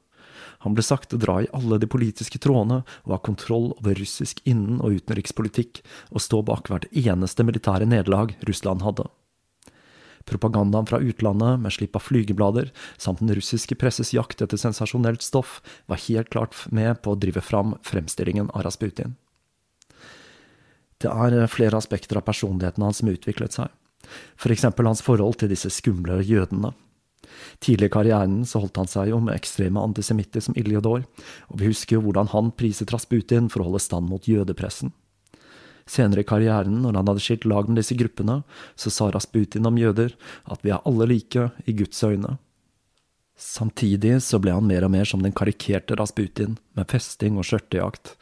Han 0.62 0.76
ble 0.76 0.84
sagt 0.86 1.14
å 1.14 1.20
dra 1.20 1.40
i 1.42 1.50
alle 1.56 1.78
de 1.82 1.88
politiske 1.90 2.38
trådene 2.42 2.82
og 3.04 3.14
ha 3.14 3.18
kontroll 3.18 3.72
over 3.80 3.98
russisk 3.98 4.42
innen- 4.46 4.80
og 4.80 5.00
utenrikspolitikk, 5.00 5.82
og 6.14 6.22
stå 6.22 6.42
bak 6.46 6.70
hvert 6.70 6.86
eneste 6.94 7.42
militære 7.46 7.88
nederlag 7.88 8.36
Russland 8.46 8.86
hadde. 8.86 9.08
Propagandaen 10.24 10.86
fra 10.86 11.00
utlandet, 11.02 11.58
med 11.58 11.74
slipp 11.74 11.96
av 11.98 12.04
flygeblader, 12.06 12.70
samt 12.96 13.18
den 13.18 13.34
russiske 13.34 13.74
presses 13.74 14.12
jakt 14.14 14.42
etter 14.44 14.60
sensasjonelt 14.60 15.22
stoff, 15.22 15.58
var 15.90 15.98
helt 16.06 16.30
klart 16.30 16.54
med 16.70 17.02
på 17.02 17.14
å 17.14 17.18
drive 17.18 17.42
fram 17.42 17.74
fremstillingen 17.82 18.50
av 18.54 18.62
Rasputin. 18.68 19.16
Det 21.02 21.10
er 21.10 21.50
flere 21.50 21.76
aspekter 21.76 22.20
av 22.20 22.26
personligheten 22.28 22.84
hans 22.86 23.02
som 23.02 23.10
utviklet 23.10 23.58
seg, 23.58 23.72
eksempel 24.54 24.86
hans 24.86 25.02
forhold 25.02 25.40
til 25.40 25.50
disse 25.50 25.70
skumle 25.74 26.20
jødene. 26.22 26.70
Tidlig 27.62 27.90
i 27.90 27.94
karrieren 27.94 28.40
så 28.48 28.62
holdt 28.62 28.80
han 28.80 28.90
seg 28.90 29.12
jo 29.12 29.20
med 29.22 29.36
ekstreme 29.36 29.82
antisemitter 29.82 30.44
som 30.44 30.56
Iljodor, 30.58 31.04
og 31.50 31.60
vi 31.60 31.70
husker 31.70 31.98
jo 31.98 32.04
hvordan 32.06 32.32
han 32.32 32.52
priset 32.56 32.92
Rasputin 32.94 33.50
for 33.52 33.62
å 33.62 33.70
holde 33.70 33.82
stand 33.82 34.10
mot 34.10 34.28
jødepressen. 34.28 34.92
Senere 35.88 36.22
i 36.22 36.28
karrieren, 36.28 36.78
når 36.84 37.00
han 37.00 37.10
hadde 37.10 37.24
skilt 37.24 37.46
lag 37.48 37.68
med 37.68 37.80
disse 37.80 37.96
gruppene, 37.98 38.42
så 38.78 38.92
sa 38.94 39.10
Rasputin 39.10 39.66
om 39.66 39.80
jøder 39.80 40.14
at 40.44 40.62
vi 40.62 40.70
er 40.70 40.82
alle 40.88 41.08
like 41.10 41.50
i 41.66 41.74
Guds 41.76 42.02
øyne. 42.06 42.36
Samtidig 43.42 44.20
så 44.22 44.38
ble 44.38 44.54
han 44.54 44.68
mer 44.68 44.86
og 44.86 44.92
mer 44.94 45.08
som 45.08 45.22
den 45.24 45.34
karikerte 45.34 45.96
Rasputin, 45.98 46.58
med 46.78 46.90
festing 46.92 47.40
og 47.40 47.48
skjørtejakt. 47.48 48.14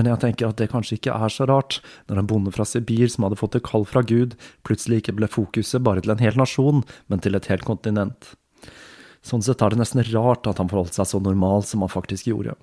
Men 0.00 0.08
jeg 0.08 0.20
tenker 0.22 0.48
at 0.48 0.56
det 0.56 0.70
kanskje 0.72 0.96
ikke 0.96 1.12
er 1.12 1.28
så 1.28 1.44
rart, 1.44 1.82
når 2.08 2.22
en 2.22 2.28
bonde 2.30 2.50
fra 2.56 2.64
Sibir 2.64 3.10
som 3.12 3.26
hadde 3.26 3.36
fått 3.36 3.58
et 3.58 3.66
kall 3.66 3.82
fra 3.84 4.00
Gud, 4.00 4.32
plutselig 4.64 5.02
ikke 5.02 5.12
ble 5.18 5.28
fokuset 5.28 5.84
bare 5.84 6.00
til 6.00 6.14
en 6.14 6.22
hel 6.24 6.38
nasjon, 6.40 6.80
men 7.12 7.20
til 7.20 7.36
et 7.36 7.48
helt 7.52 7.66
kontinent. 7.68 8.30
Sånn 9.20 9.44
sett 9.44 9.60
er 9.60 9.74
det 9.74 9.82
nesten 9.82 10.00
rart 10.14 10.48
at 10.48 10.56
han 10.56 10.70
forholdt 10.72 10.96
seg 10.96 11.10
så 11.10 11.20
normal 11.20 11.66
som 11.68 11.84
han 11.84 11.92
faktisk 11.92 12.30
gjorde. 12.30 12.54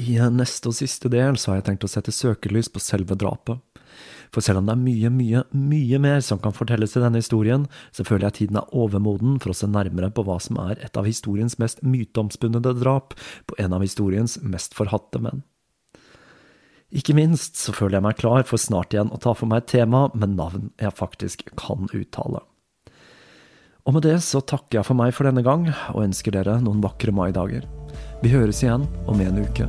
I 0.00 0.16
neste 0.32 0.70
og 0.72 0.78
siste 0.78 1.10
del 1.12 1.36
så 1.36 1.52
har 1.52 1.60
jeg 1.60 1.66
tenkt 1.68 1.84
å 1.84 1.92
sette 1.92 2.16
søkelys 2.16 2.72
på 2.72 2.80
selve 2.80 3.18
drapet. 3.20 3.60
For 4.32 4.40
selv 4.44 4.62
om 4.62 4.70
det 4.70 4.78
er 4.78 4.80
mye, 4.86 5.12
mye, 5.12 5.44
mye 5.52 6.00
mer 6.00 6.24
som 6.24 6.40
kan 6.40 6.56
fortelles 6.56 6.96
i 6.96 7.04
denne 7.04 7.20
historien, 7.20 7.68
så 7.92 8.08
føler 8.08 8.30
jeg 8.30 8.38
tiden 8.40 8.62
er 8.62 8.72
overmoden 8.72 9.36
for 9.44 9.52
å 9.52 9.58
se 9.60 9.68
nærmere 9.68 10.08
på 10.16 10.24
hva 10.24 10.40
som 10.40 10.56
er 10.64 10.80
et 10.80 10.96
av 10.96 11.04
historiens 11.08 11.60
mest 11.60 11.84
myteomspunnede 11.84 12.78
drap 12.80 13.16
på 13.44 13.60
en 13.60 13.76
av 13.76 13.84
historiens 13.84 14.40
mest 14.40 14.80
forhatte 14.80 15.20
menn. 15.20 15.44
Ikke 16.88 17.12
minst 17.12 17.58
så 17.60 17.74
føler 17.76 17.98
jeg 17.98 18.06
meg 18.06 18.20
klar 18.20 18.46
for 18.48 18.60
snart 18.60 18.94
igjen 18.96 19.10
å 19.12 19.20
ta 19.20 19.34
for 19.36 19.50
meg 19.50 19.64
et 19.64 19.72
tema 19.74 20.06
med 20.14 20.38
navn 20.38 20.70
jeg 20.80 20.96
faktisk 20.96 21.44
kan 21.60 21.90
uttale. 21.92 22.40
Og 23.84 23.96
med 23.96 24.04
det 24.08 24.16
så 24.24 24.40
takker 24.44 24.80
jeg 24.80 24.88
for 24.88 25.00
meg 25.00 25.12
for 25.16 25.28
denne 25.28 25.44
gang, 25.44 25.68
og 25.94 26.04
ønsker 26.04 26.36
dere 26.36 26.58
noen 26.64 26.82
vakre 26.84 27.12
maidager. 27.12 27.68
Vi 28.24 28.32
høres 28.32 28.64
igjen 28.64 28.88
om 29.08 29.24
en 29.24 29.44
uke. 29.44 29.68